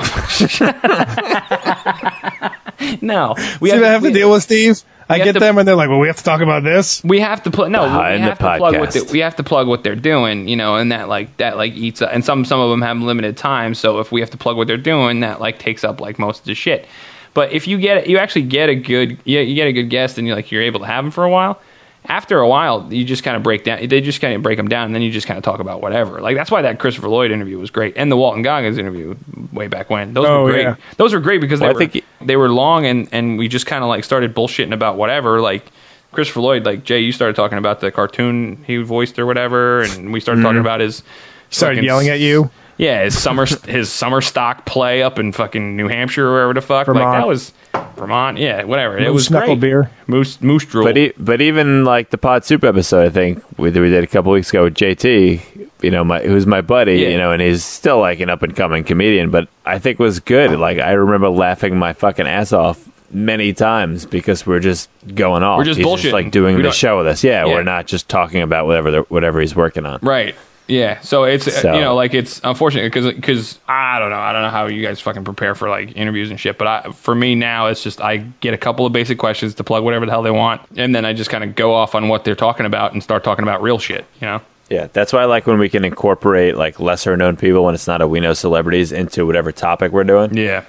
no, 3.02 3.36
we 3.62 3.70
See 3.70 3.76
what 3.78 3.86
I 3.86 3.92
have 3.92 4.02
to 4.04 4.12
deal 4.12 4.32
with, 4.32 4.44
Steve? 4.44 4.82
I 5.10 5.18
get 5.18 5.34
to- 5.34 5.40
them 5.40 5.58
and 5.58 5.68
they're 5.68 5.76
like, 5.76 5.90
well, 5.90 6.00
we 6.00 6.08
have 6.08 6.18
to 6.18 6.24
talk 6.24 6.42
about 6.42 6.64
this. 6.64 7.04
We 7.04 7.20
have 7.20 7.42
to 7.44 7.52
plug. 7.52 7.72
No, 7.72 7.84
Behind 7.84 8.14
we 8.14 8.18
the 8.20 8.24
have 8.30 8.38
to 8.38 8.44
plug 8.44 8.62
what 8.62 8.74
podcast. 8.90 9.08
the, 9.08 9.12
we 9.14 9.20
have 9.20 9.36
to 9.38 9.44
plug 9.44 9.68
what 9.68 9.84
they're 9.84 9.96
doing. 9.96 10.48
You 10.48 10.56
know, 10.56 10.76
and 10.76 10.92
that 10.92 11.10
like 11.10 11.36
that 11.38 11.58
like 11.58 11.74
eats. 11.74 12.02
Up. 12.02 12.12
And 12.14 12.24
some 12.24 12.46
some 12.46 12.60
of 12.60 12.70
them 12.70 12.82
have 12.82 12.98
limited 13.00 13.36
time. 13.38 13.74
So 13.74 14.00
if 14.00 14.12
we 14.12 14.20
have 14.22 14.30
to 14.32 14.38
plug 14.38 14.56
what 14.58 14.68
they're 14.68 14.78
doing, 14.78 15.22
that 15.22 15.40
like 15.42 15.58
takes 15.60 15.84
up 15.84 16.00
like 16.00 16.20
most 16.20 16.40
of 16.42 16.46
the 16.46 16.56
shit. 16.56 16.86
But 17.34 17.52
if 17.52 17.68
you 17.68 17.78
get 17.78 18.08
you 18.08 18.18
actually 18.18 18.44
get 18.44 18.70
a 18.70 18.76
good 18.76 19.18
you, 19.24 19.40
you 19.40 19.56
get 19.56 19.68
a 19.68 19.74
good 19.74 19.90
guest 19.90 20.18
and 20.18 20.28
you 20.28 20.36
like 20.36 20.52
you're 20.52 20.64
able 20.64 20.80
to 20.82 20.86
have 20.86 21.04
them 21.04 21.12
for 21.12 21.24
a 21.24 21.30
while, 21.30 21.60
after 22.06 22.40
a 22.40 22.48
while, 22.48 22.92
you 22.92 23.04
just 23.04 23.24
kind 23.24 23.36
of 23.38 23.44
break 23.44 23.64
down. 23.64 23.88
They 23.88 24.02
just 24.02 24.22
kind 24.22 24.34
of 24.34 24.42
break 24.42 24.58
them 24.58 24.68
down, 24.68 24.86
and 24.86 24.96
then 24.96 25.02
you 25.02 25.12
just 25.12 25.28
kind 25.28 25.38
of 25.38 25.44
talk 25.44 25.60
about 25.60 25.82
whatever. 25.82 26.22
Like 26.22 26.36
that's 26.36 26.50
why 26.50 26.62
that 26.62 26.80
Christopher 26.80 27.10
Lloyd 27.10 27.32
interview 27.32 27.60
was 27.60 27.70
great, 27.70 27.96
and 27.98 28.12
the 28.12 28.18
Walton 28.18 28.42
Goggins 28.42 28.78
interview 28.78 29.16
way 29.52 29.68
back 29.68 29.90
when. 29.90 30.14
Those 30.14 30.26
Oh, 30.28 30.44
were 30.44 30.52
great. 30.52 30.62
yeah. 30.64 30.76
Those 30.98 31.14
were 31.14 31.20
great 31.20 31.42
because 31.42 31.60
they 31.60 31.68
I 31.68 31.74
were 31.74 31.86
think- 31.86 32.06
they 32.22 32.36
were 32.36 32.50
long, 32.50 32.86
and 32.86 33.08
and 33.12 33.38
we 33.38 33.48
just 33.48 33.66
kind 33.66 33.84
of 33.84 33.90
like 33.90 34.04
started 34.04 34.34
bullshitting 34.34 34.74
about 34.74 34.98
whatever. 34.98 35.42
Like 35.42 35.66
Christopher 36.12 36.42
Lloyd, 36.42 36.66
like 36.66 36.84
Jay, 36.84 37.00
you 37.00 37.12
started 37.12 37.36
talking 37.36 37.58
about 37.58 37.82
the 37.82 37.92
cartoon 37.92 38.64
he 38.66 38.78
voiced 38.78 39.20
or 39.20 39.26
whatever, 39.26 39.82
and 39.82 40.12
we 40.14 40.20
started 40.20 40.42
talking 40.42 40.58
mm-hmm. 40.58 40.62
about 40.62 40.80
his. 40.80 41.04
Started 41.52 41.78
fucking 41.78 41.86
yelling 41.86 42.10
at 42.10 42.20
you. 42.20 42.50
Yeah, 42.80 43.04
his 43.04 43.22
summer 43.22 43.46
his 43.68 43.92
summer 43.92 44.22
stock 44.22 44.66
play 44.66 45.04
up 45.04 45.20
in 45.20 45.32
fucking 45.34 45.76
New 45.76 45.88
Hampshire 45.90 46.28
or 46.28 46.32
wherever 46.34 46.54
the 46.56 46.62
fuck. 46.62 46.88
Like 46.88 46.96
that 46.98 47.28
was 47.28 47.52
Vermont. 47.96 48.38
Yeah, 48.38 48.64
whatever. 48.64 48.98
it 48.98 49.02
Moose 49.04 49.14
was 49.14 49.30
knuckle 49.32 49.56
great. 49.56 49.60
beer. 49.62 49.92
Moose 50.08 50.42
moose 50.42 50.66
drool. 50.66 50.86
But 50.86 50.98
e- 50.98 51.14
but 51.18 51.42
even 51.42 51.84
like 51.84 52.10
the 52.10 52.18
Pod 52.18 52.46
Soup 52.46 52.64
episode, 52.64 53.06
I 53.06 53.10
think 53.10 53.44
we, 53.60 53.70
we 53.70 53.90
did 53.90 54.04
a 54.04 54.08
couple 54.08 54.32
weeks 54.32 54.50
ago 54.50 54.64
with 54.64 54.76
JT, 54.76 55.70
you 55.82 55.92
know, 55.92 56.04
my 56.06 56.22
who's 56.22 56.46
my 56.48 56.62
buddy, 56.62 57.00
Yeah. 57.00 57.10
you 57.10 57.18
know, 57.18 57.32
and 57.34 57.42
he's 57.42 57.64
still 57.66 58.00
like 58.00 58.22
an 58.22 58.30
up 58.30 58.44
and 58.44 58.56
coming 58.56 58.84
comedian, 58.86 59.30
but 59.30 59.50
I 59.66 59.78
think 59.80 60.00
was 60.00 60.20
good. 60.22 60.58
Like 60.58 60.80
I 60.80 60.94
remember 60.94 61.30
laughing 61.30 61.78
my 61.78 61.92
fucking 61.94 62.28
ass 62.28 62.54
off 62.54 62.88
many 63.12 63.52
times 63.54 64.06
because 64.06 64.46
we're 64.48 64.60
just 64.62 64.90
going 65.16 65.44
off. 65.44 65.58
We're 65.58 65.66
just 65.66 65.82
bullshit. 65.82 66.06
he's 66.06 66.12
bullshitting. 66.12 66.14
like 66.14 66.32
doing 66.32 66.56
We 66.56 66.62
the 66.62 66.72
show 66.72 66.98
with 67.00 67.08
us. 67.08 67.24
Yeah, 67.26 67.46
Yeah. 67.46 67.56
we're 67.56 67.64
not 67.64 67.88
just 67.88 68.08
talking 68.08 68.42
about 68.42 68.68
whatever 68.68 68.92
the, 68.92 69.02
whatever 69.04 69.42
he's 69.42 69.56
working 69.56 69.86
on. 69.86 70.00
Right. 70.02 70.36
Yeah. 70.70 71.00
So 71.02 71.24
it's 71.26 71.48
uh, 71.48 71.52
So- 71.52 71.74
you 71.74 71.82
know 71.82 71.96
like 71.96 72.14
it's 72.14 72.40
unfortunate 72.44 72.84
because 72.84 73.14
because 73.14 73.60
I 73.68 74.00
don't 74.00 74.12
know 74.12 74.20
I 74.20 74.32
don't 74.32 74.44
know 74.44 74.50
how 74.50 74.68
you 74.68 74.82
guys 74.86 75.02
fucking 75.02 75.26
prepare 75.26 75.56
for 75.56 75.68
like 75.70 75.98
interviews 75.98 76.30
and 76.30 76.40
shit. 76.40 76.58
But 76.58 76.68
I 76.68 76.92
for 76.92 77.14
me 77.16 77.36
now 77.36 77.68
it's 77.68 77.84
just 77.84 78.00
I 78.00 78.18
get 78.40 78.54
a 78.54 78.58
couple 78.58 78.86
of 78.86 78.94
basic 78.94 79.18
questions 79.18 79.56
to 79.56 79.64
plug 79.64 79.84
whatever 79.84 80.06
the 80.06 80.12
hell 80.12 80.22
they 80.24 80.32
want, 80.32 80.62
and 80.78 80.94
then 80.96 81.04
I 81.06 81.14
just 81.14 81.30
kind 81.30 81.44
of 81.44 81.56
go 81.56 81.74
off 81.74 81.96
on 81.96 82.08
what 82.08 82.24
they're 82.24 82.36
talking 82.36 82.66
about 82.66 82.94
and 82.94 83.04
start 83.04 83.24
talking 83.24 83.44
about 83.44 83.62
real 83.62 83.80
shit. 83.80 84.06
You 84.22 84.28
know. 84.28 84.42
Yeah, 84.70 84.88
that's 84.94 85.12
why 85.12 85.24
I 85.24 85.26
like 85.26 85.48
when 85.48 85.58
we 85.58 85.68
can 85.68 85.84
incorporate 85.84 86.56
like 86.56 86.80
lesser 86.80 87.18
known 87.18 87.36
people 87.38 87.64
when 87.66 87.74
it's 87.74 87.88
not 87.88 88.02
a 88.04 88.08
we 88.08 88.20
know 88.20 88.34
celebrities 88.34 88.92
into 88.92 89.26
whatever 89.26 89.52
topic 89.52 89.92
we're 89.92 90.04
doing, 90.04 90.38
Yeah. 90.38 90.64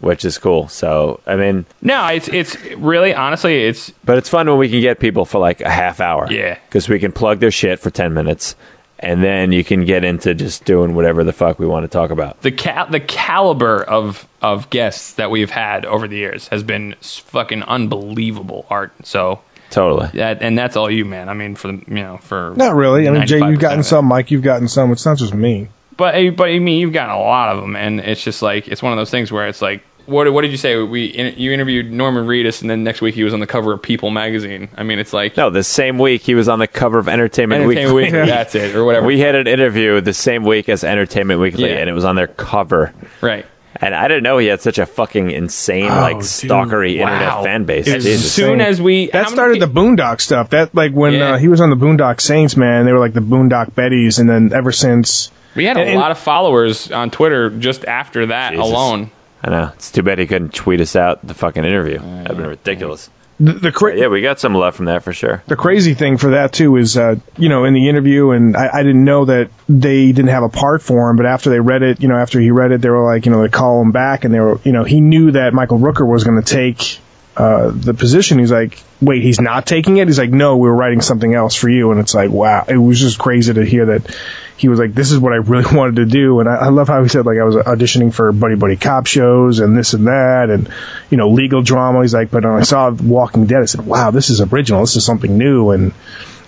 which 0.00 0.24
is 0.24 0.38
cool. 0.38 0.68
So 0.68 1.18
I 1.26 1.34
mean, 1.34 1.66
No, 1.82 2.06
it's 2.06 2.28
it's 2.28 2.56
really 2.76 3.12
honestly 3.12 3.64
it's 3.64 3.90
But 4.04 4.18
it's 4.18 4.28
fun 4.28 4.48
when 4.48 4.58
we 4.58 4.68
can 4.68 4.80
get 4.80 5.00
people 5.00 5.24
for 5.24 5.40
like 5.40 5.60
a 5.60 5.68
half 5.70 5.98
hour. 5.98 6.28
Yeah. 6.30 6.56
Because 6.68 6.88
we 6.88 7.00
can 7.00 7.10
plug 7.10 7.40
their 7.40 7.50
shit 7.50 7.80
for 7.80 7.90
10 7.90 8.14
minutes 8.14 8.54
and 9.02 9.22
then 9.22 9.52
you 9.52 9.64
can 9.64 9.84
get 9.84 10.04
into 10.04 10.34
just 10.34 10.64
doing 10.64 10.94
whatever 10.94 11.24
the 11.24 11.32
fuck 11.32 11.58
we 11.58 11.66
want 11.66 11.84
to 11.84 11.88
talk 11.88 12.10
about. 12.10 12.40
the 12.42 12.52
cal- 12.52 12.88
the 12.88 13.00
caliber 13.00 13.82
of 13.82 14.26
of 14.40 14.70
guests 14.70 15.14
that 15.14 15.30
we've 15.30 15.50
had 15.50 15.84
over 15.84 16.08
the 16.08 16.16
years 16.16 16.48
has 16.48 16.62
been 16.62 16.94
fucking 17.00 17.62
unbelievable 17.64 18.66
art. 18.70 18.92
So 19.04 19.40
Totally. 19.70 20.08
that 20.14 20.42
and 20.42 20.56
that's 20.56 20.76
all 20.76 20.90
you, 20.90 21.04
man. 21.04 21.28
I 21.28 21.34
mean, 21.34 21.54
for 21.54 21.68
the 21.68 21.82
you 21.88 21.94
know 22.02 22.18
for 22.18 22.54
Not 22.56 22.74
really. 22.74 23.08
I 23.08 23.10
mean, 23.10 23.26
Jay, 23.26 23.38
you've 23.38 23.60
gotten 23.60 23.82
some. 23.82 24.04
Mike, 24.06 24.30
you've 24.30 24.42
gotten 24.42 24.68
some. 24.68 24.92
It's 24.92 25.04
not 25.06 25.16
just 25.18 25.34
me. 25.34 25.68
But 25.96 26.14
eh, 26.14 26.30
but 26.30 26.48
I 26.48 26.58
mean, 26.58 26.80
you've 26.80 26.92
gotten 26.92 27.14
a 27.14 27.20
lot 27.20 27.54
of 27.54 27.60
them, 27.60 27.76
and 27.76 28.00
it's 28.00 28.22
just 28.22 28.42
like 28.42 28.68
it's 28.68 28.82
one 28.82 28.92
of 28.92 28.98
those 28.98 29.10
things 29.10 29.30
where 29.30 29.46
it's 29.46 29.60
like, 29.62 29.82
what 30.06 30.32
what 30.32 30.42
did 30.42 30.50
you 30.50 30.56
say? 30.56 30.76
We 30.82 31.06
in, 31.06 31.38
you 31.38 31.52
interviewed 31.52 31.90
Norman 31.92 32.26
Reedus, 32.26 32.60
and 32.62 32.70
then 32.70 32.84
next 32.84 33.00
week 33.00 33.14
he 33.14 33.24
was 33.24 33.32
on 33.34 33.40
the 33.40 33.46
cover 33.46 33.72
of 33.72 33.82
People 33.82 34.10
magazine. 34.10 34.68
I 34.76 34.82
mean, 34.82 34.98
it's 34.98 35.12
like 35.12 35.36
No, 35.36 35.50
the 35.50 35.62
same 35.64 35.98
week 35.98 36.22
he 36.22 36.34
was 36.34 36.48
on 36.48 36.58
the 36.58 36.66
cover 36.66 36.98
of 36.98 37.08
Entertainment, 37.08 37.62
Entertainment 37.62 37.94
Weekly. 37.94 38.18
Weekly, 38.18 38.30
that's 38.30 38.54
it, 38.54 38.74
or 38.74 38.84
whatever. 38.84 39.06
We 39.06 39.20
had 39.20 39.34
an 39.34 39.46
interview 39.46 40.00
the 40.00 40.14
same 40.14 40.44
week 40.44 40.68
as 40.68 40.84
Entertainment 40.84 41.40
Weekly 41.40 41.70
Yeah. 41.70 41.76
and 41.78 41.90
it 41.90 41.92
was 41.92 42.04
on 42.04 42.16
their 42.16 42.28
cover. 42.28 42.92
right. 43.20 43.46
And 43.80 43.94
I 43.94 44.06
didn't 44.06 44.22
know 44.22 44.36
he 44.38 44.46
had 44.48 44.60
such 44.60 44.78
a 44.78 44.84
fucking 44.86 45.30
insane, 45.30 45.86
Oh, 45.90 46.00
like, 46.02 46.16
dude. 46.18 46.24
stalkery 46.26 47.00
Wow. 47.00 47.10
internet 47.14 47.42
fan 47.44 47.64
base. 47.64 47.88
As 47.88 48.04
Jesus. 48.04 48.32
soon 48.32 48.60
as 48.60 48.80
we 48.82 49.06
That 49.06 49.14
how 49.14 49.20
many 49.22 49.34
started 49.34 49.62
the 49.62 49.66
Boondock 49.66 50.20
stuff. 50.20 50.50
That 50.50 50.74
like 50.74 50.92
when 50.92 51.14
Yeah. 51.14 51.32
uh, 51.32 51.38
he 51.38 51.48
was 51.48 51.60
on 51.60 51.70
the 51.70 51.76
Boondock 51.76 52.20
Saints, 52.20 52.54
man, 52.56 52.84
they 52.84 52.92
were 52.92 52.98
like 53.00 53.14
the 53.14 53.20
Boondock 53.20 53.72
Betties, 53.72 54.20
and 54.20 54.28
then 54.28 54.52
ever 54.54 54.72
since, 54.72 55.30
we 55.56 55.64
had 55.64 55.78
a 55.78 55.80
and- 55.80 55.88
and- 55.90 55.98
lot 55.98 56.10
of 56.10 56.18
followers 56.18 56.92
on 56.92 57.10
Twitter 57.10 57.48
just 57.50 57.84
after 57.86 58.26
that 58.26 58.52
Jesus. 58.52 58.64
alone. 58.70 59.10
I 59.42 59.50
know. 59.50 59.70
It's 59.74 59.90
too 59.90 60.02
bad 60.02 60.18
he 60.18 60.26
couldn't 60.26 60.54
tweet 60.54 60.80
us 60.80 60.94
out 60.96 61.26
the 61.26 61.34
fucking 61.34 61.64
interview. 61.64 61.98
That'd 61.98 62.36
been 62.36 62.46
ridiculous. 62.46 63.10
the, 63.40 63.54
the 63.54 63.72
cra- 63.72 63.96
Yeah, 63.98 64.06
we 64.06 64.20
got 64.22 64.38
some 64.38 64.54
love 64.54 64.76
from 64.76 64.84
that 64.84 65.02
for 65.02 65.12
sure. 65.12 65.42
the 65.48 65.56
crazy 65.56 65.94
thing 65.94 66.16
for 66.16 66.30
that 66.30 66.52
too 66.52 66.76
is, 66.76 66.96
uh, 66.96 67.16
you 67.36 67.48
know, 67.48 67.64
in 67.64 67.74
the 67.74 67.88
interview, 67.88 68.30
and 68.30 68.56
I, 68.56 68.68
I 68.72 68.82
didn't 68.84 69.04
know 69.04 69.24
that 69.24 69.50
they 69.68 70.06
didn't 70.12 70.28
have 70.28 70.44
a 70.44 70.48
part 70.48 70.80
for 70.82 71.10
him, 71.10 71.16
but 71.16 71.26
after 71.26 71.50
they 71.50 71.58
read 71.58 71.82
it, 71.82 72.00
you 72.00 72.06
know, 72.08 72.16
after 72.16 72.38
he 72.38 72.50
read 72.52 72.70
it, 72.70 72.80
they 72.82 72.88
were 72.90 73.04
like, 73.04 73.26
you 73.26 73.32
know, 73.32 73.42
they 73.42 73.48
call 73.48 73.82
him 73.82 73.90
back, 73.90 74.24
and 74.24 74.32
they 74.32 74.38
were, 74.40 74.60
you 74.64 74.70
know, 74.72 74.84
he 74.84 75.00
knew 75.00 75.32
that 75.32 75.52
Michael 75.54 75.78
Rooker 75.80 76.06
was 76.06 76.22
going 76.22 76.40
to 76.40 76.48
take 76.48 77.00
uh, 77.36 77.70
the 77.74 77.94
position. 77.94 78.38
He's 78.38 78.52
like, 78.52 78.78
wait, 79.00 79.22
he's 79.22 79.40
not 79.40 79.66
taking 79.66 79.96
it. 79.96 80.08
He's 80.08 80.18
like, 80.18 80.30
no, 80.30 80.56
we 80.56 80.68
were 80.68 80.74
writing 80.74 81.00
something 81.00 81.34
else 81.34 81.54
for 81.54 81.68
you, 81.68 81.90
and 81.90 82.00
it's 82.00 82.14
like, 82.14 82.30
wow, 82.30 82.64
it 82.68 82.76
was 82.76 83.00
just 83.00 83.18
crazy 83.18 83.54
to 83.54 83.64
hear 83.64 83.86
that. 83.86 84.16
He 84.54 84.68
was 84.68 84.78
like, 84.78 84.94
"This 84.94 85.10
is 85.10 85.18
what 85.18 85.32
I 85.32 85.36
really 85.36 85.64
wanted 85.76 85.96
to 85.96 86.04
do," 86.04 86.38
and 86.38 86.48
I, 86.48 86.54
I 86.54 86.68
love 86.68 86.86
how 86.86 87.02
he 87.02 87.08
said, 87.08 87.26
like, 87.26 87.38
I 87.38 87.42
was 87.42 87.56
auditioning 87.56 88.14
for 88.14 88.30
buddy 88.30 88.54
buddy 88.54 88.76
cop 88.76 89.06
shows 89.06 89.58
and 89.58 89.76
this 89.76 89.92
and 89.94 90.06
that, 90.06 90.50
and 90.50 90.72
you 91.10 91.16
know, 91.16 91.30
legal 91.30 91.62
drama. 91.62 92.02
He's 92.02 92.14
like, 92.14 92.30
but 92.30 92.44
when 92.44 92.52
I 92.52 92.62
saw 92.62 92.90
Walking 92.90 93.46
Dead, 93.46 93.62
I 93.62 93.64
said, 93.64 93.84
"Wow, 93.84 94.12
this 94.12 94.30
is 94.30 94.40
original. 94.40 94.82
This 94.82 94.94
is 94.94 95.04
something 95.04 95.36
new." 95.36 95.70
And 95.70 95.92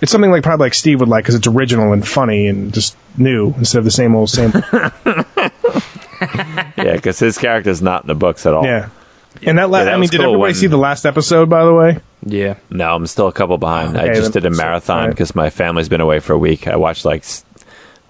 it's 0.01 0.13
something 0.13 0.31
like 0.31 0.43
probably 0.43 0.67
like 0.67 0.75
Steve 0.75 1.01
would 1.01 1.09
like 1.09 1.25
because 1.25 1.35
it's 1.35 1.47
original 1.47 1.91
and 1.91 2.07
funny 2.07 2.47
and 2.47 2.73
just 2.73 2.95
new 3.17 3.53
instead 3.57 3.79
of 3.79 3.85
the 3.85 3.91
same 3.91 4.15
old 4.15 4.29
same. 4.29 4.53
Yeah, 6.77 6.93
because 6.93 7.19
his 7.19 7.37
character's 7.37 7.81
not 7.81 8.03
in 8.03 8.07
the 8.07 8.15
books 8.15 8.45
at 8.45 8.53
all. 8.53 8.65
yeah. 8.65 8.89
And 9.43 9.57
that, 9.57 9.69
la- 9.69 9.79
Yeah, 9.79 9.83
that 9.85 9.93
I 9.95 9.97
mean, 9.97 10.09
did 10.09 10.17
cool 10.19 10.25
everybody 10.31 10.41
when- 10.51 10.53
see 10.55 10.67
the 10.67 10.77
last 10.77 11.05
episode? 11.05 11.49
By 11.49 11.65
the 11.65 11.73
way, 11.73 11.99
Yeah. 12.25 12.55
No, 12.69 12.95
I'm 12.95 13.05
still 13.07 13.27
a 13.27 13.33
couple 13.33 13.57
behind. 13.57 13.97
I 13.97 14.13
just 14.13 14.33
did 14.33 14.45
a 14.45 14.49
marathon 14.49 14.97
alright. 14.97 15.09
because 15.11 15.35
my 15.35 15.49
family's 15.49 15.89
been 15.89 16.01
away 16.01 16.19
for 16.19 16.33
a 16.33 16.37
week. 16.37 16.67
I 16.67 16.75
watched 16.75 17.05
like 17.05 17.23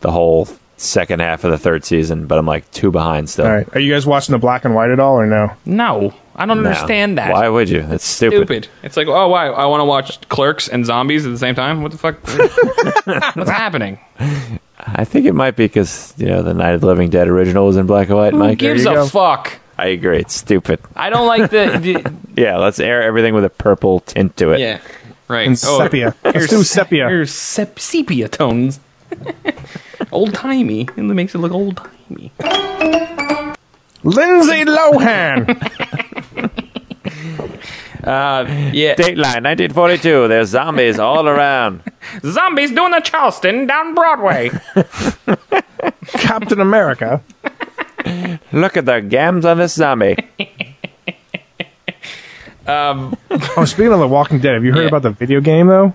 the 0.02 0.12
whole 0.12 0.48
second 0.78 1.22
half 1.22 1.44
of 1.46 1.52
the 1.52 1.58
third 1.58 1.86
season, 1.86 2.28
but 2.28 2.38
I'm 2.38 2.46
like 2.46 2.70
two 2.72 2.92
behind 2.92 3.30
still. 3.30 3.46
all 3.46 3.52
right. 3.54 3.68
Are 3.76 3.80
you 3.80 3.94
guys 3.94 4.06
watching 4.06 4.34
the 4.34 4.40
black 4.40 4.66
and 4.66 4.76
white 4.76 4.90
at 4.90 5.00
all 5.00 5.16
or 5.16 5.26
no? 5.26 5.52
No, 5.66 6.14
I 6.36 6.46
don't 6.46 6.62
No. 6.64 6.70
understand 6.70 7.18
that. 7.18 7.32
Why 7.32 7.48
would 7.48 7.70
you? 7.70 7.82
That's 7.82 8.06
stupid. 8.06 8.38
Stupid. 8.48 8.68
It's 8.84 8.98
like, 8.98 9.08
oh, 9.08 9.28
why? 9.30 9.48
I 9.48 9.66
want 9.68 9.80
to 9.82 9.86
watch 9.86 10.20
Clerks 10.30 10.68
and 10.68 10.86
Zombies 10.86 11.26
at 11.26 11.32
the 11.32 11.38
same 11.38 11.56
time. 11.56 11.82
What 11.82 11.92
the 11.94 11.98
fuck? 11.98 12.16
What's 13.36 13.50
happening? 13.50 14.00
I 14.78 15.06
think 15.06 15.26
it 15.26 15.34
might 15.34 15.56
be 15.56 15.66
because 15.66 16.14
you 16.18 16.28
know 16.28 16.42
the 16.44 16.54
Night 16.54 16.74
of 16.76 16.82
the 16.82 16.88
Living 16.88 17.10
Dead 17.10 17.28
original 17.30 17.66
was 17.66 17.78
in 17.78 17.86
black 17.86 18.10
and 18.10 18.18
white. 18.18 18.34
Who 18.34 18.40
Mike, 18.40 18.58
gives 18.60 18.86
a 18.86 18.94
go. 18.94 19.08
fuck? 19.08 19.54
I 19.78 19.88
agree. 19.88 20.20
It's 20.20 20.34
stupid. 20.34 20.80
I 20.96 21.10
don't 21.10 21.28
like 21.28 21.52
the. 21.52 21.66
the 21.80 22.14
Yeah, 22.42 22.58
let's 22.58 22.80
air 22.80 23.02
everything 23.02 23.34
with 23.34 23.46
a 23.46 23.50
purple 23.50 24.02
tint 24.02 24.36
to 24.38 24.52
it. 24.52 24.60
yeah, 24.60 24.82
right. 25.28 25.48
And 25.48 25.58
sepia. 25.58 26.14
Let's 26.24 26.48
do 26.48 26.64
sepia. 26.64 27.08
Here's 27.08 27.32
sep- 27.32 27.80
sepia 27.80 28.28
tones. 28.28 28.80
old 30.12 30.34
timey. 30.34 30.82
It 30.82 30.98
makes 30.98 31.34
it 31.34 31.38
look 31.40 31.54
old 31.54 31.78
timey. 31.78 32.32
Lindsay 34.04 34.66
Lohan. 34.66 35.50
Uh, 38.04 38.46
yeah. 38.72 38.94
Dateline, 38.96 39.42
1942. 39.44 40.28
There's 40.28 40.50
zombies 40.50 41.00
all 41.00 41.28
around. 41.28 41.82
Zombies 42.24 42.72
doing 42.72 42.92
the 42.92 43.00
Charleston 43.00 43.66
down 43.66 43.96
Broadway. 43.96 44.52
Captain 46.08 46.60
America. 46.60 47.24
Look 48.52 48.78
at 48.78 48.86
the 48.86 49.00
gams 49.02 49.46
on 49.46 49.58
this 49.58 49.74
zombie. 49.74 50.16
Um, 52.68 53.16
Oh, 53.58 53.66
speaking 53.66 53.94
of 53.94 54.00
The 54.00 54.08
Walking 54.08 54.40
Dead, 54.40 54.56
have 54.56 54.64
you 54.66 54.72
heard 54.74 54.82
Yeah. 54.84 54.88
about 54.88 55.04
the 55.04 55.12
video 55.12 55.40
game 55.40 55.68
though? 55.68 55.94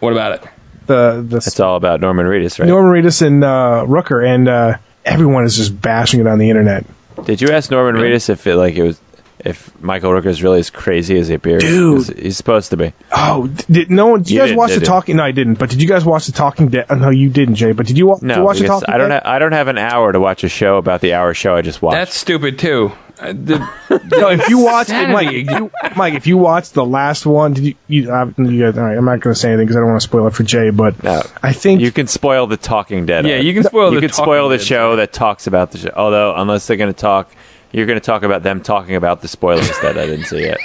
what 0.00 0.12
about 0.12 0.32
it? 0.32 0.48
The 0.86 1.24
the 1.26 1.36
It's 1.36 1.60
all 1.60 1.76
about 1.76 2.00
Norman 2.00 2.26
Reedus, 2.26 2.58
right? 2.58 2.66
Norman 2.68 2.90
Reedus 2.92 3.22
and 3.24 3.44
uh, 3.44 3.84
Rooker, 3.86 4.26
and 4.26 4.48
uh, 4.48 4.78
everyone 5.04 5.44
is 5.44 5.56
just 5.56 5.80
bashing 5.80 6.18
it 6.20 6.26
on 6.26 6.38
the 6.38 6.48
internet. 6.50 6.84
Did 7.24 7.40
you 7.40 7.50
ask 7.50 7.70
Norman 7.70 8.00
Reedus 8.02 8.28
if 8.30 8.46
it 8.48 8.56
like 8.56 8.74
it 8.74 8.82
was 8.82 9.00
if 9.44 9.70
Michael 9.82 10.10
Rooker 10.10 10.26
is 10.26 10.42
really 10.42 10.60
as 10.60 10.70
crazy 10.70 11.18
as 11.18 11.28
he 11.28 11.34
appears? 11.34 11.62
Dude. 11.62 11.96
'Cause 11.96 12.08
he's 12.08 12.36
supposed 12.36 12.70
to 12.70 12.76
be. 12.76 12.92
Oh, 13.16 13.46
did 13.70 13.90
no 13.90 14.06
one? 14.08 14.20
Did 14.22 14.30
you, 14.30 14.34
You 14.36 14.40
guys 14.40 14.48
didn't, 14.48 14.58
watch 14.58 14.74
the? 14.74 14.80
Talking? 14.80 15.16
No, 15.16 15.24
I 15.24 15.32
didn't. 15.32 15.54
But 15.58 15.70
did 15.70 15.80
you 15.82 15.88
guys 15.88 16.04
watch 16.04 16.26
the 16.26 16.32
Talking 16.32 16.68
Dead? 16.68 16.86
Oh, 16.90 16.94
no, 16.96 17.10
you 17.10 17.30
didn't, 17.30 17.54
Jay. 17.56 17.72
But 17.72 17.86
did 17.86 17.96
you, 17.98 18.06
wa- 18.06 18.14
did 18.16 18.22
you 18.22 18.28
No, 18.28 18.44
watch 18.44 18.58
the 18.58 18.66
Talking 18.66 18.92
I 18.92 18.98
don't. 18.98 19.10
Dead? 19.10 19.22
Ha- 19.24 19.32
I 19.34 19.38
don't 19.38 19.52
have 19.52 19.68
an 19.68 19.78
hour 19.78 20.12
to 20.12 20.20
watch 20.20 20.44
a 20.44 20.48
show 20.48 20.76
about 20.76 21.00
the 21.00 21.14
hour 21.14 21.34
show 21.34 21.54
I 21.54 21.62
just 21.62 21.80
watched. 21.82 21.94
That's 21.96 22.16
stupid 22.16 22.58
too. 22.58 22.92
Uh, 23.20 23.32
the, 23.32 23.58
no, 24.12 24.28
if 24.30 24.48
you 24.48 24.58
watch, 24.58 24.88
Insanity. 24.90 25.12
Mike, 25.12 25.32
if 25.34 25.50
you, 25.50 25.70
Mike, 25.96 26.14
if 26.14 26.26
you 26.28 26.36
watch 26.36 26.70
the 26.70 26.84
last 26.84 27.26
one, 27.26 27.52
did 27.52 27.64
you? 27.64 27.74
you, 27.88 28.12
uh, 28.12 28.30
you 28.38 28.60
guys, 28.60 28.78
all 28.78 28.84
right, 28.84 28.96
I'm 28.96 29.04
not 29.04 29.18
going 29.18 29.34
to 29.34 29.40
say 29.40 29.48
anything 29.48 29.66
because 29.66 29.76
I 29.76 29.80
don't 29.80 29.88
want 29.88 30.00
to 30.00 30.04
spoil 30.06 30.28
it 30.28 30.34
for 30.34 30.44
Jay. 30.44 30.70
But 30.70 31.02
No. 31.02 31.22
I 31.42 31.52
think 31.52 31.80
you 31.80 31.90
can 31.90 32.06
spoil 32.06 32.46
the 32.46 32.56
Talking 32.56 33.06
Dead. 33.06 33.26
Yeah, 33.26 33.38
you 33.38 33.54
can 33.54 33.64
spoil 33.64 33.92
You 33.92 34.00
the 34.00 34.06
can 34.06 34.14
spoil 34.14 34.48
the 34.48 34.58
Dead. 34.58 34.64
show 34.66 34.96
that 34.96 35.12
talks 35.12 35.48
about 35.48 35.72
the 35.72 35.78
show. 35.78 35.90
Although, 35.96 36.34
unless 36.36 36.68
they're 36.68 36.76
going 36.76 36.94
to 36.94 37.00
talk, 37.00 37.28
you're 37.72 37.86
going 37.86 37.98
to 37.98 38.04
talk 38.04 38.22
about 38.22 38.42
them 38.42 38.62
talking 38.62 38.94
about 38.96 39.20
the 39.22 39.28
spoilers 39.28 39.68
that 39.80 39.98
I 39.98 40.06
didn't 40.06 40.26
see 40.26 40.40
yet. 40.42 40.58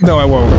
no, 0.00 0.18
I 0.18 0.24
won't. 0.24 0.52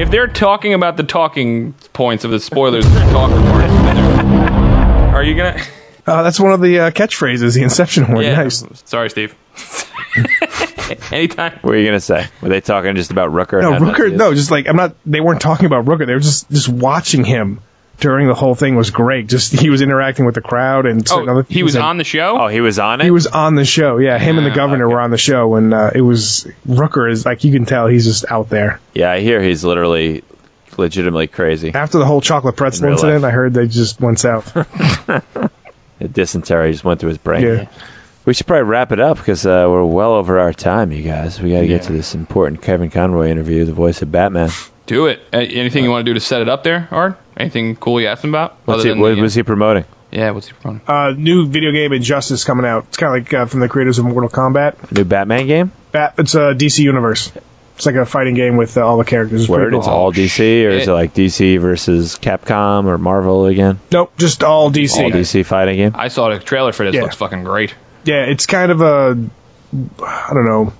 if 0.00 0.10
they're 0.10 0.26
talking 0.28 0.74
about 0.74 0.96
the 0.96 1.02
talking 1.04 1.74
points 1.92 2.24
of 2.24 2.30
the 2.30 2.40
spoilers, 2.40 2.84
the 2.92 3.00
talking 3.12 3.36
parts, 3.46 3.72
they're- 3.72 5.24
you 5.24 5.34
gonna? 5.36 5.58
Uh, 6.06 6.22
that's 6.22 6.38
one 6.38 6.52
of 6.52 6.60
the 6.60 6.78
uh, 6.80 6.90
catchphrases, 6.90 7.54
the 7.54 7.62
Inception 7.62 8.12
one. 8.12 8.22
Yeah. 8.22 8.34
Nice. 8.42 8.62
Sorry, 8.84 9.08
Steve. 9.08 9.34
Anytime. 11.10 11.58
What 11.62 11.74
are 11.74 11.78
you 11.78 11.86
gonna 11.86 11.98
say? 12.00 12.26
Were 12.42 12.50
they 12.50 12.60
talking 12.60 12.94
just 12.94 13.10
about 13.10 13.30
Rooker? 13.30 13.62
No, 13.62 13.72
and 13.72 13.78
how 13.84 13.90
nuts 13.90 14.00
Rooker. 14.00 14.14
No, 14.14 14.34
just 14.34 14.50
like 14.50 14.68
I'm 14.68 14.76
not. 14.76 14.96
They 15.06 15.20
weren't 15.20 15.40
talking 15.40 15.64
about 15.64 15.86
Rooker. 15.86 16.06
They 16.06 16.12
were 16.12 16.20
just 16.20 16.50
just 16.50 16.68
watching 16.68 17.24
him 17.24 17.60
during 18.00 18.26
the 18.26 18.34
whole 18.34 18.54
thing 18.54 18.74
was 18.76 18.90
great. 18.90 19.28
Just 19.28 19.52
he 19.52 19.70
was 19.70 19.80
interacting 19.82 20.26
with 20.26 20.34
the 20.34 20.40
crowd 20.40 20.86
and 20.86 21.06
certain 21.08 21.28
other 21.28 21.40
Oh, 21.40 21.42
he 21.48 21.54
things 21.54 21.64
was 21.64 21.74
and- 21.76 21.84
on 21.84 21.96
the 21.96 22.04
show. 22.04 22.38
Oh, 22.42 22.46
he 22.48 22.60
was 22.60 22.78
on 22.78 23.00
it. 23.00 23.04
He 23.04 23.10
was 23.10 23.26
on 23.26 23.54
the 23.54 23.64
show. 23.64 23.98
Yeah, 23.98 24.18
him 24.18 24.36
and 24.38 24.46
the 24.46 24.50
governor 24.54 24.88
were 24.88 25.00
on 25.00 25.10
the 25.10 25.18
show, 25.18 25.54
and 25.54 25.72
uh, 25.72 25.90
it 25.94 26.00
was 26.02 26.46
Rooker 26.68 27.10
is 27.10 27.24
like 27.24 27.44
you 27.44 27.52
can 27.52 27.64
tell 27.64 27.86
he's 27.86 28.04
just 28.04 28.24
out 28.30 28.48
there. 28.50 28.80
Yeah, 28.94 29.10
I 29.12 29.20
hear 29.20 29.40
he's 29.42 29.64
literally 29.64 30.22
legitimately 30.76 31.28
crazy. 31.28 31.72
After 31.72 31.98
the 31.98 32.04
whole 32.04 32.20
chocolate 32.20 32.56
pretzel 32.56 32.86
In 32.86 32.92
incident, 32.94 33.22
life. 33.22 33.28
I 33.28 33.32
heard 33.32 33.54
they 33.54 33.68
just 33.68 34.00
went 34.00 34.18
south. 34.18 34.52
The 36.00 36.08
dysentery 36.08 36.72
just 36.72 36.84
went 36.84 36.98
through 37.00 37.10
his 37.10 37.18
brain. 37.18 37.42
Yeah. 37.44 37.68
We 38.24 38.34
should 38.34 38.46
probably 38.46 38.64
wrap 38.68 38.90
it 38.90 38.98
up 39.00 39.16
because 39.18 39.46
uh, 39.46 39.64
we're 39.68 39.84
well 39.84 40.12
over 40.14 40.40
our 40.40 40.52
time, 40.52 40.90
you 40.92 41.02
guys. 41.02 41.40
We 41.40 41.52
got 41.52 41.60
to 41.60 41.66
get 41.68 41.82
Yeah. 41.82 41.86
to 41.86 41.92
this 41.92 42.14
important 42.16 42.62
Kevin 42.62 42.90
Conroy 42.90 43.28
interview, 43.28 43.64
the 43.64 43.72
voice 43.72 44.02
of 44.02 44.10
Batman. 44.10 44.50
Do 44.86 45.06
it. 45.06 45.20
Uh, 45.32 45.38
anything 45.38 45.84
you 45.84 45.90
want 45.90 46.04
to 46.04 46.10
do 46.10 46.14
to 46.14 46.20
set 46.20 46.42
it 46.42 46.48
up 46.48 46.64
there, 46.64 46.88
Art? 46.90 47.16
Anything 47.36 47.76
cool 47.76 48.00
you 48.00 48.06
asked 48.06 48.24
him 48.24 48.30
about? 48.30 48.56
What's 48.64 48.84
he, 48.84 48.92
what 48.92 49.14
the, 49.14 49.20
uh, 49.20 49.22
was 49.22 49.34
he 49.34 49.42
promoting? 49.42 49.84
Yeah, 50.10 50.30
what's 50.30 50.46
he 50.46 50.52
promoting? 50.54 50.86
uh, 50.86 51.10
new 51.10 51.46
video 51.48 51.72
game 51.72 51.92
Injustice 51.92 52.44
coming 52.44 52.64
out. 52.64 52.84
It's 52.88 52.96
kind 52.96 53.16
of 53.16 53.24
like 53.24 53.34
uh, 53.34 53.46
from 53.46 53.60
the 53.60 53.68
creators 53.68 53.98
of 53.98 54.04
Mortal 54.04 54.30
Kombat. 54.30 54.92
New 54.92 55.04
Batman 55.04 55.46
game? 55.46 55.72
Bat, 55.92 56.14
it's 56.18 56.34
a 56.34 56.54
DC 56.54 56.78
universe. 56.78 57.32
It's 57.76 57.86
like 57.86 57.96
a 57.96 58.06
fighting 58.06 58.34
game 58.34 58.56
with 58.56 58.76
uh, 58.76 58.86
all 58.86 58.98
the 58.98 59.04
characters. 59.04 59.42
It's 59.42 59.50
Word? 59.50 59.70
cool. 59.72 59.80
It's 59.80 59.88
all 59.88 60.12
DC, 60.12 60.64
or 60.64 60.70
is 60.70 60.86
it 60.86 60.92
like 60.92 61.12
DC 61.12 61.58
versus 61.58 62.16
Capcom 62.16 62.86
or 62.86 62.98
Marvel 62.98 63.46
again? 63.46 63.80
Nope, 63.90 64.12
just 64.16 64.44
all 64.44 64.70
DC. 64.70 64.96
All 64.96 65.10
DC 65.10 65.44
fighting 65.44 65.76
game? 65.76 65.92
I 65.96 66.06
saw 66.06 66.28
the 66.30 66.38
trailer 66.38 66.70
for 66.70 66.84
this. 66.84 66.94
Yeah. 66.94 67.02
Looks 67.02 67.16
fucking 67.16 67.42
great. 67.42 67.74
Yeah, 68.04 68.26
it's 68.26 68.46
kind 68.46 68.70
of 68.70 68.80
a 68.80 69.18
I 70.02 70.30
don't 70.32 70.44
know. 70.44 70.72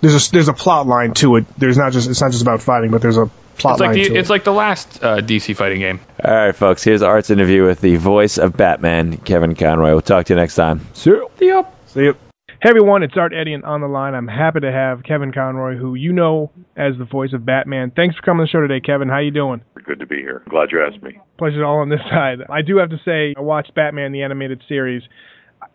There's 0.00 0.28
a 0.28 0.32
there's 0.32 0.48
a 0.48 0.52
plot 0.52 0.86
line 0.86 1.14
to 1.14 1.36
it. 1.36 1.46
There's 1.56 1.78
not 1.78 1.92
just 1.92 2.10
it's 2.10 2.20
not 2.20 2.32
just 2.32 2.42
about 2.42 2.62
fighting, 2.62 2.90
but 2.90 3.00
there's 3.00 3.16
a 3.16 3.30
plot 3.58 3.74
It's 3.74 3.80
like 3.80 3.88
line 3.88 3.94
the, 3.96 4.04
to 4.10 4.16
it's 4.16 4.28
it. 4.28 4.32
like 4.32 4.44
the 4.44 4.52
last 4.52 5.02
uh, 5.02 5.18
DC 5.18 5.56
fighting 5.56 5.80
game. 5.80 6.00
All 6.24 6.34
right, 6.34 6.54
folks. 6.54 6.82
Here's 6.84 7.02
Art's 7.02 7.30
interview 7.30 7.64
with 7.64 7.80
the 7.80 7.96
voice 7.96 8.38
of 8.38 8.56
Batman, 8.56 9.18
Kevin 9.18 9.54
Conroy. 9.54 9.90
We'll 9.90 10.00
talk 10.00 10.26
to 10.26 10.34
you 10.34 10.40
next 10.40 10.54
time. 10.54 10.80
See 10.94 11.10
you. 11.10 11.30
Yep. 11.40 11.74
See 11.86 12.00
you. 12.04 12.16
Hey 12.62 12.70
everyone, 12.70 13.02
it's 13.02 13.14
Art 13.14 13.34
Eddie 13.34 13.52
and 13.52 13.62
on 13.64 13.82
the 13.82 13.88
line. 13.88 14.14
I'm 14.14 14.26
happy 14.26 14.60
to 14.60 14.72
have 14.72 15.02
Kevin 15.02 15.32
Conroy, 15.32 15.76
who 15.76 15.96
you 15.96 16.14
know 16.14 16.50
as 16.78 16.96
the 16.96 17.04
voice 17.04 17.34
of 17.34 17.44
Batman. 17.44 17.92
Thanks 17.94 18.16
for 18.16 18.22
coming 18.22 18.40
on 18.40 18.46
the 18.46 18.48
show 18.48 18.62
today, 18.62 18.80
Kevin. 18.80 19.08
How 19.08 19.16
are 19.16 19.22
you 19.22 19.30
doing? 19.30 19.60
Good 19.84 19.98
to 19.98 20.06
be 20.06 20.16
here. 20.16 20.42
Glad 20.48 20.70
you 20.72 20.82
asked 20.82 21.02
me. 21.02 21.18
Pleasure's 21.36 21.62
all 21.62 21.80
on 21.80 21.90
this 21.90 22.00
side. 22.10 22.38
I 22.48 22.62
do 22.62 22.78
have 22.78 22.88
to 22.88 22.96
say, 23.04 23.34
I 23.36 23.42
watched 23.42 23.74
Batman 23.74 24.12
the 24.12 24.22
animated 24.22 24.62
series. 24.66 25.02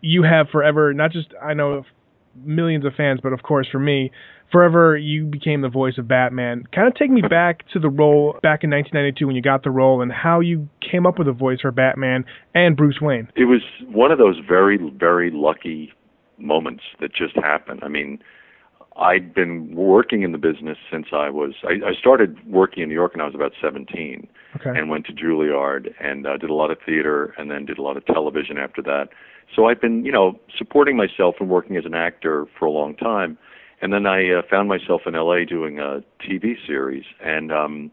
You 0.00 0.24
have 0.24 0.48
forever, 0.50 0.92
not 0.92 1.12
just 1.12 1.28
I 1.40 1.54
know 1.54 1.84
millions 2.42 2.84
of 2.84 2.94
fans, 2.96 3.20
but 3.22 3.32
of 3.32 3.44
course 3.44 3.68
for 3.70 3.78
me, 3.78 4.10
forever 4.52 4.96
you 4.96 5.24
became 5.24 5.60
the 5.62 5.68
voice 5.68 5.94
of 5.98 6.08
Batman. 6.08 6.64
Kind 6.74 6.88
of 6.88 6.94
take 6.94 7.10
me 7.10 7.22
back 7.22 7.68
to 7.72 7.78
the 7.78 7.88
role 7.88 8.32
back 8.42 8.64
in 8.64 8.70
1992 8.70 9.26
when 9.26 9.36
you 9.36 9.42
got 9.42 9.62
the 9.62 9.70
role 9.70 10.02
and 10.02 10.10
how 10.12 10.40
you 10.40 10.68
came 10.80 11.06
up 11.06 11.18
with 11.18 11.28
a 11.28 11.32
voice 11.32 11.60
for 11.60 11.70
Batman 11.70 12.24
and 12.54 12.76
Bruce 12.76 13.00
Wayne. 13.00 13.28
It 13.36 13.44
was 13.44 13.62
one 13.86 14.10
of 14.10 14.18
those 14.18 14.36
very, 14.46 14.78
very 14.96 15.30
lucky 15.32 15.92
moments 16.38 16.82
that 17.00 17.14
just 17.14 17.36
happened. 17.36 17.80
I 17.82 17.88
mean, 17.88 18.18
I'd 18.96 19.32
been 19.34 19.74
working 19.74 20.22
in 20.22 20.32
the 20.32 20.38
business 20.38 20.76
since 20.90 21.06
I 21.12 21.30
was. 21.30 21.54
I, 21.64 21.90
I 21.90 21.94
started 21.98 22.36
working 22.46 22.82
in 22.82 22.88
New 22.88 22.94
York 22.94 23.14
when 23.14 23.20
I 23.20 23.24
was 23.24 23.34
about 23.34 23.52
17, 23.62 24.26
Okay. 24.56 24.70
and 24.76 24.90
went 24.90 25.06
to 25.06 25.12
Juilliard 25.12 25.94
and 26.00 26.26
uh, 26.26 26.36
did 26.36 26.50
a 26.50 26.54
lot 26.54 26.72
of 26.72 26.78
theater, 26.84 27.32
and 27.38 27.50
then 27.50 27.64
did 27.64 27.78
a 27.78 27.82
lot 27.82 27.96
of 27.96 28.04
television 28.06 28.58
after 28.58 28.82
that. 28.82 29.08
So 29.54 29.66
I've 29.66 29.80
been, 29.80 30.04
you 30.04 30.10
know, 30.12 30.38
supporting 30.58 30.96
myself 30.96 31.36
and 31.38 31.48
working 31.48 31.76
as 31.76 31.84
an 31.86 31.94
actor 31.94 32.46
for 32.58 32.66
a 32.66 32.70
long 32.70 32.96
time. 32.96 33.38
And 33.82 33.92
then 33.92 34.06
I 34.06 34.30
uh, 34.30 34.42
found 34.50 34.68
myself 34.68 35.02
in 35.06 35.14
LA 35.14 35.44
doing 35.48 35.78
a 35.78 36.02
TV 36.22 36.54
series, 36.66 37.04
and 37.24 37.50
um, 37.50 37.90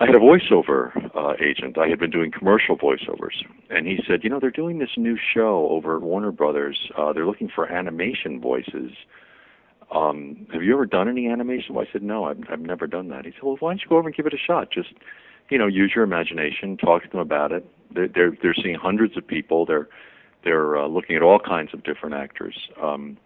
I 0.00 0.06
had 0.06 0.14
a 0.14 0.18
voiceover 0.18 1.10
uh, 1.14 1.34
agent. 1.40 1.76
I 1.78 1.86
had 1.86 1.98
been 1.98 2.10
doing 2.10 2.32
commercial 2.32 2.76
voiceovers, 2.76 3.44
and 3.68 3.86
he 3.86 4.00
said, 4.08 4.24
"You 4.24 4.30
know, 4.30 4.40
they're 4.40 4.50
doing 4.50 4.78
this 4.78 4.96
new 4.96 5.16
show 5.16 5.68
over 5.70 5.96
at 5.96 6.02
Warner 6.02 6.32
Brothers. 6.32 6.90
Uh, 6.96 7.12
they're 7.12 7.26
looking 7.26 7.50
for 7.54 7.66
animation 7.66 8.40
voices. 8.40 8.92
Um, 9.94 10.46
have 10.52 10.62
you 10.62 10.72
ever 10.72 10.86
done 10.86 11.08
any 11.08 11.28
animation?" 11.28 11.74
Well, 11.74 11.86
I 11.88 11.92
said, 11.92 12.02
"No, 12.02 12.24
I've, 12.24 12.40
I've 12.50 12.60
never 12.60 12.86
done 12.86 13.08
that." 13.08 13.26
He 13.26 13.32
said, 13.32 13.42
"Well, 13.42 13.56
why 13.60 13.70
don't 13.70 13.82
you 13.82 13.88
go 13.88 13.98
over 13.98 14.08
and 14.08 14.16
give 14.16 14.26
it 14.26 14.34
a 14.34 14.38
shot? 14.38 14.72
Just, 14.72 14.94
you 15.50 15.58
know, 15.58 15.66
use 15.66 15.92
your 15.94 16.04
imagination. 16.04 16.76
Talk 16.78 17.02
to 17.04 17.08
them 17.10 17.20
about 17.20 17.52
it. 17.52 17.64
They're 17.94 18.08
they're, 18.08 18.36
they're 18.42 18.54
seeing 18.54 18.76
hundreds 18.76 19.16
of 19.16 19.26
people. 19.26 19.66
They're 19.66 19.88
they're 20.42 20.76
uh, 20.76 20.88
looking 20.88 21.16
at 21.16 21.22
all 21.22 21.38
kinds 21.38 21.74
of 21.74 21.84
different 21.84 22.16
actors." 22.16 22.68
Um, 22.82 23.18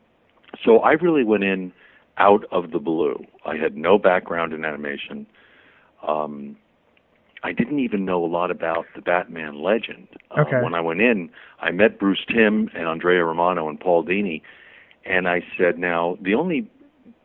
so 0.65 0.79
I 0.81 0.93
really 0.93 1.25
went 1.25 1.45
in 1.45 1.73
out 2.17 2.45
of 2.51 2.71
the 2.73 2.79
blue. 2.79 3.25
I 3.47 3.57
had 3.57 3.77
no 3.77 3.99
background 3.99 4.53
in 4.53 4.65
animation. 4.65 5.27
Um, 6.07 6.57
I 7.45 7.53
didn't 7.53 7.79
even 7.79 8.05
know 8.05 8.25
a 8.25 8.27
lot 8.27 8.51
about 8.51 8.87
the 8.97 9.01
Batman 9.03 9.63
legend. 9.63 10.09
Uh, 10.31 10.41
Okay. 10.43 10.61
When 10.63 10.75
I 10.75 10.81
went 10.81 11.01
in, 11.01 11.31
I 11.61 11.71
met 11.71 11.99
Bruce 11.99 12.25
Timm 12.27 12.69
and 12.75 12.89
Andrea 12.89 13.25
Romano 13.25 13.69
and 13.69 13.79
Paul 13.79 14.05
Dini, 14.05 14.43
and 15.05 15.29
I 15.29 15.43
said, 15.57 15.79
"Now 15.79 16.19
the 16.21 16.35
only 16.35 16.69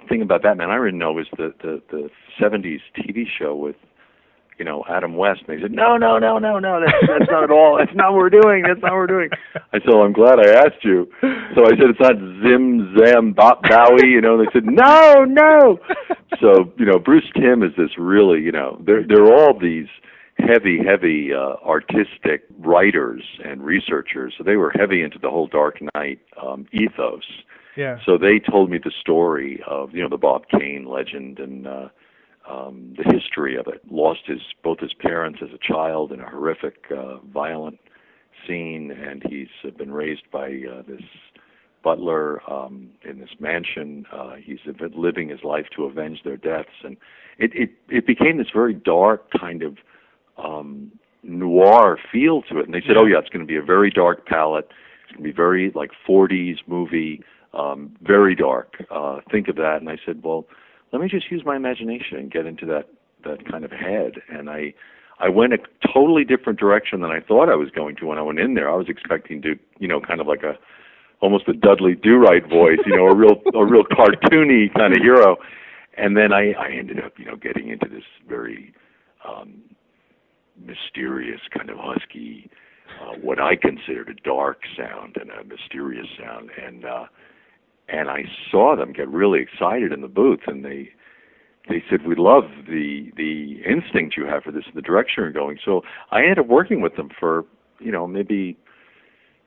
thing 0.07 0.21
about 0.21 0.43
Batman 0.43 0.69
I 0.69 0.77
didn't 0.77 0.99
know 0.99 1.13
was 1.13 1.27
the 1.37 1.53
the, 1.61 1.81
the 1.89 2.09
'70s 2.39 2.81
TV 2.95 3.25
show 3.27 3.55
with." 3.55 3.75
You 4.57 4.65
know 4.65 4.83
Adam 4.89 5.15
West, 5.15 5.41
and 5.47 5.57
they 5.57 5.61
said, 5.61 5.71
"No, 5.71 5.97
no, 5.97 6.19
no, 6.19 6.37
no, 6.37 6.59
no. 6.59 6.79
That's 6.79 7.07
that's 7.07 7.31
not 7.31 7.43
at 7.43 7.51
all. 7.51 7.77
That's 7.77 7.95
not 7.95 8.11
what 8.11 8.19
we're 8.19 8.29
doing. 8.29 8.63
That's 8.67 8.81
not 8.81 8.91
what 8.91 8.99
we're 8.99 9.07
doing." 9.07 9.29
I 9.55 9.79
said, 9.79 9.87
well, 9.87 10.03
"I'm 10.03 10.13
glad 10.13 10.39
I 10.39 10.65
asked 10.65 10.83
you." 10.83 11.07
So 11.55 11.65
I 11.65 11.71
said, 11.77 11.89
"It's 11.89 11.99
not 11.99 12.15
Zim 12.43 12.95
Zam 12.97 13.33
Bop 13.33 13.63
Bowie." 13.63 14.09
You 14.09 14.21
know, 14.21 14.39
and 14.39 14.47
they 14.47 14.51
said, 14.53 14.65
"No, 14.65 15.25
no." 15.25 15.79
So 16.41 16.71
you 16.77 16.85
know, 16.85 16.99
Bruce 16.99 17.29
Timm 17.35 17.63
is 17.63 17.71
this 17.77 17.91
really, 17.97 18.41
you 18.41 18.51
know, 18.51 18.81
they're 18.85 19.05
they're 19.07 19.33
all 19.33 19.57
these 19.57 19.87
heavy, 20.39 20.79
heavy 20.83 21.29
uh, 21.33 21.55
artistic 21.65 22.43
writers 22.59 23.23
and 23.43 23.63
researchers. 23.63 24.33
So 24.37 24.43
they 24.43 24.55
were 24.55 24.71
heavy 24.71 25.01
into 25.01 25.19
the 25.19 25.29
whole 25.29 25.47
Dark 25.47 25.79
Knight 25.93 26.19
um, 26.41 26.67
ethos. 26.73 27.23
Yeah. 27.75 27.97
So 28.05 28.17
they 28.17 28.39
told 28.39 28.69
me 28.69 28.77
the 28.77 28.91
story 29.01 29.63
of 29.67 29.93
you 29.93 30.01
know 30.01 30.09
the 30.09 30.17
Bob 30.17 30.43
Kane 30.47 30.85
legend 30.87 31.39
and 31.39 31.67
uh, 31.67 31.87
um, 32.49 32.95
the 32.97 33.03
history 33.11 33.55
of 33.55 33.67
it. 33.67 33.81
Lost 33.89 34.21
his 34.25 34.41
both 34.63 34.79
his 34.79 34.93
parents 34.93 35.39
as 35.41 35.49
a 35.53 35.73
child 35.73 36.11
in 36.11 36.19
a 36.19 36.29
horrific, 36.29 36.85
uh, 36.95 37.17
violent 37.33 37.79
scene, 38.47 38.91
and 38.91 39.23
he's 39.29 39.47
uh, 39.65 39.71
been 39.71 39.91
raised 39.91 40.29
by 40.31 40.47
uh, 40.47 40.81
this 40.87 41.03
butler 41.83 42.41
um, 42.51 42.89
in 43.07 43.19
this 43.19 43.29
mansion. 43.39 44.05
Uh, 44.11 44.35
he's 44.41 44.59
living 44.95 45.29
his 45.29 45.43
life 45.43 45.65
to 45.75 45.83
avenge 45.83 46.21
their 46.23 46.37
deaths, 46.37 46.83
and 46.83 46.97
it 47.37 47.51
it 47.53 47.71
it 47.89 48.07
became 48.07 48.37
this 48.37 48.47
very 48.53 48.73
dark 48.73 49.29
kind 49.31 49.63
of 49.63 49.77
um, 50.37 50.91
noir 51.23 51.97
feel 52.11 52.41
to 52.43 52.59
it. 52.59 52.65
And 52.65 52.73
they 52.73 52.81
said, 52.85 52.97
"Oh 52.97 53.05
yeah, 53.05 53.19
it's 53.19 53.29
going 53.29 53.45
to 53.45 53.51
be 53.51 53.57
a 53.57 53.63
very 53.63 53.91
dark 53.91 54.25
palette. 54.25 54.69
It's 55.03 55.11
going 55.11 55.23
to 55.23 55.29
be 55.29 55.35
very 55.35 55.71
like 55.75 55.91
40s 56.07 56.57
movie, 56.67 57.21
um, 57.53 57.95
very 58.01 58.35
dark. 58.35 58.83
Uh, 58.89 59.19
think 59.31 59.47
of 59.47 59.55
that." 59.57 59.77
And 59.79 59.89
I 59.89 59.97
said, 60.05 60.21
"Well, 60.23 60.45
let 60.93 61.01
me 61.01 61.09
just 61.09 61.29
use 61.29 61.43
my 61.45 61.57
imagination 61.57 62.17
and 62.17 62.31
get 62.31 62.45
into 62.45 62.65
that 62.67 62.87
that 63.25 63.45
kind 63.49 63.65
of 63.65 63.71
head." 63.71 64.21
And 64.29 64.49
I 64.49 64.73
I 65.19 65.29
went 65.29 65.53
a 65.53 65.57
totally 65.93 66.23
different 66.23 66.59
direction 66.59 67.01
than 67.01 67.11
I 67.11 67.19
thought 67.19 67.49
I 67.49 67.55
was 67.55 67.69
going 67.69 67.95
to 67.97 68.05
when 68.05 68.17
I 68.17 68.21
went 68.21 68.39
in 68.39 68.53
there. 68.53 68.69
I 68.69 68.75
was 68.75 68.87
expecting 68.89 69.41
to, 69.43 69.57
you 69.79 69.87
know, 69.87 69.99
kind 69.99 70.21
of 70.21 70.27
like 70.27 70.43
a 70.43 70.57
almost 71.19 71.47
a 71.47 71.53
Dudley 71.53 71.95
Do 71.95 72.17
Right 72.17 72.47
voice, 72.47 72.79
you 72.85 72.95
know, 72.95 73.07
a 73.07 73.15
real 73.15 73.41
a 73.53 73.65
real 73.65 73.83
cartoony 73.83 74.73
kind 74.73 74.95
of 74.95 75.01
hero. 75.01 75.37
And 75.97 76.17
then 76.17 76.33
I 76.33 76.53
I 76.53 76.69
ended 76.71 77.03
up, 77.03 77.13
you 77.17 77.25
know, 77.25 77.35
getting 77.35 77.69
into 77.69 77.87
this 77.87 78.03
very 78.27 78.73
um 79.27 79.61
mysterious 80.57 81.41
kind 81.55 81.69
of 81.69 81.77
husky 81.79 82.49
uh, 83.01 83.15
what 83.21 83.39
I 83.39 83.55
considered 83.55 84.09
a 84.09 84.13
dark 84.23 84.61
sound 84.77 85.17
and 85.19 85.31
a 85.31 85.43
mysterious 85.43 86.07
sound 86.19 86.51
and 86.61 86.85
uh 86.85 87.05
and 87.89 88.09
I 88.09 88.23
saw 88.51 88.75
them 88.75 88.93
get 88.93 89.07
really 89.09 89.41
excited 89.41 89.91
in 89.91 90.01
the 90.01 90.07
booth 90.07 90.41
and 90.47 90.63
they 90.63 90.89
they 91.69 91.83
said 91.89 92.05
we 92.05 92.15
love 92.15 92.43
the 92.67 93.11
the 93.15 93.61
instinct 93.67 94.17
you 94.17 94.25
have 94.25 94.43
for 94.43 94.51
this 94.51 94.65
the 94.75 94.81
direction 94.81 95.23
you're 95.23 95.31
going 95.31 95.57
so 95.63 95.81
I 96.11 96.21
ended 96.21 96.39
up 96.39 96.47
working 96.47 96.81
with 96.81 96.95
them 96.95 97.09
for 97.19 97.45
you 97.79 97.91
know 97.91 98.07
maybe 98.07 98.57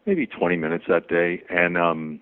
maybe 0.07 0.26
20 0.26 0.57
minutes 0.57 0.84
that 0.89 1.09
day 1.09 1.43
and 1.51 1.76
um 1.76 2.20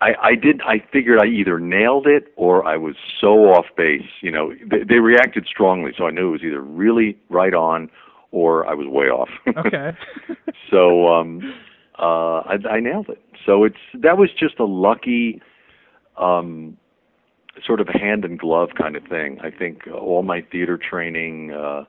I, 0.00 0.12
I 0.22 0.34
did. 0.36 0.60
I 0.62 0.76
figured 0.92 1.18
I 1.20 1.26
either 1.26 1.58
nailed 1.58 2.06
it 2.06 2.32
or 2.36 2.64
I 2.64 2.76
was 2.76 2.94
so 3.20 3.52
off 3.52 3.66
base. 3.76 4.02
You 4.20 4.30
know, 4.30 4.52
they, 4.70 4.84
they 4.88 5.00
reacted 5.00 5.46
strongly, 5.46 5.92
so 5.96 6.06
I 6.06 6.10
knew 6.10 6.28
it 6.28 6.30
was 6.30 6.42
either 6.44 6.60
really 6.60 7.18
right 7.28 7.54
on 7.54 7.90
or 8.30 8.66
I 8.66 8.74
was 8.74 8.86
way 8.86 9.06
off. 9.06 9.28
Okay. 9.48 9.90
so 10.70 11.08
um, 11.08 11.40
uh, 11.98 12.42
I, 12.46 12.56
I 12.70 12.80
nailed 12.80 13.08
it. 13.08 13.22
So 13.44 13.64
it's 13.64 13.76
that 13.94 14.18
was 14.18 14.30
just 14.38 14.58
a 14.58 14.64
lucky, 14.64 15.40
um, 16.16 16.76
sort 17.66 17.80
of 17.80 17.88
hand 17.88 18.24
and 18.24 18.38
glove 18.38 18.70
kind 18.80 18.96
of 18.96 19.04
thing. 19.04 19.38
I 19.42 19.50
think 19.50 19.82
all 19.88 20.22
my 20.22 20.42
theater 20.42 20.78
training 20.78 21.52
uh, 21.52 21.84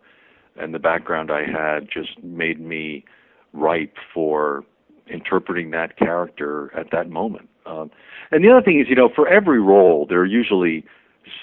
and 0.56 0.74
the 0.74 0.80
background 0.80 1.32
I 1.32 1.42
had 1.42 1.88
just 1.92 2.22
made 2.24 2.60
me 2.60 3.06
ripe 3.54 3.96
for 4.14 4.64
interpreting 5.08 5.72
that 5.72 5.98
character 5.98 6.72
at 6.78 6.92
that 6.92 7.10
moment. 7.10 7.50
Um, 7.66 7.92
and 8.32 8.44
the 8.44 8.50
other 8.50 8.62
thing 8.62 8.80
is, 8.80 8.88
you 8.90 8.96
know, 8.96 9.10
for 9.14 9.28
every 9.28 9.62
role, 9.62 10.06
there 10.08 10.20
are 10.20 10.26
usually 10.26 10.86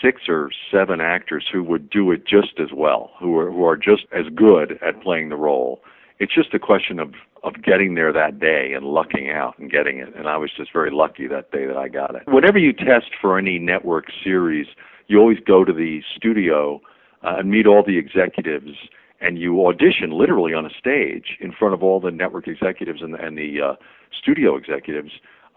six 0.02 0.22
or 0.28 0.50
seven 0.70 1.00
actors 1.00 1.44
who 1.52 1.62
would 1.62 1.90
do 1.90 2.10
it 2.10 2.26
just 2.26 2.58
as 2.58 2.68
well, 2.74 3.12
who 3.20 3.38
are 3.38 3.50
who 3.50 3.64
are 3.64 3.76
just 3.76 4.04
as 4.12 4.26
good 4.34 4.78
at 4.82 5.00
playing 5.02 5.28
the 5.28 5.36
role. 5.36 5.82
It's 6.18 6.34
just 6.34 6.54
a 6.54 6.58
question 6.58 6.98
of 6.98 7.12
of 7.46 7.62
getting 7.62 7.94
there 7.94 8.12
that 8.12 8.38
day 8.40 8.72
and 8.74 8.84
lucking 8.84 9.30
out 9.30 9.58
and 9.58 9.70
getting 9.70 9.98
it. 9.98 10.14
And 10.16 10.28
I 10.28 10.36
was 10.36 10.50
just 10.56 10.72
very 10.72 10.90
lucky 10.90 11.26
that 11.28 11.50
day 11.52 11.66
that 11.66 11.76
I 11.76 11.88
got 11.88 12.14
it. 12.14 12.22
Whenever 12.26 12.58
you 12.58 12.72
test 12.72 13.10
for 13.20 13.38
any 13.38 13.58
network 13.58 14.06
series, 14.22 14.66
you 15.06 15.18
always 15.18 15.38
go 15.46 15.64
to 15.64 15.72
the 15.72 16.02
studio 16.16 16.80
uh, 17.22 17.36
and 17.38 17.50
meet 17.50 17.66
all 17.66 17.84
the 17.86 17.98
executives 17.98 18.72
and 19.20 19.38
you 19.38 19.66
audition 19.66 20.10
literally 20.10 20.52
on 20.52 20.66
a 20.66 20.70
stage 20.78 21.38
in 21.40 21.52
front 21.52 21.72
of 21.72 21.82
all 21.82 22.00
the 22.00 22.10
network 22.10 22.48
executives 22.48 23.00
and, 23.00 23.14
and 23.14 23.38
the 23.38 23.60
uh, 23.62 23.74
studio 24.20 24.56
executives 24.56 25.12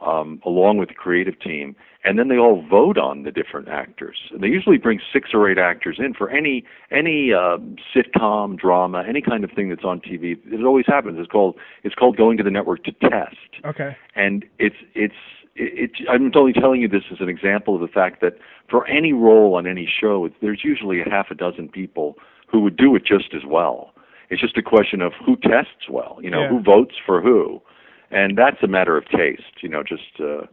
um, 0.05 0.41
along 0.45 0.77
with 0.77 0.89
the 0.89 0.95
creative 0.95 1.39
team, 1.39 1.75
and 2.03 2.17
then 2.17 2.29
they 2.29 2.37
all 2.37 2.65
vote 2.67 2.97
on 2.97 3.23
the 3.23 3.31
different 3.31 3.67
actors. 3.67 4.17
And 4.31 4.41
they 4.41 4.47
usually 4.47 4.77
bring 4.77 4.99
six 5.11 5.29
or 5.33 5.49
eight 5.49 5.57
actors 5.57 5.97
in 5.99 6.13
for 6.13 6.29
any 6.29 6.63
any 6.91 7.33
uh, 7.33 7.57
sitcom, 7.93 8.57
drama, 8.57 9.03
any 9.07 9.21
kind 9.21 9.43
of 9.43 9.51
thing 9.51 9.69
that's 9.69 9.83
on 9.83 9.99
TV. 9.99 10.37
It 10.45 10.63
always 10.65 10.85
happens. 10.87 11.17
It's 11.19 11.29
called 11.31 11.55
it's 11.83 11.95
called 11.95 12.17
going 12.17 12.37
to 12.37 12.43
the 12.43 12.51
network 12.51 12.83
to 12.85 12.91
test. 12.91 13.35
Okay. 13.65 13.95
And 14.15 14.45
it's 14.59 14.77
it's 14.95 15.13
it, 15.55 15.91
it, 15.99 16.09
I'm 16.09 16.31
only 16.35 16.53
telling 16.53 16.81
you 16.81 16.87
this 16.87 17.03
as 17.11 17.19
an 17.19 17.29
example 17.29 17.75
of 17.75 17.81
the 17.81 17.87
fact 17.87 18.21
that 18.21 18.37
for 18.69 18.87
any 18.87 19.11
role 19.13 19.55
on 19.55 19.67
any 19.67 19.87
show, 19.99 20.29
there's 20.41 20.61
usually 20.63 21.01
a 21.01 21.09
half 21.09 21.27
a 21.31 21.35
dozen 21.35 21.67
people 21.67 22.15
who 22.47 22.61
would 22.61 22.77
do 22.77 22.95
it 22.95 23.03
just 23.05 23.33
as 23.35 23.41
well. 23.45 23.93
It's 24.29 24.41
just 24.41 24.57
a 24.57 24.61
question 24.61 25.01
of 25.01 25.13
who 25.25 25.35
tests 25.37 25.89
well, 25.89 26.19
you 26.21 26.29
know, 26.29 26.41
Yeah. 26.43 26.49
who 26.49 26.61
votes 26.61 26.95
for 27.03 27.19
who, 27.21 27.61
and 28.11 28.37
that's 28.37 28.61
a 28.63 28.67
matter 28.67 28.95
of 28.95 29.07
taste, 29.09 29.61
you 29.61 29.69
know, 29.69 29.83
just 29.83 30.19
uh, 30.19 30.45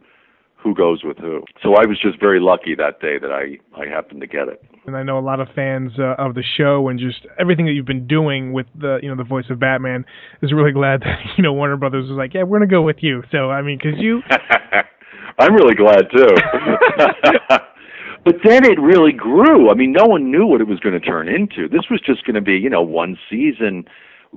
who 0.67 0.75
goes 0.75 1.01
with 1.03 1.17
who. 1.17 1.43
So 1.63 1.75
I 1.75 1.85
was 1.85 1.97
just 2.01 2.19
very 2.19 2.39
lucky 2.39 2.75
that 2.75 2.99
day 2.99 3.17
that 3.19 3.31
I 3.31 3.57
I 3.79 3.87
happened 3.87 4.21
to 4.21 4.27
get 4.27 4.47
it. 4.47 4.61
and 4.85 4.97
I 4.97 5.03
know 5.03 5.17
a 5.17 5.23
lot 5.23 5.39
of 5.39 5.47
fans 5.55 5.93
uh, 5.97 6.15
of 6.17 6.35
the 6.35 6.43
show 6.57 6.89
and 6.89 6.99
just 6.99 7.25
everything 7.39 7.65
that 7.67 7.71
you've 7.71 7.85
been 7.85 8.07
doing 8.07 8.51
with 8.51 8.67
the 8.75 8.99
you 9.01 9.09
know 9.09 9.15
the 9.15 9.23
voice 9.23 9.45
of 9.49 9.59
Batman 9.59 10.05
is 10.41 10.51
really 10.51 10.73
glad 10.73 11.01
that 11.05 11.19
you 11.37 11.43
know 11.43 11.53
Warner 11.53 11.77
Brothers 11.77 12.09
was 12.09 12.17
like, 12.17 12.33
yeah, 12.33 12.43
we're 12.43 12.59
gonna 12.59 12.69
go 12.69 12.81
with 12.81 12.97
you. 12.99 13.23
So 13.31 13.49
I 13.49 13.61
mean, 13.61 13.79
because 13.81 13.99
you 13.99 14.21
I'm 15.39 15.53
really 15.53 15.75
glad 15.75 16.07
too. 16.11 16.35
but 18.25 18.35
then 18.43 18.65
it 18.65 18.79
really 18.79 19.11
grew. 19.11 19.69
I 19.69 19.75
mean, 19.75 19.91
no 19.91 20.05
one 20.05 20.31
knew 20.31 20.45
what 20.47 20.61
it 20.61 20.67
was 20.67 20.79
going 20.79 20.99
to 20.99 21.05
turn 21.05 21.29
into. 21.29 21.67
This 21.69 21.89
was 21.91 22.01
just 22.03 22.25
going 22.25 22.35
to 22.35 22.41
be, 22.41 22.53
you 22.53 22.69
know, 22.69 22.81
one 22.81 23.17
season. 23.29 23.85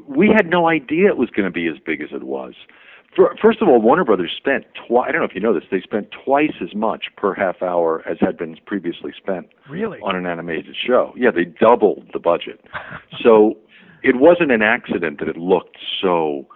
We 0.07 0.29
had 0.29 0.47
no 0.47 0.69
idea 0.69 1.09
it 1.09 1.17
was 1.17 1.31
going 1.31 1.47
to 1.47 1.51
be 1.51 1.67
as 1.69 1.77
big 1.85 2.03
as 2.03 2.11
it 2.13 2.23
was. 2.23 2.55
First 3.43 3.61
of 3.61 3.69
all, 3.69 3.81
Warner 3.81 4.05
Brothers 4.05 4.33
spent 4.37 4.67
twi- 4.87 5.07
I 5.09 5.13
don't 5.13 5.21
know 5.21 5.27
if 5.27 5.35
you 5.35 5.41
know 5.41 5.53
this. 5.53 5.65
They 5.71 5.81
spent 5.81 6.09
twice 6.25 6.55
as 6.63 6.75
much 6.75 7.07
per 7.17 7.35
half 7.35 7.61
hour 7.61 8.07
as 8.09 8.19
had 8.21 8.37
been 8.37 8.57
previously 8.67 9.13
spent 9.17 9.49
really 9.69 9.99
on 10.01 10.15
an 10.15 10.27
animated 10.27 10.77
show. 10.77 11.13
Yeah, 11.17 11.31
they 11.33 11.45
doubled 11.45 12.09
the 12.13 12.21
budget. 12.21 12.65
so 13.21 13.59
it 14.05 14.17
wasn't 14.17 14.53
an 14.53 14.63
accident 14.63 15.19
that 15.19 15.29
it 15.29 15.37
looked 15.37 15.77
so 16.01 16.47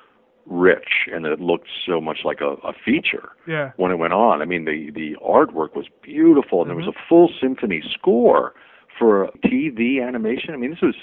rich 0.46 1.08
and 1.12 1.24
that 1.24 1.32
it 1.32 1.40
looked 1.40 1.68
so 1.86 2.00
much 2.00 2.18
like 2.24 2.40
a, 2.40 2.52
a 2.66 2.72
feature 2.84 3.30
yeah 3.48 3.72
when 3.76 3.90
it 3.90 3.96
went 3.96 4.12
on. 4.12 4.40
I 4.40 4.44
mean, 4.44 4.64
the 4.64 4.90
the 4.94 5.16
artwork 5.26 5.74
was 5.74 5.86
beautiful, 6.02 6.60
and 6.62 6.70
there 6.70 6.76
was 6.76 6.86
mm-hmm. 6.86 6.98
a 6.98 7.08
full 7.08 7.30
symphony 7.40 7.82
score 7.92 8.54
for 8.96 9.28
TV 9.44 10.06
animation. 10.06 10.54
I 10.54 10.56
mean, 10.56 10.70
this 10.70 10.82
was 10.82 10.94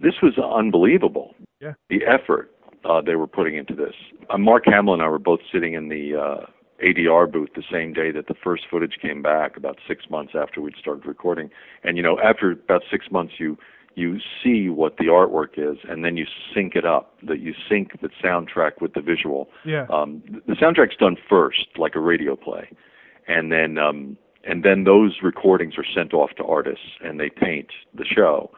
this 0.00 0.14
was 0.22 0.38
unbelievable. 0.38 1.34
Yeah. 1.60 1.74
The 1.88 2.00
effort 2.06 2.50
uh, 2.84 3.00
they 3.00 3.16
were 3.16 3.26
putting 3.26 3.56
into 3.56 3.74
this. 3.74 3.94
Uh, 4.28 4.38
Mark 4.38 4.64
Hamill 4.66 4.94
and 4.94 5.02
I 5.02 5.08
were 5.08 5.18
both 5.18 5.40
sitting 5.52 5.74
in 5.74 5.88
the 5.88 6.16
uh, 6.16 6.46
ADR 6.82 7.30
booth 7.30 7.50
the 7.54 7.62
same 7.70 7.92
day 7.92 8.10
that 8.10 8.26
the 8.26 8.34
first 8.34 8.64
footage 8.70 8.98
came 9.00 9.22
back, 9.22 9.56
about 9.56 9.78
six 9.86 10.08
months 10.08 10.32
after 10.34 10.60
we'd 10.60 10.76
started 10.76 11.06
recording. 11.06 11.50
And 11.84 11.96
you 11.96 12.02
know, 12.02 12.18
after 12.20 12.52
about 12.52 12.82
six 12.90 13.10
months, 13.10 13.34
you 13.38 13.58
you 13.96 14.18
see 14.42 14.68
what 14.68 14.96
the 14.98 15.06
artwork 15.06 15.58
is, 15.58 15.78
and 15.88 16.04
then 16.04 16.16
you 16.16 16.26
sync 16.54 16.76
it 16.76 16.86
up. 16.86 17.14
That 17.22 17.40
you 17.40 17.54
sync 17.68 18.00
the 18.00 18.08
soundtrack 18.22 18.80
with 18.80 18.94
the 18.94 19.02
visual. 19.02 19.50
yeah 19.64 19.86
Um, 19.90 20.22
the 20.46 20.54
soundtrack's 20.54 20.96
done 20.96 21.16
first, 21.28 21.66
like 21.76 21.94
a 21.96 22.00
radio 22.00 22.36
play, 22.36 22.70
and 23.28 23.52
then 23.52 23.78
um, 23.78 24.16
and 24.44 24.64
then 24.64 24.84
those 24.84 25.18
recordings 25.22 25.76
are 25.76 25.84
sent 25.94 26.14
off 26.14 26.30
to 26.36 26.44
artists, 26.44 26.86
and 27.04 27.20
they 27.20 27.28
paint 27.28 27.68
the 27.94 28.04
show, 28.04 28.50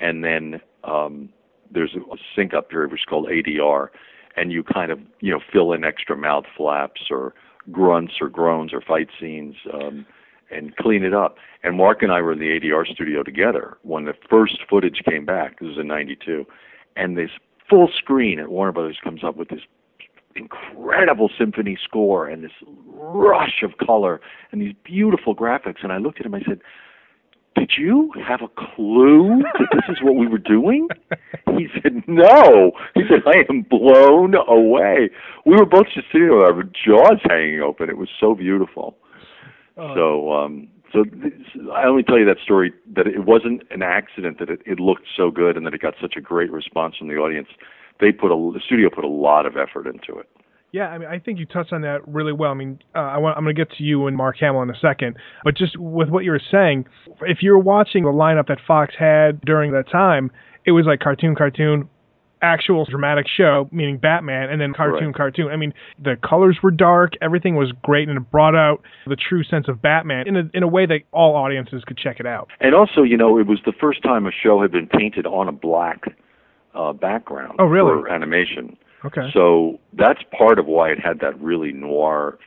and 0.00 0.22
then 0.24 0.60
um, 0.84 1.30
there's 1.72 1.94
a 1.94 2.16
sync 2.36 2.54
up 2.54 2.70
period 2.70 2.92
which 2.92 3.02
is 3.02 3.06
called 3.06 3.28
ADR, 3.28 3.88
and 4.36 4.52
you 4.52 4.62
kind 4.62 4.90
of 4.90 5.00
you 5.20 5.30
know 5.30 5.40
fill 5.52 5.72
in 5.72 5.84
extra 5.84 6.16
mouth 6.16 6.44
flaps 6.56 7.02
or 7.10 7.34
grunts 7.70 8.14
or 8.20 8.28
groans 8.28 8.72
or 8.72 8.80
fight 8.80 9.08
scenes. 9.20 9.56
Um, 9.72 10.06
and 10.50 10.76
clean 10.76 11.02
it 11.02 11.14
up. 11.14 11.36
And 11.62 11.78
Mark 11.78 12.02
and 12.02 12.12
I 12.12 12.20
were 12.20 12.32
in 12.32 12.38
the 12.38 12.60
ADR 12.60 12.86
studio 12.86 13.22
together 13.22 13.78
when 13.84 14.04
the 14.04 14.12
first 14.28 14.58
footage 14.68 15.00
came 15.08 15.24
back. 15.24 15.58
This 15.58 15.68
was 15.68 15.78
in 15.78 15.86
'92, 15.86 16.44
and 16.94 17.16
this 17.16 17.30
full 17.70 17.88
screen 17.96 18.38
at 18.38 18.50
Warner 18.50 18.72
Brothers 18.72 18.98
comes 19.02 19.24
up 19.24 19.36
with 19.36 19.48
this 19.48 19.62
incredible 20.36 21.30
symphony 21.38 21.78
score 21.82 22.26
and 22.26 22.44
this 22.44 22.52
rush 22.86 23.62
of 23.62 23.78
color 23.84 24.20
and 24.50 24.60
these 24.60 24.74
beautiful 24.84 25.34
graphics. 25.34 25.82
And 25.82 25.92
I 25.92 25.98
looked 25.98 26.20
at 26.20 26.26
him. 26.26 26.34
I 26.34 26.42
said, 26.42 26.60
"Did 27.54 27.72
you 27.76 28.12
have 28.26 28.40
a 28.42 28.48
clue 28.48 29.42
that 29.58 29.68
this 29.72 29.84
is 29.88 30.02
what 30.02 30.16
we 30.16 30.26
were 30.26 30.38
doing?" 30.38 30.88
He 31.58 31.68
said, 31.82 32.02
"No." 32.06 32.72
He 32.94 33.02
said, 33.08 33.22
"I 33.26 33.44
am 33.50 33.62
blown 33.62 34.34
away." 34.34 35.10
We 35.44 35.54
were 35.54 35.66
both 35.66 35.86
just 35.94 36.06
sitting 36.10 36.28
there 36.28 36.36
with 36.36 36.44
our 36.44 36.62
jaws 36.62 37.20
hanging 37.28 37.60
open. 37.60 37.90
It 37.90 37.98
was 37.98 38.08
so 38.18 38.34
beautiful. 38.34 38.96
So, 39.76 40.32
um, 40.32 40.68
so 40.92 41.04
this, 41.04 41.32
I 41.74 41.84
only 41.84 42.02
tell 42.02 42.18
you 42.18 42.26
that 42.26 42.38
story 42.42 42.72
that 42.94 43.06
it 43.06 43.24
wasn't 43.24 43.62
an 43.70 43.82
accident 43.82 44.38
that 44.38 44.50
it, 44.50 44.60
it 44.66 44.78
looked 44.78 45.06
so 45.16 45.30
good 45.30 45.56
and 45.56 45.66
that 45.66 45.74
it 45.74 45.80
got 45.80 45.94
such 46.00 46.14
a 46.16 46.20
great 46.20 46.50
response 46.50 46.96
from 46.96 47.08
the 47.08 47.16
audience. 47.16 47.48
They 48.00 48.12
put 48.12 48.30
a 48.30 48.52
the 48.52 48.60
studio 48.64 48.90
put 48.90 49.04
a 49.04 49.08
lot 49.08 49.46
of 49.46 49.56
effort 49.56 49.86
into 49.86 50.18
it. 50.18 50.28
Yeah, 50.72 50.88
I 50.88 50.96
mean, 50.98 51.08
I 51.08 51.18
think 51.18 51.38
you 51.38 51.44
touched 51.44 51.72
on 51.72 51.82
that 51.82 52.06
really 52.08 52.32
well. 52.32 52.50
I 52.50 52.54
mean, 52.54 52.78
uh, 52.94 52.98
I 53.00 53.18
want, 53.18 53.36
I'm 53.36 53.44
going 53.44 53.54
to 53.54 53.60
get 53.64 53.70
to 53.76 53.84
you 53.84 54.06
and 54.06 54.16
Mark 54.16 54.36
Hamill 54.40 54.62
in 54.62 54.70
a 54.70 54.78
second, 54.80 55.16
but 55.44 55.54
just 55.54 55.76
with 55.78 56.08
what 56.08 56.24
you 56.24 56.30
were 56.30 56.40
saying, 56.50 56.86
if 57.20 57.38
you 57.42 57.50
were 57.52 57.58
watching 57.58 58.04
the 58.04 58.10
lineup 58.10 58.46
that 58.48 58.58
Fox 58.66 58.94
had 58.98 59.40
during 59.42 59.72
that 59.72 59.90
time, 59.90 60.30
it 60.64 60.72
was 60.72 60.86
like 60.86 61.00
cartoon, 61.00 61.34
cartoon, 61.34 61.90
actual 62.40 62.86
dramatic 62.86 63.26
show, 63.28 63.68
meaning 63.70 63.98
Batman, 63.98 64.48
and 64.48 64.60
then 64.62 64.72
cartoon, 64.72 65.08
Right. 65.08 65.14
cartoon. 65.14 65.48
I 65.52 65.56
mean, 65.56 65.74
the 66.02 66.16
colors 66.26 66.56
were 66.62 66.70
dark, 66.70 67.12
everything 67.20 67.54
was 67.54 67.70
great, 67.82 68.08
and 68.08 68.16
it 68.16 68.30
brought 68.30 68.54
out 68.56 68.80
the 69.06 69.14
true 69.14 69.44
sense 69.44 69.68
of 69.68 69.82
Batman 69.82 70.26
in 70.26 70.36
a 70.36 70.50
in 70.54 70.62
a 70.62 70.66
way 70.68 70.86
that 70.86 71.02
all 71.12 71.36
audiences 71.36 71.84
could 71.86 71.98
check 71.98 72.18
it 72.18 72.26
out. 72.26 72.48
And 72.60 72.74
also, 72.74 73.02
you 73.02 73.16
know, 73.18 73.38
it 73.38 73.46
was 73.46 73.58
the 73.66 73.72
first 73.78 74.02
time 74.02 74.26
a 74.26 74.32
show 74.32 74.60
had 74.62 74.72
been 74.72 74.86
painted 74.88 75.26
on 75.26 75.48
a 75.48 75.52
black 75.52 76.04
uh, 76.74 76.92
background 76.94 77.56
Oh, 77.60 77.66
really? 77.66 77.90
for 77.92 78.08
animation. 78.08 78.76
Okay. 79.04 79.30
So 79.32 79.78
that's 79.92 80.20
part 80.36 80.58
of 80.58 80.66
why 80.66 80.90
it 80.90 80.98
had 80.98 81.20
that 81.20 81.40
really 81.40 81.72
noir 81.72 82.38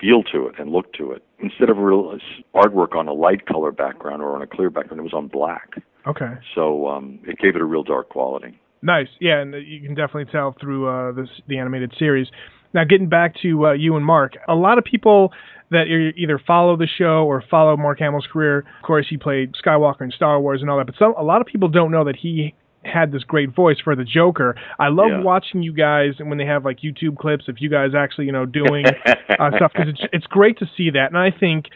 feel 0.00 0.22
to 0.32 0.46
it 0.46 0.54
and 0.58 0.70
look 0.70 0.92
to 0.94 1.12
it. 1.12 1.22
Instead 1.38 1.68
of 1.70 1.76
real 1.76 2.16
artwork 2.54 2.96
on 2.96 3.06
a 3.06 3.12
light 3.12 3.46
color 3.46 3.70
background 3.70 4.22
or 4.22 4.34
on 4.34 4.42
a 4.42 4.46
clear 4.46 4.70
background, 4.70 5.00
it 5.00 5.02
was 5.02 5.12
on 5.12 5.28
black. 5.28 5.74
Okay. 6.06 6.32
So 6.54 6.88
um, 6.88 7.20
it 7.24 7.38
gave 7.38 7.54
it 7.54 7.60
a 7.60 7.64
real 7.64 7.82
dark 7.82 8.08
quality. 8.08 8.58
Nice. 8.82 9.08
Yeah, 9.20 9.40
and 9.40 9.54
you 9.66 9.80
can 9.80 9.94
definitely 9.94 10.30
tell 10.32 10.56
through 10.58 10.88
uh, 10.88 11.12
this 11.12 11.28
the 11.48 11.58
animated 11.58 11.92
series. 11.98 12.28
Now, 12.72 12.84
getting 12.84 13.08
back 13.08 13.34
to 13.42 13.66
uh, 13.66 13.72
you 13.72 13.96
and 13.96 14.04
Mark, 14.04 14.34
a 14.48 14.54
lot 14.54 14.78
of 14.78 14.84
people 14.84 15.32
that 15.70 15.84
either 16.16 16.40
follow 16.44 16.76
the 16.76 16.86
show 16.86 17.24
or 17.26 17.44
follow 17.50 17.76
Mark 17.76 17.98
Hamill's 18.00 18.26
career. 18.32 18.60
Of 18.60 18.84
course, 18.84 19.06
he 19.08 19.16
played 19.16 19.54
Skywalker 19.54 20.02
in 20.02 20.10
Star 20.10 20.40
Wars 20.40 20.60
and 20.62 20.70
all 20.70 20.78
that, 20.78 20.86
but 20.86 20.96
some 20.98 21.14
a 21.16 21.22
lot 21.22 21.40
of 21.40 21.46
people 21.46 21.68
don't 21.68 21.92
know 21.92 22.04
that 22.04 22.16
he 22.16 22.54
had 22.84 23.12
this 23.12 23.24
great 23.24 23.54
voice 23.54 23.76
for 23.82 23.94
the 23.94 24.04
Joker. 24.04 24.54
I 24.78 24.88
love 24.88 25.08
Yeah. 25.10 25.22
watching 25.22 25.62
you 25.62 25.72
guys 25.72 26.14
and 26.18 26.28
when 26.28 26.38
they 26.38 26.46
have 26.46 26.64
like 26.64 26.80
YouTube 26.80 27.18
clips 27.18 27.46
of 27.48 27.56
you 27.60 27.68
guys 27.68 27.90
actually, 27.94 28.26
you 28.26 28.32
know, 28.32 28.46
doing 28.46 28.86
uh, 29.38 29.50
stuff 29.56 29.72
because 29.74 29.88
it's 29.88 30.00
it's 30.12 30.26
great 30.26 30.58
to 30.58 30.66
see 30.76 30.90
that. 30.90 31.06
And 31.12 31.18
I 31.18 31.30
think 31.30 31.66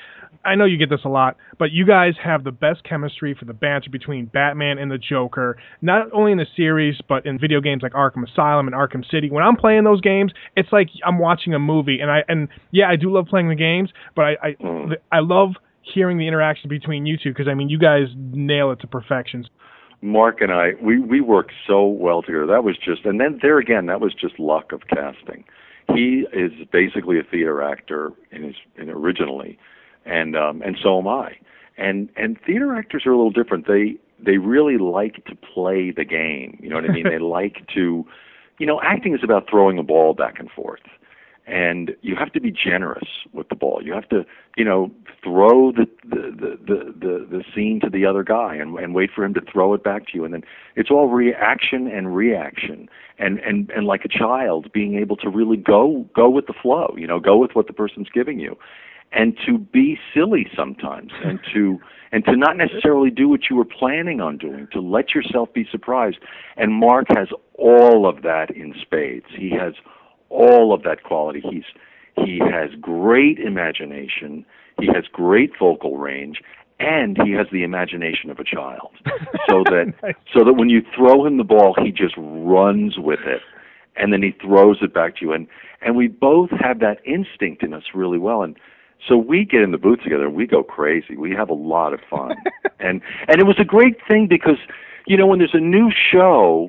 I 0.46 0.56
know 0.56 0.64
you 0.66 0.76
get 0.76 0.90
this 0.90 1.00
a 1.04 1.08
lot, 1.08 1.36
but 1.58 1.72
you 1.72 1.86
guys 1.86 2.14
have 2.22 2.44
the 2.44 2.52
best 2.52 2.84
chemistry 2.84 3.34
for 3.38 3.44
the 3.46 3.54
banter 3.54 3.88
between 3.90 4.26
Batman 4.26 4.76
and 4.78 4.90
the 4.90 4.98
Joker, 4.98 5.56
not 5.80 6.08
only 6.12 6.32
in 6.32 6.38
the 6.38 6.46
series, 6.56 6.96
but 7.08 7.24
in 7.24 7.38
video 7.38 7.60
games 7.62 7.82
like 7.82 7.92
Arkham 7.92 8.28
Asylum 8.30 8.66
and 8.66 8.74
Arkham 8.76 9.08
City. 9.10 9.30
When 9.30 9.42
I'm 9.42 9.56
playing 9.56 9.84
those 9.84 10.00
games, 10.02 10.32
it's 10.56 10.70
like 10.72 10.88
I'm 11.04 11.18
watching 11.18 11.54
a 11.54 11.58
movie, 11.58 12.00
and 12.00 12.10
I 12.10 12.24
and 12.28 12.48
yeah, 12.72 12.88
I 12.90 12.96
do 12.96 13.10
love 13.12 13.26
playing 13.26 13.48
the 13.48 13.54
games, 13.54 13.90
but 14.16 14.24
I 14.24 14.36
I, 14.42 14.56
I 15.12 15.20
love 15.20 15.50
hearing 15.82 16.16
the 16.18 16.26
interaction 16.26 16.68
between 16.68 17.04
you 17.06 17.16
two 17.22 17.30
because 17.30 17.46
I 17.48 17.54
mean, 17.54 17.68
you 17.68 17.78
guys 17.78 18.08
nail 18.16 18.70
it 18.72 18.80
to 18.80 18.86
perfection. 18.86 19.46
Mark 20.04 20.42
and 20.42 20.52
I, 20.52 20.72
we 20.82 20.98
we 20.98 21.22
worked 21.22 21.52
so 21.66 21.86
well 21.86 22.20
together. 22.20 22.46
That 22.46 22.62
was 22.62 22.76
just, 22.76 23.06
and 23.06 23.18
then 23.18 23.38
there 23.40 23.58
again, 23.58 23.86
that 23.86 24.02
was 24.02 24.12
just 24.12 24.38
luck 24.38 24.70
of 24.70 24.82
casting. 24.88 25.44
He 25.94 26.26
is 26.30 26.52
basically 26.70 27.18
a 27.18 27.22
theater 27.22 27.62
actor 27.62 28.12
in 28.30 28.42
his 28.42 28.54
in 28.76 28.90
originally, 28.90 29.58
and 30.04 30.36
um, 30.36 30.60
and 30.60 30.76
so 30.82 30.98
am 30.98 31.08
I. 31.08 31.38
And 31.78 32.10
and 32.16 32.36
theater 32.44 32.74
actors 32.76 33.04
are 33.06 33.12
a 33.12 33.16
little 33.16 33.30
different. 33.30 33.66
They 33.66 33.96
they 34.22 34.36
really 34.36 34.76
like 34.76 35.24
to 35.24 35.34
play 35.34 35.90
the 35.90 36.04
game. 36.04 36.58
You 36.60 36.68
know 36.68 36.76
what 36.76 36.84
I 36.84 36.92
mean? 36.92 37.04
they 37.08 37.18
like 37.18 37.66
to, 37.74 38.06
you 38.58 38.66
know, 38.66 38.82
acting 38.82 39.14
is 39.14 39.24
about 39.24 39.48
throwing 39.48 39.78
a 39.78 39.82
ball 39.82 40.12
back 40.12 40.38
and 40.38 40.50
forth. 40.50 40.82
And 41.46 41.94
you 42.00 42.16
have 42.16 42.32
to 42.32 42.40
be 42.40 42.50
generous 42.50 43.06
with 43.32 43.48
the 43.48 43.54
ball. 43.54 43.80
You 43.82 43.92
have 43.92 44.08
to, 44.08 44.24
you 44.56 44.64
know, 44.64 44.90
throw 45.22 45.72
the 45.72 45.86
the 46.02 46.30
the 46.30 46.58
the, 46.66 47.26
the, 47.30 47.44
scene 47.54 47.80
to 47.80 47.90
the 47.90 48.06
other 48.06 48.22
guy 48.22 48.54
and, 48.54 48.78
and 48.78 48.94
wait 48.94 49.10
for 49.14 49.24
him 49.24 49.34
to 49.34 49.40
throw 49.40 49.74
it 49.74 49.84
back 49.84 50.06
to 50.06 50.12
you, 50.14 50.24
and 50.24 50.32
then 50.32 50.42
it's 50.74 50.90
all 50.90 51.08
reaction 51.08 51.86
and 51.86 52.16
reaction, 52.16 52.88
and 53.18 53.38
and 53.40 53.70
and 53.70 53.86
like 53.86 54.04
a 54.04 54.08
child 54.08 54.72
being 54.72 54.96
able 54.98 55.16
to 55.16 55.28
really 55.28 55.56
go 55.56 56.08
go 56.14 56.30
with 56.30 56.46
the 56.46 56.54
flow, 56.54 56.94
you 56.96 57.06
know, 57.06 57.20
go 57.20 57.36
with 57.36 57.50
what 57.54 57.66
the 57.66 57.74
person's 57.74 58.08
giving 58.08 58.40
you, 58.40 58.56
and 59.12 59.36
to 59.46 59.58
be 59.58 59.98
silly 60.14 60.46
sometimes, 60.56 61.12
and 61.24 61.40
to 61.52 61.78
and 62.10 62.24
to 62.24 62.36
not 62.36 62.56
necessarily 62.56 63.10
do 63.10 63.28
what 63.28 63.50
you 63.50 63.56
were 63.56 63.64
planning 63.66 64.20
on 64.20 64.38
doing, 64.38 64.68
to 64.72 64.80
let 64.80 65.14
yourself 65.14 65.52
be 65.52 65.66
surprised. 65.70 66.18
And 66.56 66.72
Mark 66.72 67.06
has 67.08 67.28
all 67.54 68.06
of 68.08 68.22
that 68.22 68.50
in 68.50 68.72
spades. 68.80 69.26
He 69.36 69.50
has 69.50 69.74
all 70.34 70.74
of 70.74 70.82
that 70.82 71.02
quality. 71.04 71.42
He's 71.48 71.64
he 72.16 72.38
has 72.38 72.70
great 72.80 73.38
imagination. 73.38 74.44
He 74.80 74.86
has 74.86 75.04
great 75.12 75.52
vocal 75.58 75.96
range, 75.98 76.40
and 76.78 77.16
he 77.24 77.32
has 77.32 77.46
the 77.52 77.62
imagination 77.62 78.30
of 78.30 78.38
a 78.38 78.44
child. 78.44 78.90
So 79.48 79.62
that 79.64 79.92
so 80.32 80.42
that 80.42 80.54
when 80.54 80.70
you 80.70 80.82
throw 80.96 81.26
him 81.26 81.36
the 81.36 81.44
ball, 81.44 81.76
he 81.80 81.92
just 81.92 82.14
runs 82.16 82.98
with 82.98 83.20
it, 83.26 83.42
and 83.94 84.12
then 84.12 84.22
he 84.22 84.32
throws 84.40 84.78
it 84.80 84.94
back 84.94 85.16
to 85.16 85.26
you. 85.26 85.32
And 85.32 85.46
and 85.82 85.96
we 85.96 86.08
both 86.08 86.50
have 86.50 86.80
that 86.80 86.98
instinct 87.04 87.62
in 87.62 87.74
us 87.74 87.82
really 87.94 88.18
well. 88.18 88.42
And 88.42 88.56
so 89.06 89.18
we 89.18 89.44
get 89.44 89.60
in 89.60 89.70
the 89.70 89.78
booth 89.78 90.00
together 90.02 90.24
and 90.24 90.34
we 90.34 90.46
go 90.46 90.62
crazy. 90.62 91.14
We 91.16 91.32
have 91.32 91.50
a 91.50 91.54
lot 91.54 91.92
of 91.92 92.00
fun, 92.08 92.32
and 92.80 93.02
and 93.28 93.38
it 93.38 93.46
was 93.46 93.56
a 93.60 93.64
great 93.64 93.96
thing 94.08 94.26
because 94.28 94.58
you 95.06 95.16
know 95.16 95.26
when 95.26 95.38
there's 95.38 95.54
a 95.54 95.60
new 95.60 95.90
show, 96.10 96.68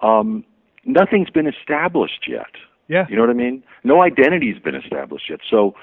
um, 0.00 0.44
nothing's 0.84 1.30
been 1.30 1.46
established 1.46 2.26
yet. 2.28 2.52
Yeah. 2.88 3.06
You 3.08 3.16
know 3.16 3.22
what 3.22 3.30
I 3.30 3.34
mean? 3.34 3.62
No 3.82 4.02
identity's 4.02 4.60
been 4.62 4.74
established 4.74 5.30
yet. 5.30 5.40
So 5.50 5.74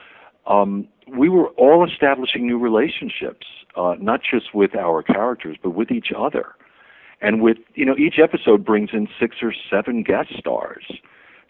um, 0.45 0.87
we 1.07 1.29
were 1.29 1.47
all 1.49 1.87
establishing 1.87 2.45
new 2.45 2.57
relationships, 2.57 3.47
uh, 3.75 3.95
not 3.99 4.21
just 4.29 4.53
with 4.53 4.75
our 4.75 5.01
characters, 5.03 5.57
but 5.61 5.71
with 5.71 5.91
each 5.91 6.11
other. 6.15 6.53
And 7.21 7.41
with, 7.41 7.57
you 7.75 7.85
know, 7.85 7.95
each 7.97 8.15
episode 8.21 8.65
brings 8.65 8.89
in 8.93 9.07
six 9.19 9.37
or 9.41 9.53
seven 9.69 10.03
guest 10.03 10.29
stars. 10.39 10.85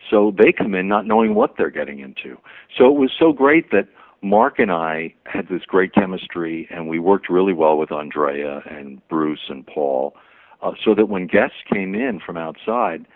So 0.10 0.34
they 0.38 0.52
come 0.52 0.76
in 0.76 0.88
not 0.88 1.06
knowing 1.06 1.36
what 1.36 1.56
they're 1.58 1.70
getting 1.70 2.00
into. 2.00 2.38
So 2.78 2.88
it 2.88 3.00
was 3.00 3.12
so 3.18 3.32
great 3.32 3.72
that 3.72 3.88
Mark 4.22 4.60
and 4.60 4.72
I 4.72 5.14
had 5.26 5.48
this 5.48 5.62
great 5.66 5.94
chemistry, 5.94 6.68
and 6.70 6.88
we 6.88 7.00
worked 7.00 7.30
really 7.30 7.54
well 7.54 7.78
with 7.78 7.92
Andrea 7.92 8.62
and 8.70 9.06
Bruce 9.08 9.50
and 9.50 9.66
Paul, 9.66 10.16
uh, 10.62 10.74
so 10.84 10.94
that 10.94 11.08
when 11.08 11.26
guests 11.26 11.58
came 11.72 11.96
in 11.96 12.20
from 12.24 12.38
outside, 12.38 13.08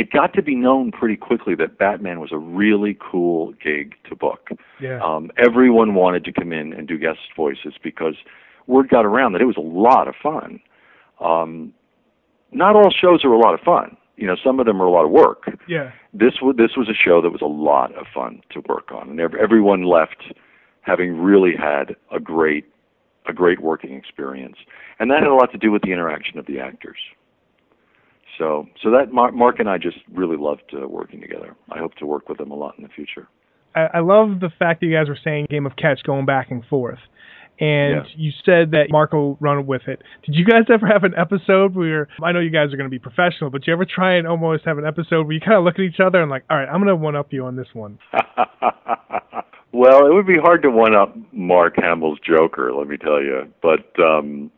it 0.00 0.10
got 0.10 0.32
to 0.32 0.40
be 0.40 0.54
known 0.54 0.90
pretty 0.90 1.14
quickly 1.14 1.54
that 1.56 1.76
Batman 1.76 2.20
was 2.20 2.32
a 2.32 2.38
really 2.38 2.96
cool 2.98 3.52
gig 3.62 3.94
to 4.08 4.16
book. 4.16 4.48
Yeah. 4.80 4.98
Um, 5.04 5.30
everyone 5.36 5.94
wanted 5.94 6.24
to 6.24 6.32
come 6.32 6.54
in 6.54 6.72
and 6.72 6.88
do 6.88 6.96
guest 6.96 7.18
voices 7.36 7.74
because 7.82 8.14
word 8.66 8.88
got 8.88 9.04
around 9.04 9.32
that 9.32 9.42
it 9.42 9.44
was 9.44 9.58
a 9.58 9.60
lot 9.60 10.08
of 10.08 10.14
fun. 10.22 10.58
Um, 11.20 11.74
not 12.50 12.76
all 12.76 12.90
shows 12.90 13.26
are 13.26 13.32
a 13.32 13.38
lot 13.38 13.52
of 13.52 13.60
fun. 13.60 13.94
You 14.16 14.26
know, 14.26 14.36
some 14.42 14.58
of 14.58 14.64
them 14.64 14.80
are 14.80 14.86
a 14.86 14.90
lot 14.90 15.04
of 15.04 15.10
work. 15.10 15.54
Yeah. 15.68 15.92
This 16.14 16.40
was 16.40 16.56
this 16.56 16.78
was 16.78 16.88
a 16.88 16.94
show 16.94 17.20
that 17.20 17.30
was 17.30 17.42
a 17.42 17.46
lot 17.46 17.94
of 17.94 18.06
fun 18.14 18.40
to 18.52 18.62
work 18.70 18.92
on, 18.92 19.10
and 19.10 19.20
ev- 19.20 19.34
everyone 19.34 19.82
left 19.82 20.32
having 20.80 21.20
really 21.20 21.54
had 21.54 21.94
a 22.10 22.18
great 22.18 22.64
a 23.28 23.34
great 23.34 23.60
working 23.60 23.94
experience, 23.94 24.56
and 24.98 25.10
that 25.10 25.20
had 25.20 25.28
a 25.28 25.34
lot 25.34 25.52
to 25.52 25.58
do 25.58 25.70
with 25.70 25.82
the 25.82 25.92
interaction 25.92 26.38
of 26.38 26.46
the 26.46 26.58
actors. 26.58 26.98
So, 28.40 28.66
so 28.82 28.90
that 28.90 29.12
Mark, 29.12 29.34
Mark 29.34 29.60
and 29.60 29.68
I 29.68 29.76
just 29.78 29.98
really 30.12 30.36
loved 30.38 30.62
uh, 30.74 30.88
working 30.88 31.20
together. 31.20 31.54
I 31.70 31.78
hope 31.78 31.94
to 31.96 32.06
work 32.06 32.28
with 32.28 32.38
them 32.38 32.50
a 32.50 32.54
lot 32.54 32.74
in 32.78 32.82
the 32.82 32.88
future. 32.88 33.28
I, 33.76 33.88
I 33.94 34.00
love 34.00 34.40
the 34.40 34.48
fact 34.58 34.80
that 34.80 34.86
you 34.86 34.94
guys 34.94 35.08
were 35.08 35.18
saying 35.22 35.46
game 35.50 35.66
of 35.66 35.76
catch 35.76 36.02
going 36.04 36.24
back 36.26 36.50
and 36.50 36.64
forth. 36.64 36.98
And 37.60 37.96
Yeah. 37.96 38.02
you 38.16 38.32
said 38.46 38.70
that 38.70 38.86
Mark 38.90 39.12
will 39.12 39.36
run 39.38 39.66
with 39.66 39.82
it. 39.86 40.00
Did 40.24 40.34
you 40.34 40.46
guys 40.46 40.62
ever 40.72 40.86
have 40.86 41.04
an 41.04 41.12
episode 41.18 41.74
where 41.76 42.08
I 42.22 42.32
know 42.32 42.40
you 42.40 42.48
guys 42.48 42.72
are 42.72 42.78
going 42.78 42.88
to 42.88 42.90
be 42.90 42.98
professional, 42.98 43.50
but 43.50 43.66
you 43.66 43.74
ever 43.74 43.84
try 43.84 44.14
and 44.14 44.26
almost 44.26 44.64
have 44.64 44.78
an 44.78 44.86
episode 44.86 45.26
where 45.26 45.34
you 45.34 45.40
kind 45.40 45.58
of 45.58 45.64
look 45.64 45.74
at 45.74 45.82
each 45.82 46.00
other 46.00 46.22
and 46.22 46.30
like, 46.30 46.44
all 46.48 46.56
right, 46.56 46.66
I'm 46.68 46.78
going 46.82 46.86
to 46.88 46.96
one 46.96 47.16
up 47.16 47.34
you 47.34 47.44
on 47.44 47.56
this 47.56 47.68
one. 47.74 47.98
well, 49.72 50.06
it 50.06 50.14
would 50.14 50.26
be 50.26 50.38
hard 50.42 50.62
to 50.62 50.70
one 50.70 50.94
up 50.96 51.14
Mark 51.32 51.74
Hamill's 51.76 52.18
Joker, 52.26 52.72
let 52.72 52.88
me 52.88 52.96
tell 52.96 53.20
you. 53.22 53.42
But 53.62 53.84
um, 54.02 54.50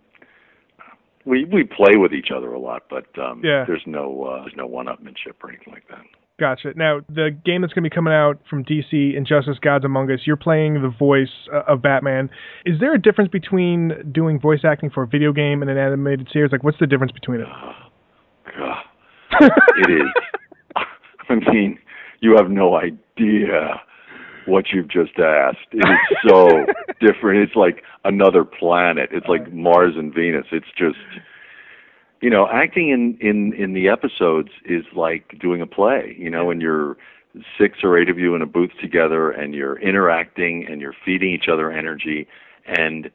we 1.25 1.45
we 1.45 1.65
play 1.65 1.97
with 1.97 2.13
each 2.13 2.29
other 2.37 2.53
a 2.53 2.59
lot, 2.59 2.83
but 2.91 3.07
um, 3.19 3.41
Yeah. 3.45 3.65
there's 3.67 3.83
no 3.87 4.25
uh, 4.25 4.41
there's 4.43 4.57
no 4.57 4.67
one-upmanship 4.67 5.35
or 5.43 5.51
anything 5.51 5.73
like 5.73 5.87
that. 5.89 6.03
Gotcha. 6.41 6.73
Now, 6.75 7.01
the 7.09 7.31
game 7.45 7.61
that's 7.61 7.73
going 7.73 7.85
to 7.85 7.91
be 7.91 7.95
coming 7.95 8.13
out 8.13 8.41
from 8.49 8.65
DC, 8.65 9.15
Injustice: 9.17 9.59
Gods 9.61 9.85
Among 9.85 10.11
Us, 10.11 10.21
you're 10.25 10.37
playing 10.37 10.83
the 10.83 10.89
voice 10.89 11.29
uh, 11.53 11.63
of 11.69 11.83
Batman. 11.83 12.31
Is 12.65 12.81
there 12.81 12.95
a 12.95 13.01
difference 13.01 13.31
between 13.31 13.93
doing 14.11 14.41
voice 14.41 14.61
acting 14.65 14.91
for 14.91 15.03
a 15.05 15.07
video 15.07 15.33
game 15.33 15.63
and 15.63 15.71
an 15.71 15.79
animated 15.79 16.29
series? 16.33 16.51
Like, 16.51 16.65
what's 16.65 16.79
the 16.81 16.87
difference 16.87 17.13
between 17.13 17.41
it? 17.43 17.47
God, 18.59 18.83
it 19.77 19.91
is. 19.91 20.09
I 21.29 21.35
mean, 21.53 21.79
you 22.21 22.35
have 22.37 22.51
no 22.51 22.77
idea 22.77 23.81
what 24.47 24.67
you've 24.73 24.89
just 24.89 25.19
asked. 25.19 25.69
It 25.73 25.87
is 25.89 26.19
so 26.29 26.67
different. 27.01 27.43
It's 27.43 27.57
like 27.57 27.83
another 28.05 28.45
planet. 28.45 29.11
It's 29.13 29.27
like 29.29 29.53
Mars 29.53 29.95
and 29.97 30.13
Venus. 30.13 30.47
It's 30.53 30.67
just 30.77 30.99
you 32.21 32.31
know, 32.31 32.49
acting 32.53 32.91
in 32.91 33.19
in 33.21 33.53
in 33.53 33.73
the 33.75 33.89
episodes 33.89 34.51
is 34.65 34.85
like 34.95 35.37
doing 35.41 35.61
a 35.61 35.67
play, 35.67 36.15
you 36.19 36.31
know, 36.31 36.51
and 36.51 36.63
you're 36.63 36.97
six 37.59 37.79
or 37.83 37.99
eight 37.99 38.09
of 38.09 38.19
you 38.19 38.35
in 38.35 38.43
a 38.43 38.47
booth 38.47 38.71
together 38.81 39.31
and 39.31 39.55
you're 39.55 39.79
interacting 39.81 40.67
and 40.69 40.81
you're 40.81 40.95
feeding 41.05 41.31
each 41.31 41.49
other 41.53 41.73
energy 41.73 42.29
and 42.67 43.11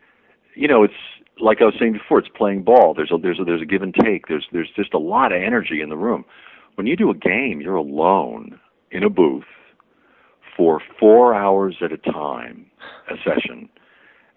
you 0.55 0.67
know, 0.67 0.83
it's 0.83 0.93
like 1.39 1.61
I 1.61 1.65
was 1.65 1.75
saying 1.79 1.93
before, 1.93 2.19
it's 2.19 2.27
playing 2.35 2.63
ball. 2.63 2.93
There's 2.95 3.11
a 3.11 3.17
there's 3.17 3.39
a 3.39 3.45
there's 3.45 3.61
a 3.61 3.65
give 3.65 3.81
and 3.81 3.93
take. 3.93 4.27
There's 4.27 4.45
there's 4.51 4.71
just 4.75 4.93
a 4.93 4.97
lot 4.97 5.31
of 5.31 5.41
energy 5.41 5.81
in 5.81 5.89
the 5.89 5.97
room. 5.97 6.25
When 6.75 6.87
you 6.87 6.95
do 6.95 7.09
a 7.09 7.15
game, 7.15 7.61
you're 7.61 7.75
alone 7.75 8.59
in 8.91 9.03
a 9.03 9.09
booth 9.09 9.45
for 10.57 10.81
four 10.99 11.33
hours 11.35 11.77
at 11.81 11.93
a 11.93 11.97
time, 11.97 12.65
a 13.09 13.15
session. 13.17 13.69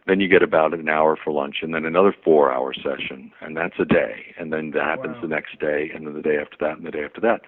Then 0.06 0.20
you 0.20 0.28
get 0.28 0.42
about 0.42 0.74
an 0.74 0.88
hour 0.88 1.16
for 1.22 1.32
lunch, 1.32 1.56
and 1.62 1.74
then 1.74 1.84
another 1.84 2.14
four-hour 2.24 2.74
session, 2.74 3.32
and 3.40 3.56
that's 3.56 3.74
a 3.78 3.84
day. 3.84 4.34
And 4.38 4.52
then 4.52 4.70
that 4.72 4.82
happens 4.82 5.16
the 5.20 5.28
next 5.28 5.58
day, 5.60 5.90
and 5.94 6.06
then 6.06 6.14
the 6.14 6.22
day 6.22 6.36
after 6.40 6.56
that, 6.60 6.78
and 6.78 6.86
the 6.86 6.90
day 6.90 7.04
after 7.04 7.20
that. 7.20 7.42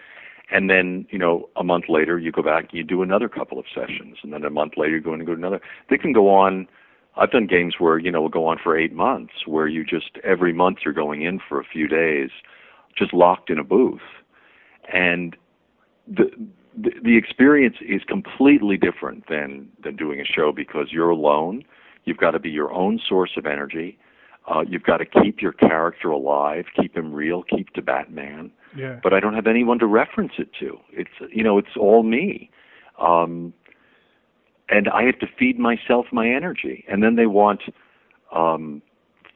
And 0.50 0.68
then, 0.68 1.06
you 1.10 1.18
know, 1.18 1.48
a 1.56 1.64
month 1.64 1.84
later, 1.88 2.18
you 2.18 2.30
go 2.30 2.42
back 2.42 2.64
and 2.64 2.74
you 2.74 2.84
do 2.84 3.02
another 3.02 3.28
couple 3.28 3.58
of 3.58 3.64
sessions, 3.74 4.18
and 4.22 4.32
then 4.32 4.44
a 4.44 4.50
month 4.50 4.74
later, 4.76 4.92
you're 4.92 5.00
going 5.00 5.18
to 5.18 5.24
go 5.24 5.32
to 5.32 5.38
another. 5.38 5.60
They 5.88 5.98
can 5.98 6.12
go 6.12 6.28
on. 6.28 6.68
I've 7.16 7.30
done 7.30 7.46
games 7.46 7.74
where 7.78 7.98
you 7.98 8.10
know 8.10 8.22
will 8.22 8.28
go 8.28 8.46
on 8.46 8.58
for 8.62 8.78
eight 8.78 8.92
months, 8.92 9.32
where 9.46 9.66
you 9.66 9.84
just 9.84 10.18
every 10.22 10.52
month 10.52 10.78
you're 10.84 10.94
going 10.94 11.22
in 11.22 11.40
for 11.46 11.58
a 11.58 11.64
few 11.64 11.88
days, 11.88 12.30
just 12.96 13.12
locked 13.12 13.50
in 13.50 13.58
a 13.58 13.64
booth, 13.64 14.00
and 14.92 15.36
the 16.06 16.30
the, 16.76 16.90
the 17.02 17.16
experience 17.16 17.76
is 17.80 18.02
completely 18.08 18.76
different 18.76 19.24
than 19.28 19.68
than 19.82 19.96
doing 19.96 20.20
a 20.20 20.24
show 20.24 20.52
because 20.52 20.88
you're 20.90 21.10
alone. 21.10 21.64
You've 22.04 22.18
got 22.18 22.32
to 22.32 22.38
be 22.38 22.50
your 22.50 22.72
own 22.72 23.00
source 23.08 23.32
of 23.36 23.46
energy. 23.46 23.98
Uh, 24.48 24.62
you've 24.66 24.82
got 24.82 24.96
to 24.96 25.04
keep 25.06 25.40
your 25.40 25.52
character 25.52 26.08
alive, 26.08 26.64
keep 26.74 26.96
him 26.96 27.12
real, 27.12 27.44
keep 27.44 27.72
to 27.74 27.82
Batman. 27.82 28.50
Yeah. 28.76 28.98
But 29.02 29.14
I 29.14 29.20
don't 29.20 29.34
have 29.34 29.46
anyone 29.46 29.78
to 29.78 29.86
reference 29.86 30.32
it 30.38 30.48
to. 30.60 30.78
It's 30.90 31.10
you 31.30 31.44
know 31.44 31.58
it's 31.58 31.76
all 31.78 32.02
me, 32.02 32.50
um, 32.98 33.52
and 34.68 34.88
I 34.88 35.04
have 35.04 35.18
to 35.20 35.26
feed 35.38 35.58
myself 35.58 36.06
my 36.12 36.28
energy. 36.28 36.84
And 36.88 37.02
then 37.02 37.16
they 37.16 37.26
want 37.26 37.60
um, 38.34 38.82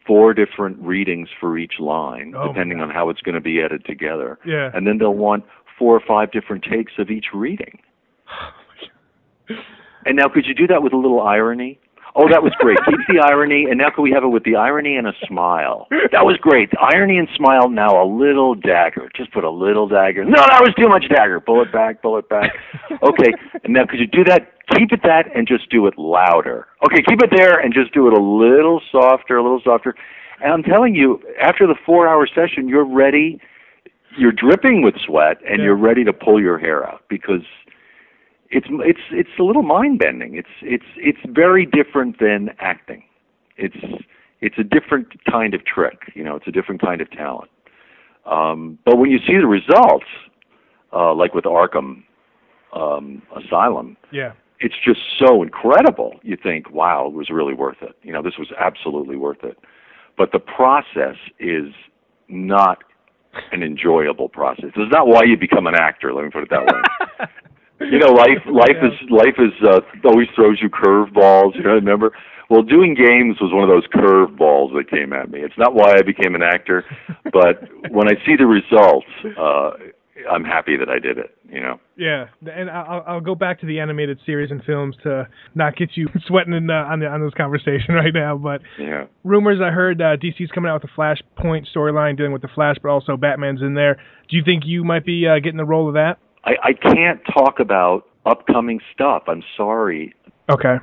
four 0.06 0.32
different 0.34 0.78
readings 0.78 1.28
for 1.38 1.58
each 1.58 1.74
line, 1.78 2.34
Oh, 2.36 2.48
depending 2.48 2.80
on 2.80 2.90
how 2.90 3.10
it's 3.10 3.20
going 3.20 3.34
to 3.34 3.40
be 3.40 3.60
edited 3.60 3.84
together. 3.84 4.38
Yeah. 4.46 4.70
And 4.72 4.86
then 4.86 4.98
they'll 4.98 5.14
want 5.14 5.44
four 5.78 5.94
or 5.94 6.02
five 6.06 6.32
different 6.32 6.64
takes 6.64 6.92
of 6.98 7.10
each 7.10 7.26
reading. 7.34 7.78
And 10.04 10.16
now, 10.16 10.28
could 10.28 10.46
you 10.46 10.54
do 10.54 10.68
that 10.68 10.84
with 10.84 10.92
a 10.92 10.96
little 10.96 11.20
irony? 11.20 11.80
Oh, 12.18 12.30
that 12.30 12.42
was 12.42 12.52
great. 12.58 12.78
Keep 12.88 13.00
the 13.08 13.20
irony, 13.20 13.66
and 13.68 13.76
now 13.76 13.90
could 13.94 14.00
we 14.00 14.10
have 14.10 14.24
it 14.24 14.28
with 14.28 14.44
the 14.44 14.56
irony 14.56 14.96
and 14.96 15.06
a 15.06 15.12
smile? 15.28 15.86
That 16.12 16.24
was 16.24 16.38
great. 16.40 16.70
The 16.70 16.80
Irony 16.80 17.18
and 17.18 17.28
smile. 17.36 17.68
Now 17.68 18.02
a 18.02 18.08
little 18.08 18.54
dagger. 18.54 19.10
Just 19.14 19.32
put 19.32 19.44
a 19.44 19.50
little 19.50 19.86
dagger. 19.86 20.24
No, 20.24 20.40
that 20.40 20.62
was 20.62 20.72
too 20.80 20.88
much 20.88 21.04
dagger. 21.10 21.40
Pull 21.40 21.60
it 21.60 21.70
back. 21.72 22.00
Pull 22.00 22.16
it 22.16 22.28
back. 22.30 22.52
Okay. 23.02 23.32
And 23.64 23.74
now, 23.74 23.84
could 23.84 23.98
you 23.98 24.06
do 24.06 24.24
that? 24.24 24.52
Keep 24.74 24.92
it 24.92 25.00
that, 25.02 25.26
and 25.36 25.46
just 25.46 25.68
do 25.68 25.86
it 25.86 25.94
louder. 25.98 26.68
Okay, 26.86 27.02
keep 27.06 27.22
it 27.22 27.30
there, 27.36 27.60
and 27.60 27.74
just 27.74 27.92
do 27.92 28.08
it 28.08 28.14
a 28.14 28.20
little 28.20 28.80
softer, 28.90 29.36
a 29.36 29.42
little 29.42 29.60
softer. 29.62 29.94
And 30.42 30.52
I'm 30.52 30.62
telling 30.62 30.94
you, 30.94 31.20
after 31.40 31.66
the 31.66 31.76
four-hour 31.84 32.26
session, 32.28 32.66
you're 32.66 32.86
ready. 32.86 33.40
You're 34.16 34.32
dripping 34.32 34.82
with 34.82 34.94
sweat, 35.04 35.38
and 35.48 35.62
you're 35.62 35.76
ready 35.76 36.04
to 36.04 36.12
pull 36.12 36.40
your 36.40 36.58
hair 36.58 36.86
out 36.88 37.02
because 37.08 37.42
it's 38.50 38.66
it's 38.70 39.00
it's 39.10 39.30
a 39.38 39.42
little 39.42 39.62
mind 39.62 39.98
bending. 39.98 40.36
It's 40.36 40.48
it's 40.62 40.84
it's 40.96 41.18
very 41.26 41.66
different 41.66 42.18
than 42.18 42.50
acting. 42.58 43.02
It's 43.56 43.76
it's 44.40 44.56
a 44.58 44.64
different 44.64 45.08
kind 45.30 45.54
of 45.54 45.64
trick. 45.64 46.12
You 46.14 46.24
know, 46.24 46.36
it's 46.36 46.46
a 46.46 46.52
different 46.52 46.80
kind 46.80 47.00
of 47.00 47.10
talent. 47.10 47.50
Um, 48.24 48.78
but 48.84 48.98
when 48.98 49.10
you 49.10 49.18
see 49.18 49.36
the 49.36 49.46
results, 49.46 50.06
uh, 50.92 51.14
like 51.14 51.34
with 51.34 51.44
Arkham, 51.44 52.02
um, 52.72 53.22
Asylum, 53.36 53.96
Yeah. 54.10 54.32
it's 54.60 54.74
just 54.84 55.00
so 55.18 55.42
incredible. 55.42 56.18
You 56.22 56.36
think, 56.36 56.70
wow, 56.70 57.06
it 57.06 57.12
was 57.12 57.30
really 57.30 57.54
worth 57.54 57.82
it. 57.82 57.96
You 58.02 58.12
know, 58.12 58.22
this 58.22 58.36
was 58.36 58.50
absolutely 58.58 59.16
worth 59.16 59.44
it. 59.44 59.58
But 60.18 60.32
the 60.32 60.40
process 60.40 61.16
is 61.38 61.72
not 62.28 62.82
an 63.52 63.62
enjoyable 63.62 64.28
process. 64.28 64.70
It's 64.76 64.92
not 64.92 65.06
why 65.06 65.22
you 65.24 65.36
become 65.36 65.66
an 65.66 65.74
actor. 65.74 66.12
Let 66.12 66.24
me 66.24 66.30
put 66.30 66.42
it 66.42 66.50
that 66.50 66.64
way. 66.64 67.26
you 67.90 67.98
know, 67.98 68.12
life 68.12 68.42
life 68.46 68.78
is 68.82 68.92
life 69.10 69.36
is 69.38 69.52
uh, 69.68 69.80
always 70.04 70.28
throws 70.34 70.58
you 70.60 70.68
curveballs. 70.68 71.54
You 71.56 71.62
know, 71.62 71.74
remember? 71.74 72.12
Well, 72.48 72.62
doing 72.62 72.94
games 72.94 73.38
was 73.40 73.52
one 73.52 73.64
of 73.64 73.70
those 73.70 73.86
curveballs 73.88 74.72
that 74.74 74.88
came 74.88 75.12
at 75.12 75.30
me. 75.30 75.40
It's 75.40 75.58
not 75.58 75.74
why 75.74 75.96
I 75.98 76.02
became 76.02 76.36
an 76.36 76.42
actor, 76.42 76.84
but 77.32 77.66
when 77.90 78.06
I 78.08 78.14
see 78.24 78.36
the 78.38 78.46
results, 78.46 79.06
uh, 79.36 79.70
I'm 80.30 80.44
happy 80.44 80.76
that 80.76 80.88
I 80.88 80.98
did 80.98 81.18
it. 81.18 81.36
You 81.48 81.60
know. 81.60 81.80
Yeah, 81.96 82.26
and 82.52 82.70
I'll, 82.70 83.04
I'll 83.06 83.20
go 83.20 83.34
back 83.34 83.60
to 83.60 83.66
the 83.66 83.80
animated 83.80 84.18
series 84.26 84.50
and 84.50 84.62
films 84.64 84.96
to 85.02 85.28
not 85.54 85.76
get 85.76 85.90
you 85.94 86.08
sweating 86.26 86.52
in, 86.52 86.70
uh, 86.70 86.74
on 86.74 87.00
the, 87.00 87.06
on 87.06 87.24
this 87.24 87.34
conversation 87.34 87.94
right 87.94 88.12
now. 88.12 88.36
But 88.36 88.60
Yeah. 88.78 89.06
rumors 89.24 89.60
I 89.62 89.70
heard 89.70 90.00
uh, 90.00 90.16
DC's 90.16 90.50
coming 90.50 90.70
out 90.70 90.82
with 90.82 90.90
a 90.90 90.94
Flashpoint 91.00 91.66
storyline 91.74 92.16
dealing 92.16 92.32
with 92.32 92.42
the 92.42 92.48
Flash, 92.54 92.76
but 92.82 92.90
also 92.90 93.16
Batman's 93.16 93.62
in 93.62 93.74
there. 93.74 93.94
Do 94.28 94.36
you 94.36 94.42
think 94.44 94.64
you 94.66 94.84
might 94.84 95.04
be 95.04 95.26
uh, 95.26 95.38
getting 95.38 95.56
the 95.58 95.64
role 95.64 95.88
of 95.88 95.94
that? 95.94 96.18
I, 96.44 96.52
I 96.62 96.72
can't 96.72 97.20
talk 97.32 97.58
about 97.60 98.06
upcoming 98.24 98.80
stuff. 98.92 99.24
I'm 99.28 99.42
sorry. 99.56 100.14
Okay. 100.50 100.76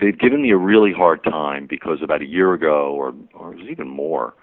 They've 0.00 0.18
given 0.18 0.42
me 0.42 0.50
a 0.50 0.56
really 0.56 0.92
hard 0.92 1.22
time 1.24 1.66
because 1.68 1.98
about 2.02 2.22
a 2.22 2.26
year 2.26 2.54
ago, 2.54 2.92
or 2.94 3.14
or 3.34 3.52
it 3.52 3.58
was 3.58 3.68
even 3.70 3.88
more, 3.88 4.34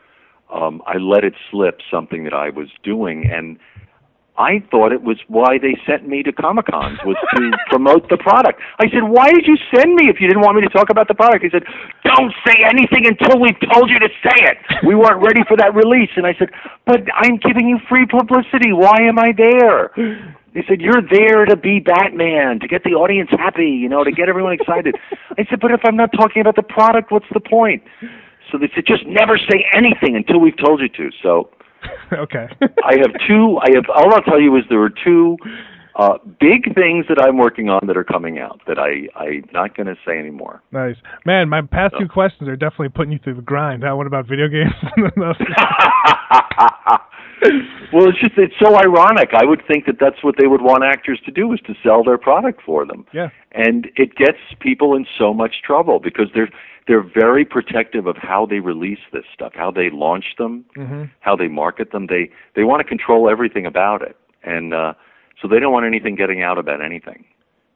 um, 0.54 0.82
I 0.86 0.98
let 0.98 1.24
it 1.24 1.34
slip 1.52 1.80
something 1.92 2.24
that 2.24 2.34
I 2.34 2.50
was 2.50 2.68
doing, 2.84 3.26
and 3.30 3.58
I 4.40 4.64
thought 4.72 4.94
it 4.94 5.04
was 5.04 5.18
why 5.28 5.60
they 5.60 5.76
sent 5.86 6.08
me 6.08 6.24
to 6.24 6.32
Comic 6.32 6.68
Cons 6.72 6.98
was 7.04 7.18
to 7.36 7.52
promote 7.70 8.08
the 8.08 8.16
product. 8.16 8.62
I 8.80 8.90
said, 8.90 9.04
"Why 9.04 9.30
did 9.30 9.46
you 9.46 9.58
send 9.76 9.94
me 9.96 10.08
if 10.08 10.22
you 10.22 10.28
didn't 10.28 10.42
want 10.42 10.56
me 10.56 10.64
to 10.64 10.70
talk 10.70 10.90
about 10.90 11.10
the 11.10 11.14
product?" 11.14 11.44
He 11.44 11.50
said, 11.52 11.64
"Don't 12.06 12.34
say 12.48 12.64
anything 12.64 13.06
until 13.06 13.40
we've 13.40 13.60
told 13.70 13.90
you 13.92 14.00
to 14.00 14.08
say 14.24 14.38
it. 14.48 14.58
We 14.88 14.96
weren't 14.96 15.22
ready 15.22 15.44
for 15.44 15.58
that 15.58 15.76
release." 15.76 16.10
And 16.16 16.26
I 16.26 16.34
said, 16.40 16.50
"But 16.86 17.04
I'm 17.14 17.36
giving 17.38 17.68
you 17.68 17.80
free 17.90 18.06
publicity. 18.06 18.72
Why 18.72 18.98
am 19.04 19.20
I 19.20 19.34
there?" 19.36 19.92
They 20.54 20.64
said, 20.68 20.82
You're 20.82 21.02
there 21.02 21.46
to 21.46 21.56
be 21.56 21.80
Batman, 21.80 22.60
to 22.62 22.68
get 22.68 22.84
the 22.84 22.92
audience 22.92 23.30
happy, 23.30 23.70
you 23.70 23.88
know, 23.88 24.04
to 24.04 24.12
get 24.12 24.30
everyone 24.30 24.54
excited. 24.54 24.96
I 25.38 25.46
said, 25.48 25.60
But 25.60 25.72
if 25.72 25.82
I'm 25.84 25.96
not 25.96 26.12
talking 26.12 26.42
about 26.42 26.56
the 26.56 26.64
product, 26.64 27.12
what's 27.12 27.30
the 27.32 27.40
point? 27.40 27.84
So 28.52 28.58
they 28.58 28.70
said, 28.74 28.86
Just 28.88 29.06
never 29.06 29.38
say 29.38 29.66
anything 29.76 30.16
until 30.16 30.40
we've 30.40 30.58
told 30.58 30.82
you 30.82 30.90
to. 30.90 31.12
So 31.22 31.52
okay. 32.14 32.48
I 32.62 32.98
have 32.98 33.12
two 33.28 33.58
I 33.62 33.72
have 33.76 33.86
all 33.94 34.14
I'll 34.14 34.22
tell 34.22 34.42
you 34.42 34.56
is 34.58 34.64
there 34.70 34.82
are 34.82 34.92
two 35.04 35.38
uh 35.96 36.18
big 36.40 36.74
things 36.76 37.06
that 37.10 37.22
I'm 37.22 37.38
working 37.38 37.70
on 37.70 37.88
that 37.88 37.98
are 37.98 38.04
coming 38.04 38.40
out 38.40 38.62
that 38.68 38.78
I, 38.80 39.08
I'm 39.20 39.48
not 39.54 39.76
gonna 39.76 39.96
say 40.06 40.18
anymore. 40.18 40.62
Nice. 40.72 40.96
Man, 41.26 41.50
my 41.50 41.62
past 41.62 41.96
two 42.00 42.08
questions 42.08 42.48
are 42.50 42.56
definitely 42.56 42.90
putting 42.90 43.12
you 43.12 43.20
through 43.24 43.36
the 43.36 43.42
grind. 43.42 43.84
Huh? 43.84 43.96
What 43.96 44.08
about 44.08 44.28
video 44.28 44.48
games? 44.48 44.74
well, 47.94 48.10
it's 48.10 48.20
just 48.20 48.34
it's 48.38 48.54
so 48.62 48.76
ironic. 48.78 49.30
I 49.34 49.46
would 49.46 49.62
think 49.68 49.86
that 49.86 49.96
that's 50.00 50.24
what 50.24 50.36
they 50.38 50.48
would 50.48 50.62
want 50.62 50.84
actors 50.84 51.20
to 51.26 51.32
do 51.32 51.52
is 51.54 51.60
to 51.68 51.74
sell 51.84 52.04
their 52.04 52.18
product 52.18 52.62
for 52.66 52.86
them. 52.86 53.06
Yeah. 53.14 53.30
And 53.52 53.88
it 53.96 54.16
gets 54.16 54.38
people 54.60 54.96
in 54.96 55.06
so 55.18 55.34
much 55.34 55.62
trouble 55.66 56.00
because 56.00 56.28
they're 56.34 56.50
they're 56.90 57.04
very 57.04 57.46
protective 57.46 58.08
of 58.08 58.18
how 58.18 58.48
they 58.48 58.60
release 58.60 59.00
this 59.14 59.24
stuff, 59.32 59.52
how 59.54 59.70
they 59.70 59.92
launch 59.92 60.26
them, 60.40 60.66
mm-hmm. 60.76 61.04
how 61.20 61.36
they 61.36 61.48
market 61.48 61.92
them. 61.92 62.08
They 62.08 62.32
they 62.56 62.64
want 62.64 62.82
to 62.82 62.84
control 62.84 63.30
everything 63.30 63.68
about 63.68 64.02
it, 64.02 64.18
and 64.44 64.74
uh, 64.74 64.94
so 65.40 65.48
they 65.48 65.60
don't 65.60 65.72
want 65.72 65.86
anything 65.86 66.16
getting 66.16 66.42
out 66.42 66.58
about 66.58 66.84
anything. 66.84 67.26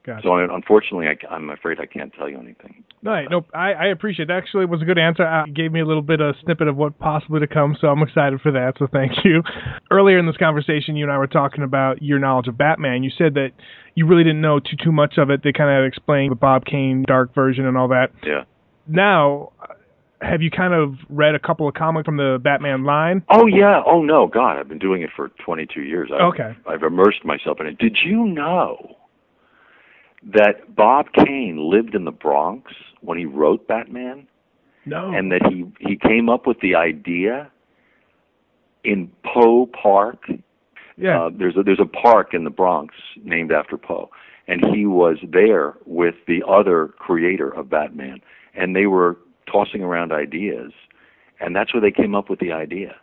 Gotcha. 0.04 0.22
So 0.24 0.36
unfortunately, 0.36 1.06
I, 1.06 1.34
I'm 1.34 1.48
afraid 1.48 1.78
I 1.80 1.86
can't 1.86 2.12
tell 2.12 2.28
you 2.28 2.38
anything. 2.38 2.84
Right. 3.02 3.26
Nope. 3.30 3.46
I, 3.54 3.72
I 3.72 3.86
appreciate. 3.86 4.28
It. 4.28 4.32
Actually, 4.32 4.64
it 4.64 4.68
was 4.68 4.82
a 4.82 4.84
good 4.84 4.98
answer. 4.98 5.26
Uh, 5.26 5.44
It 5.44 5.54
gave 5.54 5.72
me 5.72 5.80
a 5.80 5.86
little 5.86 6.02
bit 6.02 6.20
of 6.20 6.34
a 6.34 6.38
snippet 6.42 6.68
of 6.68 6.76
what 6.76 6.98
possibly 6.98 7.40
to 7.40 7.46
come, 7.46 7.76
so 7.80 7.88
I'm 7.88 8.02
excited 8.02 8.40
for 8.42 8.50
that. 8.52 8.74
So 8.78 8.86
thank 8.92 9.12
you. 9.24 9.42
Earlier 9.90 10.18
in 10.18 10.26
this 10.26 10.36
conversation, 10.36 10.96
you 10.96 11.04
and 11.04 11.12
I 11.12 11.16
were 11.18 11.28
talking 11.28 11.62
about 11.62 12.02
your 12.02 12.18
knowledge 12.18 12.48
of 12.48 12.58
Batman. 12.58 13.04
You 13.04 13.10
said 13.16 13.34
that 13.34 13.52
you 13.94 14.06
really 14.06 14.24
didn't 14.24 14.42
know 14.42 14.58
too 14.58 14.76
too 14.82 14.92
much 14.92 15.14
of 15.18 15.30
it. 15.30 15.42
They 15.44 15.52
kind 15.52 15.70
of 15.70 15.86
explained 15.86 16.32
the 16.32 16.36
Bob 16.36 16.66
Kane 16.66 17.04
dark 17.06 17.32
version 17.32 17.64
and 17.64 17.78
all 17.78 17.88
that. 17.88 18.08
Yeah. 18.26 18.42
Now, 18.86 19.52
have 20.20 20.42
you 20.42 20.50
kind 20.50 20.74
of 20.74 20.94
read 21.08 21.34
a 21.34 21.38
couple 21.38 21.68
of 21.68 21.74
comics 21.74 22.04
from 22.06 22.16
the 22.16 22.38
Batman 22.42 22.84
line? 22.84 23.22
Oh 23.30 23.46
yeah. 23.46 23.82
Oh 23.86 24.02
no. 24.02 24.26
God, 24.26 24.58
I've 24.58 24.68
been 24.68 24.78
doing 24.78 25.02
it 25.02 25.10
for 25.14 25.28
22 25.44 25.82
years. 25.82 26.10
I've, 26.14 26.20
Okay. 26.34 26.56
I've 26.66 26.82
immersed 26.82 27.24
myself 27.24 27.60
in 27.60 27.66
it. 27.66 27.78
Did 27.78 27.98
you 28.04 28.24
know 28.26 28.96
that 30.32 30.74
Bob 30.74 31.06
Kane 31.12 31.58
lived 31.70 31.94
in 31.94 32.04
the 32.04 32.10
Bronx 32.12 32.72
when 33.02 33.18
he 33.18 33.26
wrote 33.26 33.66
Batman, 33.68 34.26
No. 34.86 35.12
and 35.12 35.30
that 35.32 35.42
he 35.50 35.66
he 35.80 35.96
came 35.96 36.28
up 36.30 36.46
with 36.46 36.60
the 36.60 36.74
idea 36.74 37.50
in 38.84 39.10
Poe 39.24 39.66
Park. 39.66 40.24
Yeah. 40.96 41.24
Uh, 41.24 41.30
there's 41.36 41.56
a 41.56 41.62
there's 41.62 41.80
a 41.80 41.84
park 41.86 42.32
in 42.34 42.44
the 42.44 42.50
Bronx 42.50 42.94
named 43.22 43.52
after 43.52 43.76
Poe, 43.76 44.10
and 44.48 44.64
he 44.74 44.86
was 44.86 45.18
there 45.28 45.74
with 45.84 46.14
the 46.26 46.42
other 46.48 46.88
creator 46.98 47.50
of 47.50 47.68
Batman, 47.68 48.20
and 48.56 48.74
they 48.74 48.86
were 48.86 49.16
tossing 49.50 49.82
around 49.82 50.12
ideas, 50.12 50.72
and 51.40 51.54
that's 51.54 51.72
where 51.74 51.80
they 51.80 51.90
came 51.90 52.14
up 52.14 52.28
with 52.30 52.38
the 52.40 52.52
idea. 52.52 52.94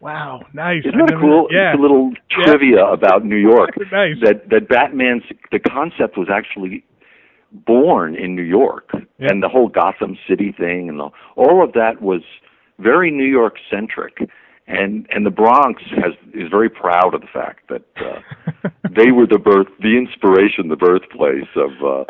Wow. 0.00 0.42
Nice. 0.52 0.82
Isn't 0.84 0.98
that 0.98 1.18
cool? 1.20 1.48
Yeah. 1.50 1.70
It's 1.72 1.78
a 1.78 1.82
little 1.82 2.12
Yeah. 2.36 2.44
trivia 2.44 2.84
about 2.86 3.24
New 3.24 3.36
York. 3.52 3.70
Nice. 3.90 4.16
That 4.22 4.48
that 4.50 4.68
Batman's 4.68 5.22
the 5.50 5.58
concept 5.58 6.18
was 6.18 6.28
actually 6.30 6.84
born 7.52 8.14
in 8.16 8.34
New 8.34 8.42
York, 8.42 8.90
Yeah. 9.18 9.28
and 9.30 9.42
the 9.42 9.48
whole 9.48 9.68
Gotham 9.68 10.18
City 10.28 10.52
thing, 10.52 10.88
and 10.88 10.98
the, 10.98 11.10
all 11.36 11.62
of 11.62 11.72
that 11.74 12.02
was 12.02 12.22
very 12.78 13.10
New 13.10 13.24
York 13.40 13.56
centric. 13.70 14.28
And 14.66 15.06
and 15.10 15.24
the 15.26 15.30
Bronx 15.30 15.82
has 15.90 16.14
is 16.32 16.48
very 16.50 16.70
proud 16.70 17.14
of 17.14 17.20
the 17.20 17.26
fact 17.26 17.68
that 17.68 17.84
uh, 17.96 18.20
they 18.90 19.10
were 19.12 19.26
the 19.26 19.38
birth, 19.38 19.68
the 19.80 19.96
inspiration, 19.96 20.68
the 20.68 20.76
birthplace 20.76 21.52
of 21.54 21.70
uh, 21.84 22.04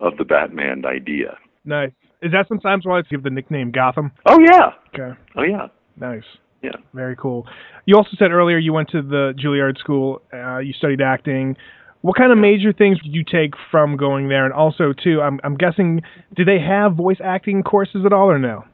of 0.00 0.16
the 0.18 0.24
Batman 0.24 0.84
idea. 0.86 1.38
Nice. 1.64 1.92
Is 2.24 2.32
that 2.32 2.48
sometimes 2.48 2.86
why 2.86 2.98
it's 2.98 3.08
give 3.08 3.22
the 3.22 3.30
nickname 3.30 3.70
Gotham? 3.70 4.10
Oh 4.26 4.38
yeah, 4.40 4.70
Okay. 4.94 5.18
oh 5.36 5.42
yeah, 5.42 5.66
Nice. 5.96 6.24
yeah. 6.62 6.72
Very 6.94 7.14
cool. 7.16 7.46
You 7.86 7.96
also 7.96 8.10
said 8.18 8.30
earlier 8.32 8.58
you 8.58 8.72
went 8.72 8.88
to 8.90 9.02
the 9.02 9.34
Juilliard 9.38 9.78
School. 9.78 10.22
Uh, 10.32 10.58
you 10.58 10.72
studied 10.72 11.00
acting. 11.02 11.56
What 12.00 12.16
kind 12.16 12.32
of 12.32 12.38
major 12.38 12.72
things 12.72 12.98
did 13.02 13.14
you 13.14 13.24
take 13.24 13.54
from 13.70 13.96
going 13.96 14.28
there? 14.28 14.44
And 14.44 14.52
also, 14.52 14.92
too, 14.92 15.22
I'm, 15.22 15.40
I'm 15.42 15.54
guessing, 15.56 16.02
do 16.36 16.44
they 16.44 16.58
have 16.58 16.94
voice 16.96 17.16
acting 17.24 17.62
courses 17.62 18.02
at 18.04 18.12
all, 18.12 18.30
or 18.30 18.38
no? 18.38 18.64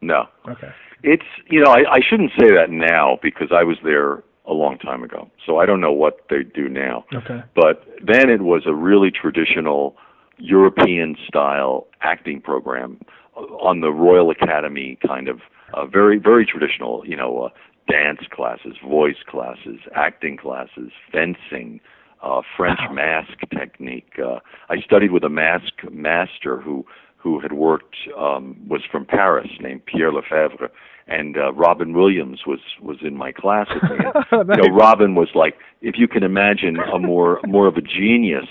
No. 0.00 0.24
Okay. 0.48 0.70
It's 1.04 1.22
you 1.50 1.60
know 1.60 1.70
I, 1.72 1.94
I 1.96 2.00
shouldn't 2.08 2.30
say 2.38 2.48
that 2.54 2.70
now 2.70 3.18
because 3.22 3.48
I 3.52 3.64
was 3.64 3.76
there 3.84 4.22
a 4.46 4.52
long 4.52 4.78
time 4.78 5.02
ago, 5.04 5.28
so 5.46 5.58
I 5.58 5.66
don't 5.66 5.80
know 5.80 5.92
what 5.92 6.18
they 6.30 6.42
do 6.42 6.68
now. 6.68 7.04
Okay. 7.14 7.40
But 7.56 7.84
then 8.04 8.30
it 8.30 8.42
was 8.42 8.62
a 8.66 8.74
really 8.74 9.10
traditional 9.10 9.96
European 10.42 11.16
style 11.26 11.86
acting 12.00 12.40
program 12.40 12.98
on 13.36 13.80
the 13.80 13.90
Royal 13.90 14.30
Academy 14.30 14.98
kind 15.06 15.28
of 15.28 15.40
uh, 15.72 15.86
very 15.86 16.18
very 16.18 16.44
traditional 16.44 17.02
you 17.06 17.16
know 17.16 17.44
uh, 17.44 17.48
dance 17.88 18.20
classes, 18.30 18.74
voice 18.84 19.22
classes, 19.26 19.78
acting 19.94 20.36
classes, 20.36 20.90
fencing. 21.10 21.80
Uh, 22.24 22.40
French 22.56 22.78
mask 22.92 23.32
technique. 23.50 24.12
Uh, 24.16 24.38
I 24.68 24.80
studied 24.80 25.10
with 25.10 25.24
a 25.24 25.28
mask 25.28 25.72
master 25.90 26.60
who 26.60 26.86
who 27.16 27.40
had 27.40 27.52
worked 27.52 27.96
um, 28.16 28.56
was 28.68 28.82
from 28.92 29.04
Paris, 29.04 29.48
named 29.58 29.84
Pierre 29.86 30.12
Lefèvre, 30.12 30.68
and 31.08 31.36
uh, 31.36 31.52
Robin 31.52 31.94
Williams 31.94 32.42
was 32.46 32.60
was 32.80 32.98
in 33.02 33.16
my 33.16 33.32
class 33.32 33.66
with 33.74 33.82
me. 33.90 34.06
And, 34.30 34.48
you 34.50 34.68
know, 34.68 34.72
Robin 34.72 35.16
was 35.16 35.30
like, 35.34 35.56
if 35.80 35.96
you 35.98 36.06
can 36.06 36.22
imagine, 36.22 36.76
a 36.78 36.98
more 37.00 37.40
more 37.44 37.66
of 37.66 37.76
a 37.76 37.82
genius 37.82 38.46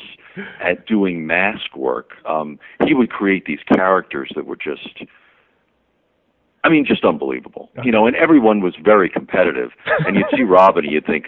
at 0.61 0.85
doing 0.87 1.25
mask 1.27 1.75
work. 1.75 2.11
Um, 2.25 2.59
he 2.85 2.93
would 2.93 3.09
create 3.09 3.45
these 3.45 3.59
characters 3.73 4.31
that 4.35 4.45
were 4.45 4.55
just, 4.55 5.03
I 6.63 6.69
mean, 6.69 6.85
just 6.85 7.03
unbelievable. 7.03 7.69
You 7.83 7.91
know, 7.91 8.05
and 8.07 8.15
everyone 8.15 8.61
was 8.61 8.75
very 8.83 9.09
competitive. 9.09 9.71
And 10.05 10.15
you'd 10.15 10.25
see 10.35 10.43
Robin, 10.43 10.83
and 10.85 10.93
you'd 10.93 11.05
think, 11.05 11.25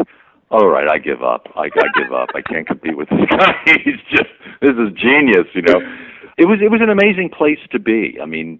all 0.51 0.67
right, 0.67 0.87
I 0.87 0.99
give 0.99 1.23
up. 1.23 1.47
I, 1.55 1.63
I 1.63 1.87
give 2.01 2.13
up. 2.13 2.29
I 2.35 2.41
can't 2.41 2.67
compete 2.67 2.95
with 2.97 3.09
this 3.09 3.25
guy. 3.29 3.53
He's 3.83 3.99
just 4.11 4.29
this 4.61 4.73
is 4.77 4.93
genius. 4.95 5.47
You 5.55 5.63
know, 5.63 5.79
it 6.37 6.45
was 6.45 6.59
it 6.61 6.69
was 6.69 6.81
an 6.81 6.89
amazing 6.89 7.29
place 7.35 7.57
to 7.71 7.79
be. 7.79 8.19
I 8.21 8.25
mean, 8.27 8.59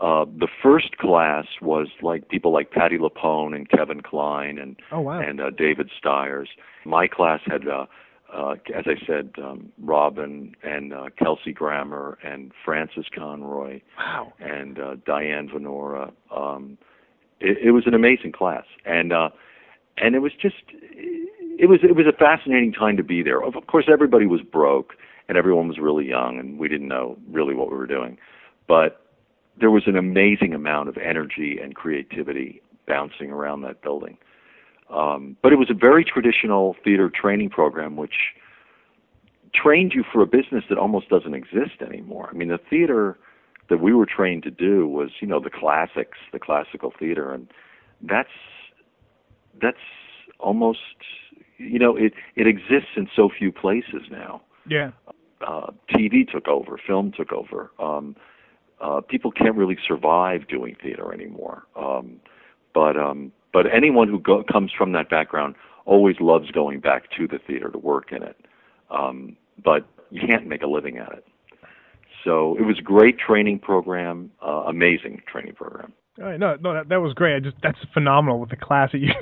uh, 0.00 0.24
the 0.24 0.48
first 0.62 0.96
class 0.96 1.44
was 1.60 1.88
like 2.00 2.28
people 2.30 2.52
like 2.52 2.70
Patti 2.70 2.96
LuPone 2.96 3.54
and 3.54 3.68
Kevin 3.68 4.00
Kline 4.00 4.58
and 4.58 4.76
Oh, 4.90 5.00
wow. 5.00 5.20
and 5.20 5.40
uh, 5.40 5.50
David 5.50 5.90
Stiers. 5.98 6.48
My 6.86 7.06
class 7.06 7.40
had, 7.46 7.66
uh, 7.68 7.86
uh, 8.36 8.54
as 8.74 8.84
I 8.86 8.94
said, 9.06 9.30
um, 9.42 9.72
Robin 9.82 10.54
and 10.62 10.92
uh, 10.92 11.06
Kelsey 11.18 11.52
Grammer 11.52 12.18
and 12.22 12.52
Frances 12.64 13.06
Conroy 13.14 13.80
Wow. 13.98 14.32
and 14.40 14.78
uh, 14.78 14.96
Diane 15.06 15.48
Venora. 15.48 16.12
Um, 16.34 16.76
it, 17.40 17.58
it 17.68 17.70
was 17.70 17.84
an 17.86 17.94
amazing 17.94 18.32
class, 18.32 18.64
and 18.84 19.12
uh, 19.12 19.30
and 19.96 20.14
it 20.14 20.20
was 20.20 20.32
just 20.40 20.56
it 20.72 21.68
was 21.68 21.80
it 21.82 21.96
was 21.96 22.06
a 22.06 22.12
fascinating 22.16 22.72
time 22.72 22.96
to 22.98 23.02
be 23.02 23.22
there. 23.22 23.42
Of 23.42 23.56
of 23.56 23.66
course, 23.66 23.86
everybody 23.90 24.26
was 24.26 24.42
broke 24.42 24.94
and 25.28 25.36
everyone 25.36 25.68
was 25.68 25.78
really 25.78 26.06
young, 26.06 26.38
and 26.38 26.58
we 26.58 26.68
didn't 26.68 26.88
know 26.88 27.16
really 27.30 27.54
what 27.54 27.70
we 27.70 27.76
were 27.76 27.86
doing. 27.86 28.16
But 28.68 29.00
there 29.58 29.70
was 29.70 29.84
an 29.86 29.96
amazing 29.96 30.54
amount 30.54 30.88
of 30.88 30.96
energy 30.98 31.58
and 31.62 31.74
creativity 31.74 32.60
bouncing 32.86 33.30
around 33.30 33.62
that 33.62 33.82
building. 33.82 34.18
Um, 34.90 35.36
but 35.42 35.52
it 35.52 35.56
was 35.56 35.70
a 35.70 35.74
very 35.74 36.04
traditional 36.04 36.76
theater 36.84 37.10
training 37.10 37.50
program, 37.50 37.96
which 37.96 38.14
trained 39.54 39.92
you 39.94 40.04
for 40.12 40.22
a 40.22 40.26
business 40.26 40.64
that 40.68 40.78
almost 40.78 41.08
doesn't 41.08 41.34
exist 41.34 41.82
anymore. 41.84 42.28
I 42.30 42.36
mean, 42.36 42.48
the 42.48 42.60
theater 42.70 43.18
that 43.68 43.80
we 43.80 43.92
were 43.92 44.06
trained 44.06 44.44
to 44.44 44.50
do 44.50 44.86
was, 44.86 45.10
you 45.20 45.26
know, 45.26 45.40
the 45.40 45.50
classics, 45.50 46.18
the 46.32 46.38
classical 46.38 46.92
theater, 46.96 47.32
and 47.32 47.48
that's 48.02 48.28
that's 49.60 49.78
almost, 50.38 50.78
you 51.58 51.78
know, 51.78 51.96
it 51.96 52.12
it 52.36 52.46
exists 52.46 52.90
in 52.96 53.08
so 53.16 53.28
few 53.28 53.50
places 53.50 54.02
now. 54.10 54.42
Yeah. 54.68 54.90
Uh, 55.46 55.70
TV 55.90 56.30
took 56.30 56.48
over, 56.48 56.78
film 56.84 57.12
took 57.12 57.32
over. 57.32 57.70
Um, 57.78 58.16
uh, 58.80 59.00
people 59.00 59.30
can't 59.30 59.56
really 59.56 59.78
survive 59.86 60.48
doing 60.48 60.76
theater 60.82 61.12
anymore. 61.12 61.66
Um, 61.76 62.20
but 62.74 62.96
um, 62.96 63.32
but 63.56 63.64
anyone 63.74 64.06
who 64.06 64.20
go, 64.20 64.44
comes 64.52 64.70
from 64.76 64.92
that 64.92 65.08
background 65.08 65.54
always 65.86 66.16
loves 66.20 66.50
going 66.50 66.78
back 66.78 67.04
to 67.16 67.26
the 67.26 67.38
theater 67.46 67.70
to 67.70 67.78
work 67.78 68.12
in 68.12 68.22
it. 68.22 68.36
Um, 68.90 69.34
but 69.64 69.86
you 70.10 70.20
can't 70.26 70.46
make 70.46 70.60
a 70.60 70.66
living 70.66 70.98
at 70.98 71.10
it. 71.12 71.24
So 72.22 72.54
it 72.58 72.66
was 72.66 72.78
a 72.78 72.82
great 72.82 73.18
training 73.18 73.60
program, 73.60 74.30
uh, 74.46 74.64
amazing 74.68 75.22
training 75.26 75.54
program. 75.54 75.94
All 76.18 76.26
right, 76.26 76.38
no, 76.38 76.56
no, 76.60 76.74
that, 76.74 76.90
that 76.90 77.00
was 77.00 77.14
great. 77.14 77.34
I 77.36 77.40
just 77.40 77.56
that's 77.62 77.78
phenomenal 77.94 78.40
with 78.40 78.50
the 78.50 78.56
class 78.56 78.92
that 78.92 78.98
you 79.00 79.12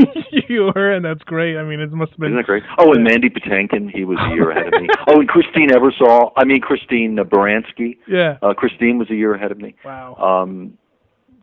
you 0.49 0.72
were 0.74 0.93
in. 0.97 1.05
That's 1.05 1.22
great. 1.22 1.57
I 1.57 1.62
mean, 1.62 1.78
it 1.78 1.93
must 1.93 2.11
have 2.11 2.18
been. 2.18 2.30
Isn't 2.30 2.39
that 2.39 2.47
great? 2.47 2.64
Oh, 2.78 2.93
and 2.93 3.05
Mandy 3.05 3.30
Patinkin, 3.30 3.89
he 3.95 4.05
was 4.05 4.18
a 4.20 4.35
year 4.35 4.51
ahead 4.51 4.74
of 4.74 4.82
me. 4.82 4.89
Oh, 5.07 5.20
and 5.20 5.28
Christine 5.28 5.70
Ebersole. 5.70 6.32
I 6.37 6.45
mean, 6.45 6.61
Christine 6.61 7.20
uh, 7.20 7.24
Baranski. 7.24 7.99
Yeah. 8.09 8.39
Uh, 8.43 8.53
Christine 8.53 8.99
was 8.99 9.11
a 9.11 9.14
year 9.14 9.35
ahead 9.35 9.53
of 9.53 9.59
me. 9.59 9.76
Wow. 9.85 10.16
Um, 10.16 10.76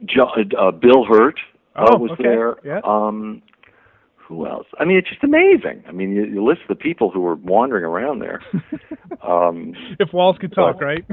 jo- 0.06 0.34
uh, 0.60 0.72
Bill 0.72 1.06
Hurt 1.06 1.39
Oh, 1.76 1.98
was 1.98 2.12
okay. 2.12 2.24
there. 2.24 2.56
Yeah. 2.66 2.82
Um, 2.84 3.42
who 4.16 4.48
else? 4.48 4.68
I 4.80 4.86
mean, 4.86 4.98
it's 4.98 5.10
just 5.10 5.24
amazing. 5.24 5.84
I 5.88 5.92
mean, 5.92 6.12
you, 6.12 6.26
you 6.26 6.44
list 6.44 6.62
the 6.70 6.76
people 6.76 7.12
who 7.12 7.22
were 7.22 7.36
wandering 7.36 7.84
around 7.84 8.20
there. 8.20 8.42
um, 9.24 9.74
if 10.00 10.14
walls 10.14 10.38
could 10.40 10.54
talk, 10.54 10.80
right? 10.82 11.04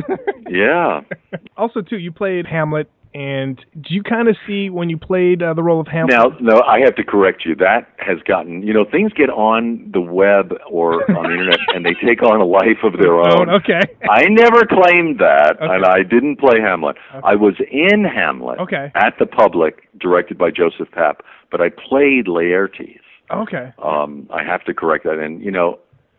yeah. 0.49 1.01
also, 1.57 1.81
too, 1.81 1.99
you 1.99 2.13
played 2.13 2.47
Hamlet, 2.47 2.91
and 3.15 3.65
do 3.75 3.95
you 3.95 4.03
kind 4.03 4.29
of 4.29 4.37
see 4.47 4.71
when 4.71 4.91
you 4.91 4.99
played 4.99 5.43
uh, 5.43 5.55
the 5.55 5.63
role 5.63 5.81
of 5.81 5.87
Hamlet? 5.87 6.15
Now, 6.15 6.37
no, 6.41 6.61
I 6.63 6.81
have 6.81 6.95
to 6.97 7.05
correct 7.05 7.45
you. 7.45 7.55
That 7.57 7.89
has 7.99 8.19
gotten, 8.27 8.63
you 8.63 8.73
know, 8.73 8.85
things 8.91 9.13
get 9.13 9.31
on 9.31 9.91
the 9.93 10.01
web 10.01 10.53
or 10.71 11.11
on 11.17 11.25
the 11.25 11.31
internet 11.31 11.59
and 11.75 11.85
they 11.85 11.95
take 11.95 12.23
on 12.23 12.41
a 12.41 12.45
life 12.45 12.83
of 12.85 12.95
their 12.99 13.17
own. 13.19 13.49
Oh, 13.49 13.55
okay. 13.57 13.81
I 14.11 14.25
never 14.29 14.65
claimed 14.67 15.19
that, 15.21 15.57
and 15.61 15.85
I 15.85 16.03
didn't 16.03 16.37
play 16.39 16.61
Hamlet. 16.61 16.97
I 17.25 17.35
was 17.35 17.55
in 17.71 18.05
Hamlet 18.05 18.59
Okay. 18.61 18.93
at 18.95 19.15
the 19.19 19.27
Public, 19.27 19.89
directed 19.99 20.37
by 20.39 20.51
Joseph 20.51 20.89
Papp, 20.91 21.21
but 21.51 21.61
I 21.61 21.71
played 21.71 22.27
Laertes. 22.27 23.01
Okay. 23.31 23.73
Um, 23.83 24.29
I 24.33 24.43
have 24.45 24.65
to 24.65 24.75
correct 24.75 25.05
that, 25.05 25.19
and 25.19 25.43
you 25.43 25.51
know, 25.51 25.79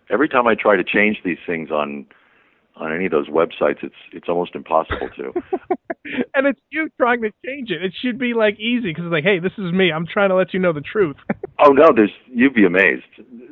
every 0.10 0.30
time 0.30 0.48
I 0.48 0.56
try 0.56 0.76
to 0.76 0.84
change 0.84 1.18
these 1.24 1.38
things 1.46 1.72
on 1.72 2.06
on 2.80 2.94
any 2.94 3.06
of 3.06 3.12
those 3.12 3.28
websites, 3.30 3.84
it's 3.84 3.96
it's 4.14 4.28
almost 4.30 4.56
impossible 4.56 5.10
to. 5.18 5.34
and 6.34 6.48
it's 6.48 6.60
you 6.72 6.90
trying 6.98 7.22
to 7.22 7.32
change 7.46 7.70
it. 7.72 7.84
It 7.84 7.94
should 8.02 8.18
be 8.18 8.34
like 8.34 8.60
easy 8.60 8.90
because 8.90 9.06
it's 9.06 9.12
like, 9.12 9.24
hey, 9.24 9.40
this 9.40 9.52
is 9.58 9.72
me. 9.74 9.92
I'm 9.92 10.08
trying 10.08 10.30
to 10.30 10.36
let 10.36 10.54
you 10.54 10.60
know 10.60 10.74
the 10.74 10.82
truth. 10.82 11.18
Oh 11.62 11.72
no, 11.74 11.90
there's 11.94 12.12
you'd 12.34 12.54
be 12.54 12.66
amazed. 12.66 13.04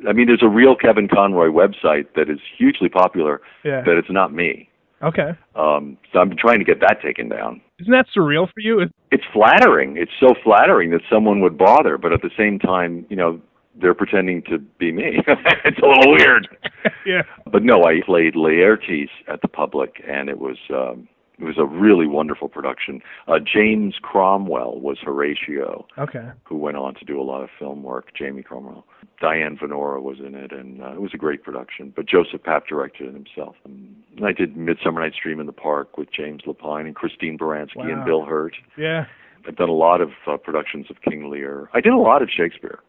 I 0.08 0.14
mean, 0.14 0.28
there's 0.28 0.42
a 0.42 0.48
real 0.48 0.74
Kevin 0.74 1.08
Conroy 1.12 1.48
website 1.48 2.06
that 2.16 2.30
is 2.30 2.38
hugely 2.56 2.88
popular. 2.88 3.42
Yeah. 3.66 3.82
That 3.84 3.98
it's 3.98 4.10
not 4.10 4.32
me. 4.32 4.70
okay. 5.02 5.32
Um, 5.54 5.98
so 6.10 6.18
I'm 6.20 6.34
trying 6.38 6.58
to 6.58 6.64
get 6.64 6.80
that 6.80 7.02
taken 7.04 7.28
down. 7.28 7.60
Isn't 7.80 7.92
that 7.92 8.06
surreal 8.16 8.46
for 8.50 8.60
you? 8.60 8.80
It's 9.12 9.24
flattering. 9.30 9.98
It's 9.98 10.10
so 10.18 10.28
flattering 10.42 10.90
that 10.92 11.02
someone 11.12 11.40
would 11.42 11.58
bother, 11.58 11.98
but 11.98 12.14
at 12.14 12.22
the 12.22 12.30
same 12.38 12.58
time, 12.58 13.04
you 13.10 13.16
know, 13.16 13.40
they're 13.80 13.94
pretending 13.94 14.42
to 14.42 14.58
be 14.58 14.92
me. 14.92 15.20
it's 15.64 15.78
a 15.78 15.86
little 15.86 16.12
weird. 16.12 16.48
yeah. 17.06 17.22
But 17.50 17.62
no, 17.62 17.84
I 17.84 18.00
played 18.04 18.34
Laertes 18.34 19.10
at 19.26 19.42
the 19.42 19.48
Public, 19.48 20.02
and 20.06 20.28
it 20.28 20.38
was 20.38 20.56
um, 20.70 21.08
it 21.38 21.44
was 21.44 21.56
a 21.56 21.64
really 21.64 22.06
wonderful 22.06 22.48
production. 22.48 23.00
Uh, 23.28 23.38
James 23.38 23.94
Cromwell 24.02 24.80
was 24.80 24.98
Horatio. 25.00 25.86
Okay. 25.96 26.28
who 26.44 26.56
went 26.56 26.76
on 26.76 26.94
to 26.94 27.04
do 27.04 27.20
a 27.20 27.22
lot 27.22 27.42
of 27.42 27.48
film 27.58 27.84
work. 27.84 28.12
Jamie 28.14 28.42
Cromwell, 28.42 28.84
Diane 29.20 29.56
Venora 29.56 30.02
was 30.02 30.18
in 30.18 30.34
it, 30.34 30.50
and 30.50 30.82
uh, 30.82 30.92
it 30.92 31.00
was 31.00 31.12
a 31.14 31.18
great 31.18 31.44
production. 31.44 31.92
But 31.94 32.06
Joseph 32.06 32.42
Papp 32.42 32.66
directed 32.66 33.08
it 33.08 33.14
himself. 33.14 33.54
And 33.64 33.94
I 34.24 34.32
did 34.32 34.56
Midsummer 34.56 35.00
Night's 35.00 35.16
Dream 35.22 35.38
in 35.38 35.46
the 35.46 35.52
Park 35.52 35.96
with 35.96 36.08
James 36.12 36.42
Lapine 36.44 36.86
and 36.86 36.96
Christine 36.96 37.38
Baranski 37.38 37.92
and 37.92 38.04
Bill 38.04 38.24
Hurt. 38.24 38.56
Yeah. 38.76 39.06
I've 39.46 39.56
done 39.56 39.68
a 39.68 39.72
lot 39.72 40.00
of 40.00 40.10
uh, 40.26 40.36
productions 40.36 40.86
of 40.90 41.00
King 41.02 41.30
Lear. 41.30 41.70
I 41.72 41.80
did 41.80 41.92
a 41.92 41.98
lot 41.98 42.20
of 42.22 42.28
Shakespeare 42.28 42.80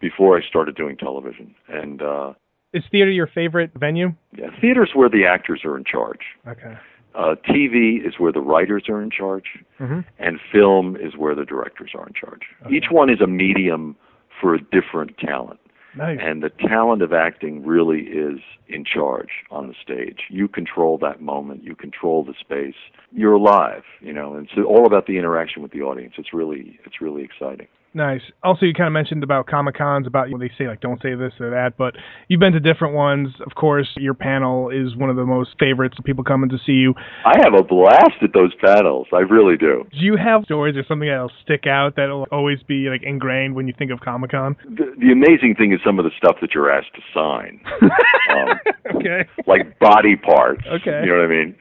before 0.00 0.36
I 0.38 0.46
started 0.46 0.76
doing 0.76 0.96
television. 0.96 1.54
And 1.68 2.02
uh, 2.02 2.32
Is 2.72 2.84
theater 2.90 3.10
your 3.10 3.26
favorite 3.26 3.70
venue? 3.74 4.14
yeah, 4.36 4.48
theater's 4.60 4.90
where 4.94 5.08
the 5.08 5.24
actors 5.26 5.62
are 5.64 5.76
in 5.76 5.84
charge. 5.84 6.20
Okay. 6.46 6.74
Uh, 7.14 7.34
TV 7.48 8.06
is 8.06 8.14
where 8.18 8.30
the 8.32 8.40
writers 8.42 8.84
are 8.88 9.00
in 9.02 9.10
charge 9.10 9.44
Mm-hmm. 9.80 10.00
and 10.18 10.38
film 10.52 10.96
is 10.96 11.16
where 11.16 11.34
the 11.34 11.44
directors 11.44 11.90
are 11.94 12.06
in 12.06 12.12
charge. 12.14 12.42
Each 12.70 12.86
one 12.90 13.08
is 13.10 13.20
a 13.20 13.26
medium 13.26 13.96
for 14.40 14.54
a 14.54 14.60
different 14.60 15.16
talent. 15.18 15.58
Nice. 15.96 16.18
And 16.20 16.42
the 16.42 16.50
talent 16.50 17.00
of 17.00 17.14
acting 17.14 17.64
really 17.64 18.00
is 18.02 18.40
in 18.68 18.84
charge 18.84 19.30
on 19.50 19.66
the 19.68 19.74
stage. 19.82 20.24
You 20.28 20.46
control 20.46 20.98
that 20.98 21.22
moment, 21.22 21.64
you 21.64 21.74
control 21.74 22.22
the 22.22 22.34
space. 22.38 22.74
You're 23.12 23.32
alive, 23.32 23.82
you 24.02 24.12
know, 24.12 24.34
and 24.34 24.46
it's 24.46 24.58
all 24.68 24.84
about 24.86 25.06
the 25.06 25.16
interaction 25.16 25.62
with 25.62 25.72
the 25.72 25.80
audience. 25.80 26.14
It's 26.18 26.34
really 26.34 26.78
it's 26.84 27.00
really 27.00 27.22
exciting. 27.24 27.68
Nice. 27.96 28.20
Also, 28.42 28.66
you 28.66 28.74
kind 28.74 28.88
of 28.88 28.92
mentioned 28.92 29.22
about 29.24 29.46
Comic 29.46 29.78
Cons, 29.78 30.06
about 30.06 30.30
when 30.30 30.38
they 30.38 30.50
say 30.58 30.68
like 30.68 30.82
don't 30.82 31.00
say 31.00 31.14
this 31.14 31.32
or 31.40 31.48
that, 31.48 31.78
but 31.78 31.94
you've 32.28 32.40
been 32.40 32.52
to 32.52 32.60
different 32.60 32.92
ones. 32.92 33.28
Of 33.46 33.54
course, 33.54 33.88
your 33.96 34.12
panel 34.12 34.68
is 34.68 34.94
one 34.94 35.08
of 35.08 35.16
the 35.16 35.24
most 35.24 35.54
favorites. 35.58 35.96
Of 35.98 36.04
people 36.04 36.22
coming 36.22 36.50
to 36.50 36.58
see 36.66 36.72
you. 36.72 36.92
I 37.24 37.38
have 37.42 37.54
a 37.54 37.62
blast 37.62 38.20
at 38.20 38.34
those 38.34 38.52
panels. 38.62 39.06
I 39.14 39.20
really 39.20 39.56
do. 39.56 39.86
Do 39.90 40.04
you 40.04 40.16
have 40.16 40.44
stories 40.44 40.76
or 40.76 40.84
something 40.86 41.08
that'll 41.08 41.32
stick 41.42 41.66
out 41.66 41.96
that'll 41.96 42.26
always 42.30 42.62
be 42.64 42.90
like 42.90 43.02
ingrained 43.02 43.54
when 43.54 43.66
you 43.66 43.72
think 43.78 43.90
of 43.90 44.00
Comic 44.00 44.32
Con? 44.32 44.56
The, 44.68 44.92
the 44.98 45.10
amazing 45.10 45.54
thing 45.56 45.72
is 45.72 45.80
some 45.82 45.98
of 45.98 46.04
the 46.04 46.10
stuff 46.18 46.36
that 46.42 46.52
you're 46.52 46.70
asked 46.70 46.92
to 46.96 47.00
sign. 47.14 47.62
um, 47.80 48.60
okay. 48.96 49.24
like 49.46 49.78
body 49.78 50.16
parts. 50.16 50.66
Okay. 50.66 51.00
You 51.00 51.16
know 51.16 51.16
what 51.16 51.24
I 51.24 51.28
mean? 51.28 51.56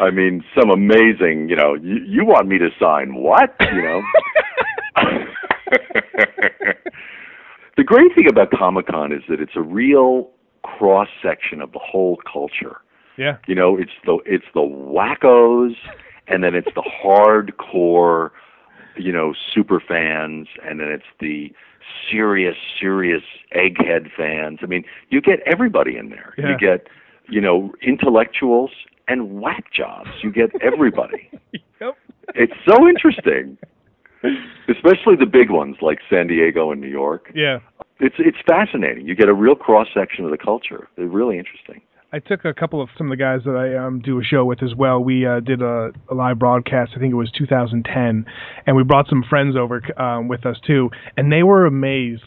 I 0.00 0.10
mean, 0.12 0.44
some 0.54 0.70
amazing, 0.70 1.48
you 1.48 1.56
know, 1.56 1.74
you, 1.74 1.96
you 2.06 2.24
want 2.24 2.46
me 2.46 2.58
to 2.58 2.68
sign 2.80 3.16
what? 3.16 3.56
You 3.60 3.82
know? 3.82 4.02
the 7.76 7.84
great 7.84 8.14
thing 8.14 8.28
about 8.28 8.50
Comic 8.50 8.88
Con 8.88 9.12
is 9.12 9.22
that 9.28 9.40
it's 9.40 9.56
a 9.56 9.62
real 9.62 10.30
cross 10.62 11.08
section 11.22 11.60
of 11.60 11.72
the 11.72 11.78
whole 11.78 12.18
culture. 12.30 12.78
Yeah. 13.16 13.38
You 13.46 13.54
know, 13.54 13.76
it's 13.76 13.92
the 14.04 14.18
it's 14.24 14.44
the 14.54 14.60
wackos 14.60 15.74
and 16.26 16.44
then 16.44 16.54
it's 16.54 16.68
the 16.74 16.82
hardcore, 16.82 18.30
you 18.96 19.12
know, 19.12 19.34
super 19.52 19.80
fans 19.80 20.48
and 20.64 20.80
then 20.80 20.88
it's 20.88 21.04
the 21.20 21.52
serious, 22.10 22.56
serious 22.78 23.22
egghead 23.54 24.10
fans. 24.16 24.60
I 24.62 24.66
mean, 24.66 24.84
you 25.10 25.20
get 25.20 25.40
everybody 25.46 25.96
in 25.96 26.10
there. 26.10 26.34
Yeah. 26.38 26.50
You 26.50 26.58
get, 26.58 26.86
you 27.28 27.40
know, 27.40 27.72
intellectuals 27.82 28.70
and 29.08 29.40
whack 29.40 29.72
jobs. 29.72 30.10
You 30.22 30.32
get 30.32 30.50
everybody. 30.62 31.30
Yep. 31.80 31.96
It's 32.34 32.52
so 32.68 32.86
interesting. 32.86 33.56
Especially 34.68 35.16
the 35.18 35.26
big 35.26 35.50
ones 35.50 35.76
like 35.80 35.98
San 36.10 36.26
Diego 36.26 36.70
and 36.72 36.80
New 36.80 36.88
York. 36.88 37.30
Yeah. 37.34 37.58
It's 38.00 38.16
it's 38.18 38.38
fascinating. 38.46 39.06
You 39.06 39.14
get 39.14 39.28
a 39.28 39.34
real 39.34 39.54
cross 39.54 39.88
section 39.94 40.24
of 40.24 40.30
the 40.30 40.38
culture. 40.38 40.88
They're 40.96 41.06
really 41.06 41.38
interesting. 41.38 41.80
I 42.12 42.18
took 42.18 42.44
a 42.44 42.52
couple 42.52 42.82
of 42.82 42.88
some 42.98 43.06
of 43.06 43.10
the 43.16 43.22
guys 43.22 43.42
that 43.44 43.54
I 43.56 43.76
um, 43.76 44.00
do 44.00 44.18
a 44.18 44.24
show 44.24 44.44
with 44.44 44.62
as 44.64 44.74
well. 44.74 45.02
We 45.02 45.24
uh, 45.26 45.40
did 45.40 45.62
a, 45.62 45.92
a 46.10 46.14
live 46.14 46.38
broadcast. 46.40 46.92
I 46.96 46.98
think 46.98 47.12
it 47.12 47.16
was 47.16 47.30
2010, 47.38 48.26
and 48.66 48.76
we 48.76 48.82
brought 48.82 49.06
some 49.08 49.22
friends 49.28 49.54
over 49.56 49.80
um, 50.00 50.26
with 50.26 50.44
us 50.44 50.56
too, 50.66 50.90
and 51.16 51.30
they 51.32 51.42
were 51.44 51.66
amazed 51.66 52.24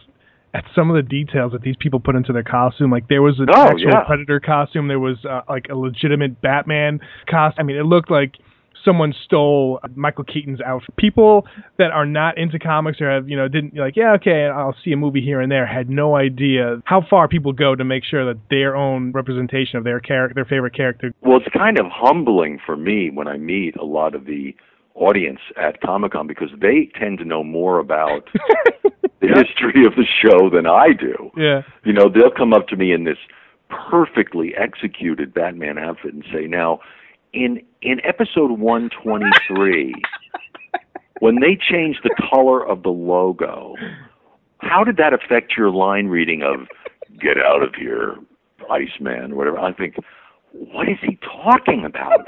at 0.54 0.64
some 0.76 0.90
of 0.90 0.96
the 0.96 1.02
details 1.02 1.52
that 1.52 1.64
these 1.64 1.76
people 1.80 2.00
put 2.00 2.16
into 2.16 2.32
their 2.32 2.44
costume. 2.44 2.92
Like 2.92 3.08
there 3.10 3.22
was 3.24 3.40
an 3.40 3.48
Oh, 3.54 3.62
actual 3.64 3.90
yeah. 3.90 4.04
Predator 4.06 4.40
costume. 4.40 4.88
There 4.88 5.00
was 5.00 5.18
uh, 5.26 5.42
like 5.50 5.66
a 5.70 5.76
legitimate 5.76 6.40
Batman 6.42 7.00
costume. 7.30 7.60
I 7.60 7.64
mean, 7.64 7.76
it 7.78 7.86
looked 7.86 8.12
like 8.12 8.36
someone 8.86 9.14
stole 9.24 9.80
Michael 9.96 10.24
Keaton's 10.24 10.62
outfit. 10.62 10.96
People 10.98 11.46
that 11.78 11.92
are 11.92 12.06
not 12.06 12.38
into 12.38 12.60
comics 12.60 13.00
or 13.02 13.10
have, 13.12 13.30
you 13.30 13.38
know, 13.38 13.48
didn't 13.48 13.76
like, 13.76 13.96
yeah, 13.96 14.14
okay, 14.14 14.46
I'll 14.46 14.76
see 14.84 14.92
a 14.92 14.98
movie 14.98 15.22
here 15.22 15.42
and 15.42 15.52
there, 15.52 15.66
had 15.66 15.90
no 15.90 16.16
idea 16.16 16.82
how 16.86 17.04
far 17.10 17.28
people 17.28 17.54
go 17.54 17.76
to 17.76 17.84
make 17.84 18.04
sure 18.04 18.26
that 18.26 18.40
their 18.50 18.76
own 18.76 19.12
representation 19.12 19.78
of 19.78 19.84
their 19.84 20.00
character, 20.00 20.34
their 20.34 20.46
favorite 20.46 20.76
character. 20.76 21.14
Well, 21.22 21.38
it's 21.38 21.56
kind 21.56 21.80
of 21.80 21.86
humbling 21.90 22.60
for 22.66 22.76
me 22.76 23.10
when 23.10 23.28
I 23.28 23.38
meet 23.38 23.76
a 23.78 23.86
lot 23.86 24.16
of 24.16 24.26
the 24.26 24.56
audience 24.96 25.40
at 25.58 25.82
Comic 25.82 26.12
Con 26.12 26.28
because 26.28 26.50
they 26.62 26.90
tend 27.00 27.18
to 27.18 27.26
know 27.26 27.44
more 27.44 27.80
about 27.80 28.30
the 29.22 29.28
history 29.28 29.86
of 29.86 29.96
the 29.96 30.06
show 30.06 30.50
than 30.50 30.68
I 30.68 30.94
do. 30.94 31.32
Yeah. 31.36 31.62
You 31.84 31.94
know, 31.94 32.10
they'll 32.10 32.32
come 32.36 32.54
up 32.54 32.68
to 32.68 32.76
me 32.76 32.92
in 32.94 33.04
this 33.04 33.18
perfectly 33.90 34.54
executed 34.56 35.34
Batman 35.34 35.80
outfit 35.80 36.14
and 36.14 36.24
say, 36.32 36.46
"Now, 36.46 36.80
in 37.34 37.62
in 37.82 38.00
episode 38.06 38.52
123, 38.52 39.94
when 41.20 41.40
they 41.40 41.56
changed 41.56 42.00
the 42.04 42.16
color 42.30 42.66
of 42.66 42.84
the 42.84 42.90
logo, 42.90 43.76
how 44.60 44.84
did 44.84 44.98
that 44.98 45.14
affect 45.14 45.54
your 45.58 45.72
line 45.72 46.08
reading 46.08 46.44
of 46.44 46.68
"Get 47.20 47.38
out 47.38 47.64
of 47.64 47.76
here, 47.76 48.16
Iceman" 48.70 49.36
whatever?" 49.36 49.60
I 49.60 49.74
think, 49.74 49.96
what 50.52 50.88
is 50.88 50.98
he 51.02 51.18
talking 51.44 51.84
about? 51.84 52.28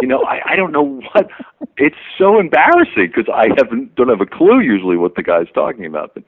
you 0.00 0.08
know, 0.08 0.22
I, 0.24 0.52
I 0.52 0.56
don't 0.56 0.72
know 0.72 1.00
what. 1.12 1.28
It's 1.76 1.96
so 2.16 2.38
embarrassing 2.38 3.12
because 3.14 3.32
I 3.32 3.48
haven't 3.56 3.94
don't 3.96 4.08
have 4.08 4.20
a 4.20 4.26
clue 4.26 4.60
usually 4.60 4.96
what 4.96 5.16
the 5.16 5.22
guy's 5.22 5.50
talking 5.54 5.86
about. 5.86 6.14
But 6.14 6.24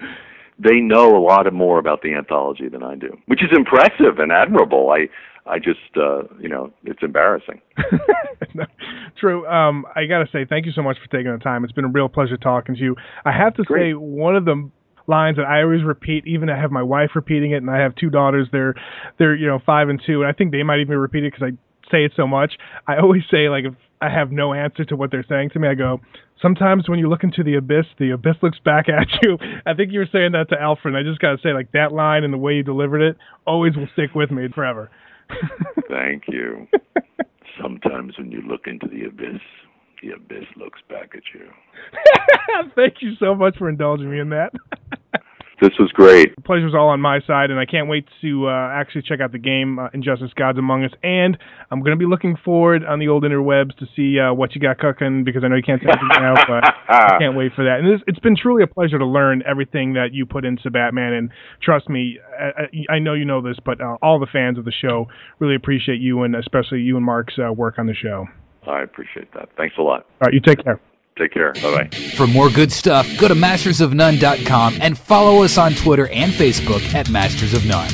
they 0.58 0.80
know 0.80 1.16
a 1.16 1.22
lot 1.22 1.50
more 1.52 1.78
about 1.78 2.02
the 2.02 2.14
anthology 2.14 2.68
than 2.68 2.82
I 2.82 2.94
do, 2.94 3.16
which 3.26 3.42
is 3.42 3.50
impressive 3.56 4.18
and 4.18 4.32
admirable. 4.32 4.90
I 4.90 5.08
I 5.48 5.58
just 5.58 5.96
uh, 5.96 6.22
you 6.40 6.48
know 6.48 6.72
it's 6.84 7.02
embarrassing. 7.02 7.60
True. 9.20 9.46
Um, 9.46 9.86
I 9.94 10.06
gotta 10.06 10.26
say 10.32 10.44
thank 10.48 10.66
you 10.66 10.72
so 10.72 10.82
much 10.82 10.96
for 11.02 11.10
taking 11.16 11.32
the 11.32 11.38
time. 11.38 11.64
It's 11.64 11.72
been 11.72 11.84
a 11.84 11.90
real 11.90 12.08
pleasure 12.08 12.36
talking 12.36 12.74
to 12.74 12.80
you. 12.80 12.96
I 13.24 13.32
have 13.32 13.54
to 13.54 13.64
say 13.70 13.92
one 13.92 14.36
of 14.36 14.44
the 14.44 14.70
lines 15.06 15.36
that 15.36 15.46
I 15.46 15.62
always 15.62 15.84
repeat, 15.84 16.26
even 16.26 16.50
I 16.50 16.60
have 16.60 16.72
my 16.72 16.82
wife 16.82 17.10
repeating 17.14 17.52
it, 17.52 17.58
and 17.58 17.70
I 17.70 17.78
have 17.78 17.94
two 17.94 18.10
daughters. 18.10 18.48
They're 18.50 18.74
they're 19.18 19.34
you 19.34 19.46
know 19.46 19.60
five 19.64 19.88
and 19.88 20.00
two, 20.04 20.22
and 20.22 20.30
I 20.30 20.32
think 20.32 20.52
they 20.52 20.62
might 20.62 20.80
even 20.80 20.96
repeat 20.96 21.24
it 21.24 21.32
because 21.32 21.52
I 21.52 21.90
say 21.90 22.04
it 22.04 22.12
so 22.16 22.26
much. 22.26 22.54
I 22.86 22.96
always 22.96 23.22
say 23.30 23.48
like 23.48 23.64
if 23.64 23.74
I 24.00 24.10
have 24.10 24.30
no 24.30 24.52
answer 24.52 24.84
to 24.84 24.96
what 24.96 25.10
they're 25.10 25.24
saying 25.28 25.50
to 25.50 25.58
me, 25.58 25.68
I 25.68 25.74
go. 25.74 26.00
Sometimes 26.40 26.88
when 26.88 26.98
you 26.98 27.08
look 27.08 27.24
into 27.24 27.42
the 27.42 27.54
abyss, 27.54 27.86
the 27.98 28.10
abyss 28.10 28.36
looks 28.42 28.58
back 28.58 28.88
at 28.90 29.08
you. 29.22 29.38
I 29.64 29.74
think 29.74 29.92
you 29.92 30.00
were 30.00 30.08
saying 30.10 30.32
that 30.32 30.48
to 30.50 30.60
Alfred. 30.60 30.94
And 30.94 30.96
I 30.96 31.08
just 31.08 31.20
gotta 31.20 31.38
say, 31.42 31.52
like 31.52 31.72
that 31.72 31.92
line 31.92 32.24
and 32.24 32.32
the 32.32 32.38
way 32.38 32.54
you 32.54 32.62
delivered 32.62 33.00
it 33.00 33.16
always 33.46 33.76
will 33.76 33.88
stick 33.92 34.14
with 34.14 34.30
me 34.30 34.48
forever. 34.54 34.90
Thank 35.88 36.24
you. 36.28 36.66
Sometimes 37.60 38.18
when 38.18 38.30
you 38.30 38.42
look 38.42 38.66
into 38.66 38.86
the 38.86 39.06
abyss, 39.06 39.40
the 40.02 40.10
abyss 40.10 40.44
looks 40.56 40.80
back 40.88 41.12
at 41.14 41.22
you. 41.34 41.48
Thank 42.76 42.96
you 43.00 43.14
so 43.18 43.34
much 43.34 43.56
for 43.56 43.68
indulging 43.68 44.10
me 44.10 44.20
in 44.20 44.28
that. 44.30 44.52
This 45.60 45.72
was 45.78 45.90
great. 45.92 46.36
The 46.36 46.42
pleasure's 46.42 46.74
all 46.74 46.88
on 46.88 47.00
my 47.00 47.20
side, 47.26 47.50
and 47.50 47.58
I 47.58 47.64
can't 47.64 47.88
wait 47.88 48.06
to 48.20 48.46
uh, 48.46 48.70
actually 48.74 49.02
check 49.02 49.20
out 49.20 49.32
the 49.32 49.38
game, 49.38 49.78
uh, 49.78 49.88
Injustice 49.94 50.32
Gods 50.36 50.58
Among 50.58 50.84
Us. 50.84 50.90
And 51.02 51.38
I'm 51.70 51.80
going 51.80 51.92
to 51.92 51.98
be 51.98 52.04
looking 52.04 52.36
forward 52.44 52.84
on 52.84 52.98
the 52.98 53.08
old 53.08 53.24
interwebs 53.24 53.74
to 53.78 53.86
see 53.96 54.20
uh, 54.20 54.34
what 54.34 54.54
you 54.54 54.60
got 54.60 54.78
cooking 54.78 55.24
because 55.24 55.44
I 55.44 55.48
know 55.48 55.56
you 55.56 55.62
can't 55.62 55.80
say 55.80 55.88
anything 55.88 56.08
now, 56.22 56.34
but 56.46 56.62
I 56.88 57.16
can't 57.20 57.36
wait 57.36 57.52
for 57.56 57.64
that. 57.64 57.80
And 57.80 57.88
this, 57.88 58.02
it's 58.06 58.18
been 58.18 58.36
truly 58.36 58.64
a 58.64 58.66
pleasure 58.66 58.98
to 58.98 59.06
learn 59.06 59.42
everything 59.46 59.94
that 59.94 60.08
you 60.12 60.26
put 60.26 60.44
into 60.44 60.70
Batman. 60.70 61.14
And 61.14 61.30
trust 61.62 61.88
me, 61.88 62.18
I, 62.38 62.94
I 62.94 62.98
know 62.98 63.14
you 63.14 63.24
know 63.24 63.40
this, 63.40 63.56
but 63.64 63.80
uh, 63.80 63.96
all 64.02 64.20
the 64.20 64.26
fans 64.30 64.58
of 64.58 64.66
the 64.66 64.72
show 64.72 65.06
really 65.38 65.54
appreciate 65.54 66.00
you 66.00 66.22
and 66.22 66.36
especially 66.36 66.80
you 66.80 66.98
and 66.98 67.06
Mark's 67.06 67.34
uh, 67.38 67.50
work 67.50 67.78
on 67.78 67.86
the 67.86 67.94
show. 67.94 68.26
I 68.66 68.82
appreciate 68.82 69.32
that. 69.32 69.48
Thanks 69.56 69.76
a 69.78 69.82
lot. 69.82 70.06
All 70.20 70.26
right, 70.26 70.34
you 70.34 70.40
take 70.40 70.62
care. 70.62 70.80
Take 71.18 71.32
care. 71.32 71.52
Bye 71.54 71.88
bye. 71.88 71.96
For 72.16 72.26
more 72.26 72.50
good 72.50 72.70
stuff, 72.70 73.08
go 73.18 73.26
to 73.28 73.34
mastersofnone.com 73.34 74.78
and 74.80 74.98
follow 74.98 75.42
us 75.42 75.56
on 75.56 75.72
Twitter 75.74 76.08
and 76.08 76.30
Facebook 76.32 76.94
at 76.94 77.08
Masters 77.08 77.54
of 77.54 77.64
None. 77.64 77.90